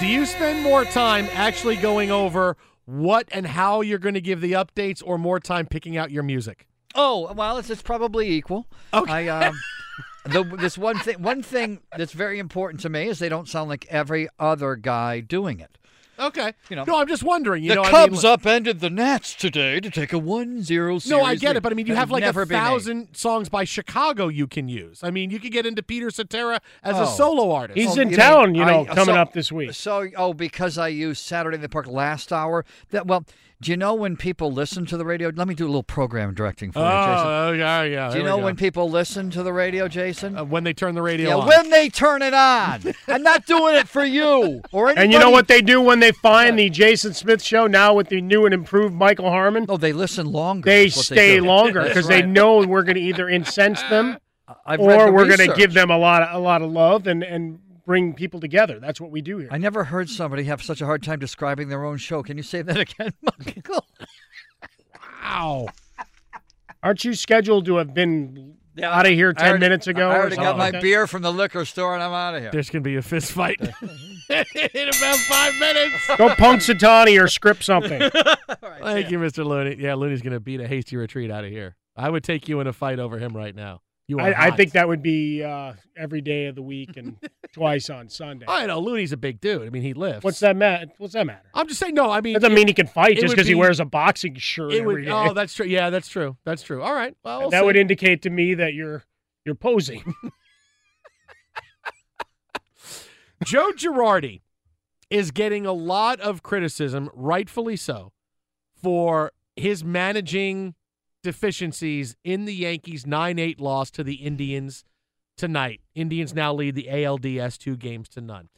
[0.00, 4.40] do you spend more time actually going over what and how you're going to give
[4.40, 6.66] the updates, or more time picking out your music?
[6.94, 8.66] Oh well, it's, it's probably equal.
[8.94, 9.28] Okay.
[9.28, 9.58] I, um,
[10.24, 13.68] the, this one thing, one thing that's very important to me is they don't sound
[13.68, 15.78] like every other guy doing it.
[16.18, 16.52] Okay.
[16.68, 17.62] You know, no, I'm just wondering.
[17.62, 21.06] You the know, I Cubs mean, upended the Nats today to take a 1-0 series.
[21.08, 23.64] No, I get it, but I mean, you have like a been thousand songs by
[23.64, 25.04] Chicago you can use.
[25.04, 27.02] I mean, you could get into Peter Cetera as Oh.
[27.02, 27.78] a solo artist.
[27.78, 29.72] He's Oh, in you town, mean, you know, I- coming so- up this week.
[29.74, 32.64] So, oh, because I used Saturday in the Park last hour.
[32.90, 33.24] That well,
[33.60, 35.32] do you know when people listen to the radio?
[35.34, 37.26] Let me do a little program directing for Oh, you, Jason.
[37.26, 38.06] oh, yeah, yeah.
[38.08, 38.44] do there you we know go.
[38.44, 40.38] when people listen to the radio, Jason?
[40.38, 41.46] Uh, when they turn the radio yeah, on?
[41.48, 42.82] when they turn it on.
[43.08, 45.04] I'm not doing it for you or anybody.
[45.04, 48.08] And you know what they do when they find the Jason Smith show now with
[48.08, 49.66] the new and improved Michael Harmon?
[49.68, 50.64] Oh, they listen longer.
[50.70, 51.44] They what stay do.
[51.44, 52.28] longer That's because they right.
[52.28, 54.18] know we're going to either incense them
[54.64, 55.56] I've read or the we're going to research.
[55.58, 57.58] give them a lot of a lot of love and and
[57.88, 58.78] bring people together.
[58.78, 59.48] That's what we do here.
[59.50, 62.22] I never heard somebody have such a hard time describing their own show.
[62.22, 63.86] Can you say that again, Michael?
[65.22, 65.68] wow.
[66.82, 70.10] Aren't you scheduled to have been out of here 10 already- minutes ago?
[70.10, 70.82] I or already got my like that?
[70.82, 72.50] beer from the liquor store and I'm out of here.
[72.52, 76.06] There's going to be a fist fight in about five minutes.
[76.18, 77.98] Go Punxsutawney or script something.
[78.82, 79.46] Thank you, Mr.
[79.46, 79.76] Looney.
[79.82, 81.74] Yeah, Looney's going to beat a hasty retreat out of here.
[81.96, 83.80] I would take you in a fight over him right now.
[84.08, 87.18] You are I, I think that would be uh, every day of the week and
[87.52, 88.46] twice on Sunday.
[88.48, 89.66] I know Looney's a big dude.
[89.66, 90.24] I mean, he lifts.
[90.24, 90.86] What's that matter?
[90.96, 91.42] What's that matter?
[91.52, 91.92] I'm just saying.
[91.94, 93.80] No, I mean, That doesn't it- mean he can fight just would because he wears
[93.80, 95.04] a boxing shirt It every would.
[95.04, 95.10] day.
[95.10, 95.66] Oh, that's true.
[95.66, 96.38] Yeah, that's true.
[96.44, 96.82] That's true.
[96.82, 97.14] All right.
[97.22, 97.66] Well, we'll that see.
[97.66, 99.04] would indicate to me that you're
[99.44, 100.14] you're posing.
[103.44, 104.40] Joe Girardi
[105.10, 108.12] is getting a lot of criticism, rightfully so,
[108.74, 110.74] for his managing
[111.28, 114.82] deficiencies in the Yankees' 9 8 loss to the Indians
[115.36, 115.82] tonight.
[115.94, 118.48] Indians now lead the ALDS two games to none.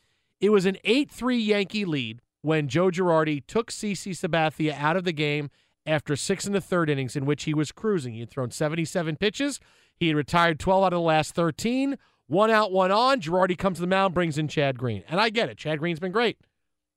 [0.41, 5.03] It was an 8 3 Yankee lead when Joe Girardi took CC Sabathia out of
[5.03, 5.51] the game
[5.85, 8.15] after six and a third innings in which he was cruising.
[8.15, 9.59] He had thrown 77 pitches.
[9.97, 11.99] He had retired 12 out of the last 13.
[12.29, 13.21] One out, one on.
[13.21, 15.03] Girardi comes to the mound, brings in Chad Green.
[15.09, 15.59] And I get it.
[15.59, 16.39] Chad Green's been great.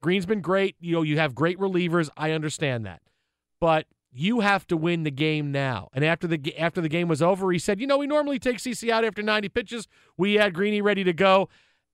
[0.04, 0.76] Green's been great.
[0.80, 2.10] You know, you have great relievers.
[2.16, 3.02] I understand that.
[3.60, 5.90] But you have to win the game now.
[5.94, 8.58] And after the after the game was over, he said, "You know, we normally take
[8.58, 9.88] CC out after 90 pitches.
[10.18, 11.50] We had Greeny ready to go."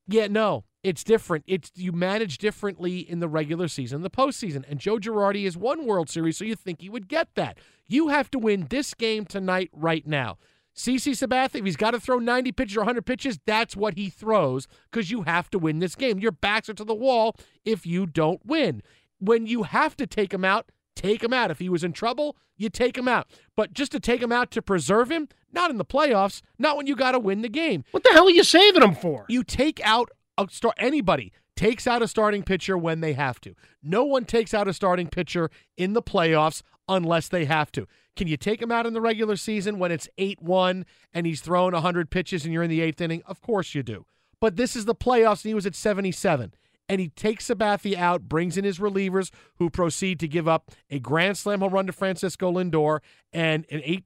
[0.08, 1.44] Yeah, no, it's different.
[1.48, 4.64] It's you manage differently in the regular season, the postseason.
[4.70, 7.58] And Joe Girardi has won World Series, so you think he would get that.
[7.88, 10.38] You have to win this game tonight, right now.
[10.76, 14.10] CC Sabathia, if he's got to throw 90 pitches or 100 pitches, that's what he
[14.10, 16.20] throws because you have to win this game.
[16.20, 17.36] Your backs are to the wall
[17.66, 18.82] if you don't win.
[19.20, 21.52] When you have to take him out, take him out.
[21.52, 23.28] If he was in trouble, you take him out.
[23.56, 26.88] But just to take him out to preserve him, not in the playoffs, not when
[26.88, 27.86] you got to win the game.
[27.92, 29.26] What the hell are you saving him for?
[29.30, 30.74] You take out a star.
[30.78, 33.56] Anybody takes out a starting pitcher when they have to.
[33.82, 37.88] No one takes out a starting pitcher in the playoffs unless they have to.
[38.16, 41.42] Can you take him out in the regular season when it's 8 1 and he's
[41.42, 43.24] thrown 100 pitches and you're in the eighth inning?
[43.26, 44.06] Of course you do.
[44.42, 46.54] But this is the playoffs and he was at 77.
[46.90, 49.30] And he takes Sabathia out, brings in his relievers
[49.60, 53.00] who proceed to give up a grand slam home run to Francisco Lindor
[53.32, 54.04] and an 8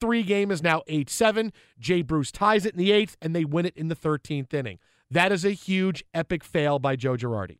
[0.00, 1.52] 3 game is now 8 7.
[1.78, 4.80] Jay Bruce ties it in the eighth, and they win it in the 13th inning.
[5.08, 7.58] That is a huge, epic fail by Joe Girardi.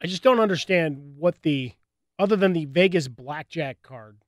[0.00, 1.72] I just don't understand what the
[2.16, 4.18] other than the Vegas blackjack card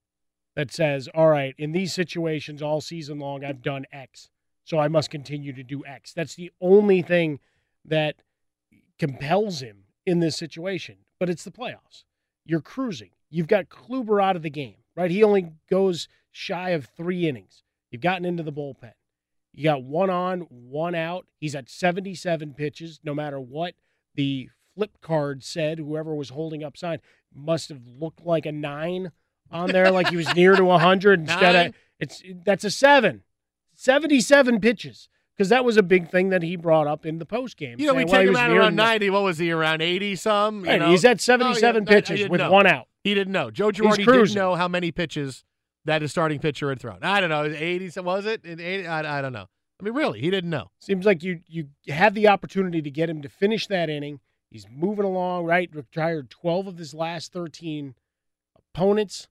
[0.57, 4.31] that says, "All right, in these situations all season long I've done X,
[4.65, 7.39] so I must continue to do X." That's the only thing
[7.85, 8.17] that
[8.99, 10.97] compels him in this situation.
[11.19, 12.05] But it's the playoffs.
[12.45, 13.11] You're cruising.
[13.31, 15.11] You've got Kluber out of the game, right?
[15.11, 17.63] He only goes shy of 3 innings.
[17.91, 18.93] You've gotten into the bullpen.
[19.53, 21.27] You got one on, one out.
[21.39, 23.75] He's at 77 pitches, no matter what
[24.15, 25.79] the flip card said.
[25.79, 26.99] Whoever was holding up sign
[27.35, 29.13] must have looked like a nine
[29.51, 33.23] on there, like he was near to 100 instead of it's that's a seven.
[33.75, 35.09] 77 pitches.
[35.37, 37.77] Because that was a big thing that he brought up in the post game.
[37.79, 39.11] You know, we take him out around 90.
[39.11, 40.65] What was he, around 80 some?
[40.65, 40.91] You Right, know?
[40.91, 42.51] he's at Oh, yeah, 77 that- I pitches with know.
[42.51, 42.87] one out.
[43.05, 43.51] He didn't know.
[43.51, 45.45] Joe Girardi didn't know how many pitches
[45.85, 46.99] that his starting pitcher had thrown.
[47.03, 47.45] I don't know.
[47.45, 48.45] 80 some, was it?
[48.45, 49.47] In 80, I, I don't know.
[49.79, 50.71] I mean, really, he didn't know.
[50.79, 54.21] Seems like you you had the opportunity to get him to finish that inning.
[54.51, 55.69] He's moving along, right?
[55.75, 57.95] Retired 12 of his last 13
[58.75, 59.29] opponents.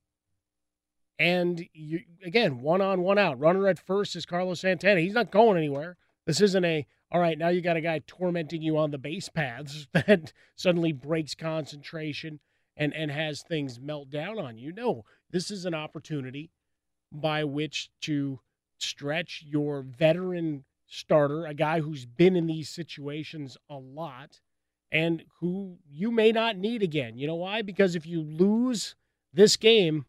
[1.18, 3.40] And you again, one on, one out.
[3.40, 5.00] Runner at first is Carlos Santana.
[5.00, 5.98] He's not going anywhere.
[6.26, 9.30] This isn't a all right, now you got a guy tormenting you on the base
[9.30, 12.40] paths that suddenly breaks concentration
[12.76, 14.74] and, and has things melt down on you.
[14.74, 16.52] No, this is an opportunity
[17.12, 18.40] by which to
[18.78, 24.42] stretch your veteran starter, a guy who's been in these situations a lot
[24.92, 27.18] and who you may not need again.
[27.18, 27.62] You know why?
[27.62, 28.96] Because if you lose
[29.34, 30.06] this game,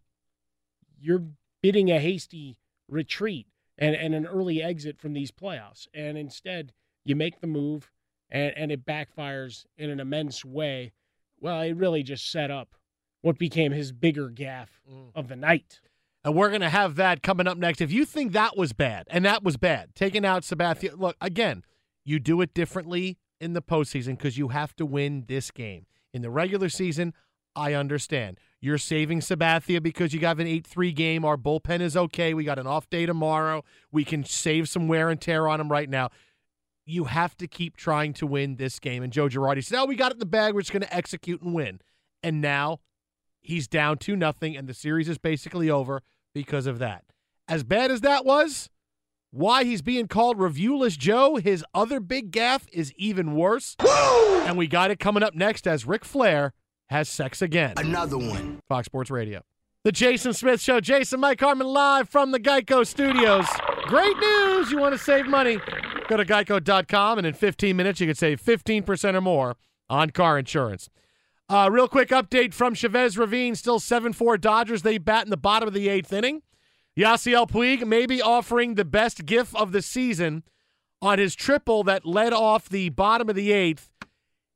[0.98, 1.24] you're
[1.62, 2.56] bidding a hasty
[2.88, 3.46] retreat
[3.78, 5.86] and, and an early exit from these playoffs.
[5.94, 6.72] And instead,
[7.04, 7.90] you make the move
[8.30, 10.92] and, and it backfires in an immense way.
[11.40, 12.74] Well, it really just set up
[13.20, 15.10] what became his bigger gaffe mm.
[15.14, 15.80] of the night.
[16.24, 17.80] And we're going to have that coming up next.
[17.80, 21.62] If you think that was bad, and that was bad, taking out Sabathia, look, again,
[22.04, 25.86] you do it differently in the postseason because you have to win this game.
[26.12, 27.14] In the regular season,
[27.56, 28.38] I understand.
[28.60, 31.24] You're saving Sabathia because you got an 8 3 game.
[31.24, 32.34] Our bullpen is okay.
[32.34, 33.64] We got an off day tomorrow.
[33.90, 36.10] We can save some wear and tear on him right now.
[36.84, 39.02] You have to keep trying to win this game.
[39.02, 40.54] And Joe Girardi said, Oh, we got it in the bag.
[40.54, 41.80] We're just going to execute and win.
[42.22, 42.80] And now
[43.40, 46.02] he's down 2 nothing, and the series is basically over
[46.34, 47.04] because of that.
[47.48, 48.68] As bad as that was,
[49.30, 53.76] Why he's being called Reviewless Joe, his other big gaff is even worse.
[54.46, 56.52] And we got it coming up next as Ric Flair
[56.88, 57.74] has sex again.
[57.76, 58.60] Another one.
[58.68, 59.42] Fox Sports Radio.
[59.84, 60.80] The Jason Smith Show.
[60.80, 63.46] Jason Mike Harmon live from the Geico Studios.
[63.86, 64.70] Great news.
[64.70, 65.58] You want to save money?
[66.08, 69.56] Go to geico.com, and in 15 minutes, you can save 15% or more
[69.88, 70.88] on car insurance.
[71.48, 73.54] Uh, real quick update from Chavez Ravine.
[73.54, 74.82] Still 7 4 Dodgers.
[74.82, 76.42] They bat in the bottom of the eighth inning.
[76.98, 80.42] Yasiel Puig may be offering the best gif of the season
[81.00, 83.90] on his triple that led off the bottom of the eighth.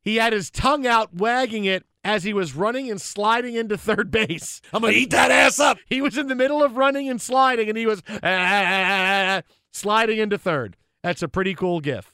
[0.03, 4.11] He had his tongue out, wagging it as he was running and sliding into third
[4.11, 4.61] base.
[4.73, 5.79] I'm going to eat that ass up.
[5.87, 9.37] He was in the middle of running and sliding, and he was ah, ah, ah,
[9.39, 10.77] ah sliding into third.
[11.03, 12.13] That's a pretty cool gif.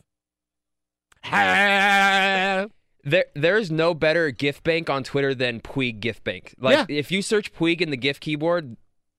[3.04, 6.54] There, there's no better GIF bank on Twitter than Puig GIF bank.
[6.58, 8.76] Like, if you search Puig in the GIF keyboard,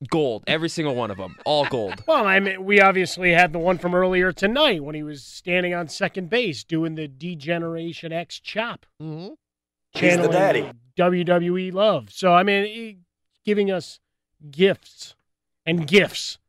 [0.09, 0.43] gold.
[0.47, 2.03] Every single one of them, all gold.
[2.07, 5.73] Well, I mean, we obviously had the one from earlier tonight when he was standing
[5.73, 8.85] on second base doing the D-Generation X chop.
[9.01, 9.33] Mm-hmm.
[9.99, 10.69] He's the daddy.
[10.97, 12.11] WWE love.
[12.11, 12.97] So, I mean, he-
[13.45, 13.99] giving us
[14.51, 15.15] gifts
[15.65, 16.39] and gifts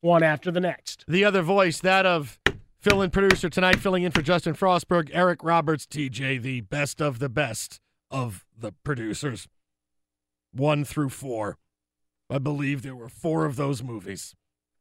[0.00, 1.04] one after the next.
[1.08, 2.38] The other voice, that of
[2.78, 7.18] fill in producer tonight, filling in for Justin Frostberg, Eric Roberts, TJ, the best of
[7.18, 7.80] the best
[8.10, 9.48] of the producers.
[10.52, 11.58] One through four.
[12.30, 14.34] I believe there were four of those movies,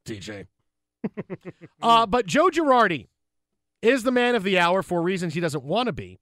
[0.05, 0.47] TJ.
[1.81, 3.07] uh, but Joe Girardi
[3.81, 6.19] is the man of the hour for reasons he doesn't want to be.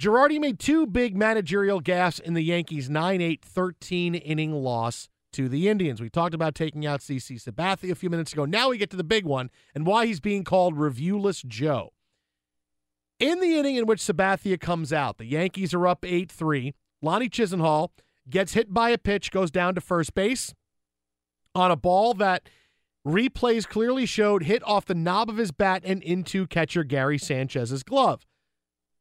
[0.00, 5.48] Girardi made two big managerial gaffes in the Yankees' 9 8 13 inning loss to
[5.48, 6.02] the Indians.
[6.02, 8.44] We talked about taking out CC Sabathia a few minutes ago.
[8.44, 11.94] Now we get to the big one and why he's being called Reviewless Joe.
[13.18, 16.74] In the inning in which Sabathia comes out, the Yankees are up 8 3.
[17.00, 17.88] Lonnie Chisenhall
[18.28, 20.52] gets hit by a pitch, goes down to first base
[21.54, 22.50] on a ball that
[23.06, 27.82] replays clearly showed hit off the knob of his bat and into catcher Gary Sanchez's
[27.82, 28.26] glove.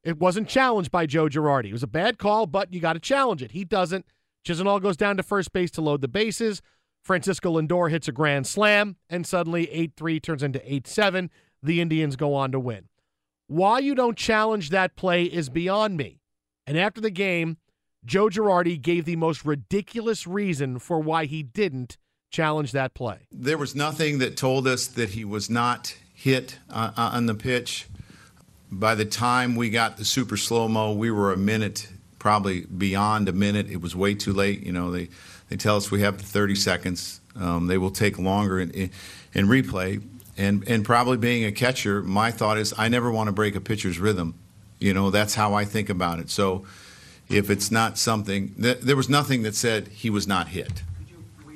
[0.06, 1.69] It wasn't challenged by Joe Girardi.
[1.69, 3.52] It was a bad call, but you got to challenge it.
[3.52, 4.06] He doesn't.
[4.48, 6.61] Chisenhall goes down to first base to load the bases.
[7.03, 11.32] Francisco Lindor hits a grand slam, and suddenly 8 3 turns into 8 7.
[11.64, 12.88] The Indians go on to win.
[13.48, 16.22] Why you don't challenge that play is beyond me.
[16.68, 17.57] And after the game,
[18.06, 21.98] Joe Girardi gave the most ridiculous reason for why he didn't
[22.30, 23.27] challenge that play.
[23.32, 27.34] There was nothing that told us that he was not hit uh, uh, on the
[27.34, 27.88] pitch.
[28.71, 31.87] By the time we got the super slow mo, we were a minute,
[32.19, 33.69] probably beyond a minute.
[33.69, 34.63] It was way too late.
[34.63, 35.09] You know, they,
[35.49, 37.21] they tell us we have 30 seconds.
[37.35, 38.91] Um, they will take longer in, in,
[39.33, 40.01] in replay.
[40.37, 43.61] And, and probably being a catcher, my thought is I never want to break a
[43.61, 44.35] pitcher's rhythm.
[44.79, 46.29] You know, that's how I think about it.
[46.29, 46.65] So
[47.29, 50.83] if it's not something, th- there was nothing that said he was not hit.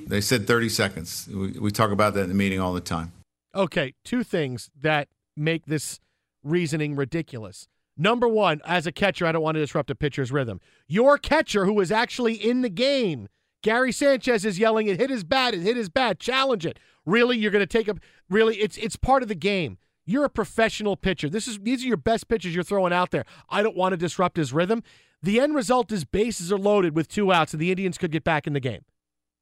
[0.07, 1.27] They said 30 seconds.
[1.31, 3.11] We, we talk about that in the meeting all the time.
[3.53, 5.99] Okay, two things that make this
[6.43, 7.67] reasoning ridiculous.
[7.97, 10.61] Number one, as a catcher, I don't want to disrupt a pitcher's rhythm.
[10.87, 13.27] Your catcher, who is actually in the game,
[13.61, 15.53] Gary Sanchez is yelling, "It hit his bat!
[15.53, 16.19] It hit his bat!
[16.19, 17.95] Challenge it!" Really, you're going to take a
[18.29, 18.57] really?
[18.57, 19.77] It's it's part of the game.
[20.05, 21.29] You're a professional pitcher.
[21.29, 23.25] This is these are your best pitches you're throwing out there.
[23.49, 24.81] I don't want to disrupt his rhythm.
[25.21, 28.23] The end result is bases are loaded with two outs, and the Indians could get
[28.23, 28.85] back in the game.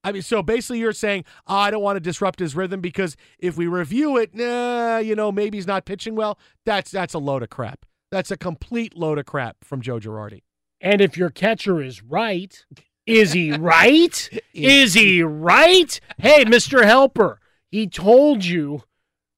[0.08, 3.18] I mean, so basically, you're saying oh, I don't want to disrupt his rhythm because
[3.40, 6.40] if we review it, nah, you know, maybe he's not pitching well.
[6.64, 7.86] That's that's a load of crap.
[8.10, 10.44] That's a complete load of crap from Joe Girardi.
[10.80, 12.66] And if your catcher is right,
[13.06, 14.30] is he right?
[14.54, 16.00] is he right?
[16.18, 16.86] Hey, Mr.
[16.86, 18.84] Helper, he told you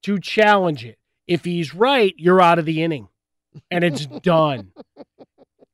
[0.03, 0.99] to challenge it.
[1.25, 3.07] If he's right, you're out of the inning
[3.71, 4.71] and it's done.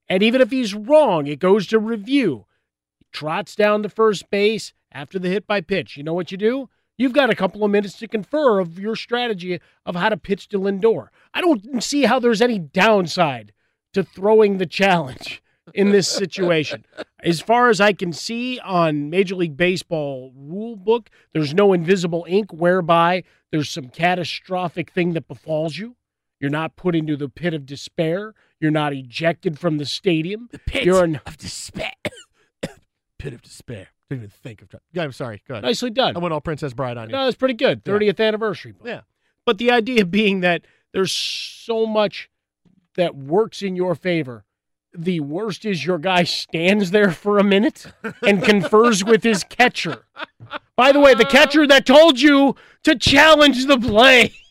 [0.08, 2.45] And even if he's wrong, it goes to review.
[3.16, 5.96] Trots down to first base after the hit by pitch.
[5.96, 6.68] You know what you do?
[6.98, 10.50] You've got a couple of minutes to confer of your strategy of how to pitch
[10.50, 11.08] to Lindor.
[11.34, 13.54] I don't see how there's any downside
[13.94, 15.42] to throwing the challenge
[15.74, 16.84] in this situation.
[17.24, 22.26] As far as I can see on Major League Baseball rule book, there's no invisible
[22.28, 25.96] ink whereby there's some catastrophic thing that befalls you.
[26.42, 28.34] You're not put into the pit of despair.
[28.60, 30.50] You're not ejected from the stadium.
[30.52, 31.94] The pit You're in, of despair.
[33.18, 33.88] pit of despair.
[34.10, 34.70] Didn't even think of.
[34.94, 35.42] Yeah, I'm sorry.
[35.48, 35.64] Go ahead.
[35.64, 36.16] Nicely done.
[36.16, 37.16] I went all Princess Bride on you.
[37.16, 37.84] No, that's pretty good.
[37.84, 38.72] 30th anniversary.
[38.74, 38.86] book.
[38.86, 39.02] Yeah.
[39.46, 42.30] But the idea being that there's so much
[42.96, 44.46] that works in your favor.
[44.98, 47.88] The worst is your guy stands there for a minute
[48.26, 50.06] and confers with his catcher.
[50.78, 54.34] By the way, the catcher that told you to challenge the play.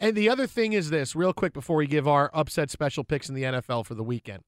[0.00, 3.28] And the other thing is this, real quick before we give our upset special picks
[3.28, 4.44] in the NFL for the weekend.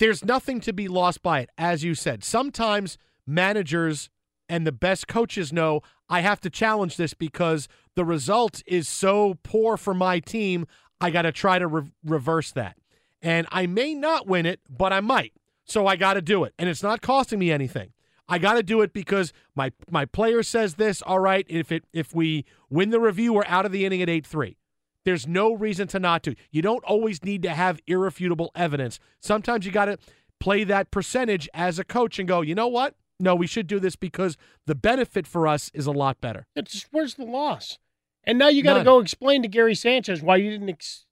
[0.00, 1.50] There's nothing to be lost by it.
[1.58, 2.96] As you said, sometimes
[3.26, 4.08] managers
[4.48, 9.36] and the best coaches know I have to challenge this because the result is so
[9.42, 10.66] poor for my team.
[11.02, 12.78] I got to try to re- reverse that.
[13.20, 15.34] And I may not win it, but I might.
[15.66, 16.54] So I got to do it.
[16.58, 17.92] And it's not costing me anything.
[18.26, 21.02] I got to do it because my my player says this.
[21.02, 24.08] All right, if it if we win the review, we're out of the inning at
[24.08, 24.56] eight three.
[25.04, 26.34] There's no reason to not to.
[26.50, 28.98] You don't always need to have irrefutable evidence.
[29.20, 29.98] Sometimes you got to
[30.38, 32.94] play that percentage as a coach and go, you know what?
[33.18, 34.36] No, we should do this because
[34.66, 36.46] the benefit for us is a lot better.
[36.56, 37.78] It's just, where's the loss?
[38.24, 41.06] And now you got to go explain to Gary Sanchez why you didn't ex-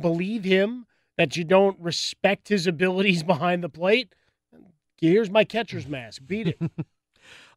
[0.00, 0.86] believe him,
[1.18, 4.14] that you don't respect his abilities behind the plate.
[5.00, 6.22] Here's my catcher's mask.
[6.26, 6.60] Beat it.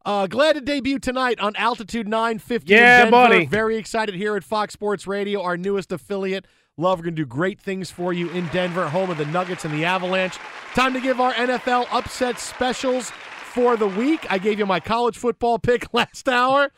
[0.06, 2.72] Uh, glad to debut tonight on Altitude 950.
[2.72, 3.10] Yeah, Denver.
[3.10, 3.46] buddy.
[3.46, 6.46] Very excited here at Fox Sports Radio, our newest affiliate.
[6.76, 9.64] Love, we're going to do great things for you in Denver, home of the Nuggets
[9.64, 10.38] and the Avalanche.
[10.74, 14.24] Time to give our NFL upset specials for the week.
[14.30, 16.70] I gave you my college football pick last hour.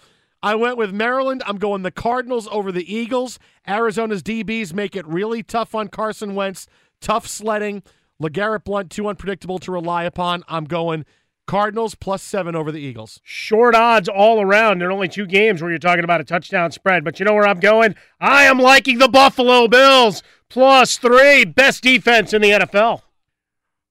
[0.42, 1.42] I went with Maryland.
[1.44, 3.38] I'm going the Cardinals over the Eagles.
[3.68, 6.66] Arizona's DBs make it really tough on Carson Wentz.
[7.02, 7.82] Tough sledding.
[8.22, 10.44] LeGarrette Blunt, too unpredictable to rely upon.
[10.48, 11.04] I'm going
[11.48, 13.20] Cardinals plus seven over the Eagles.
[13.24, 14.78] Short odds all around.
[14.78, 17.02] There are only two games where you're talking about a touchdown spread.
[17.04, 17.96] But you know where I'm going?
[18.20, 21.46] I am liking the Buffalo Bills plus three.
[21.46, 23.00] Best defense in the NFL.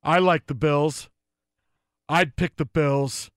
[0.03, 1.09] I like the Bills.
[2.07, 3.31] I'd pick the Bills.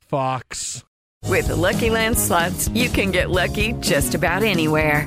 [0.00, 0.84] Fox.
[1.28, 5.06] With the Lucky Land slots, you can get lucky just about anywhere.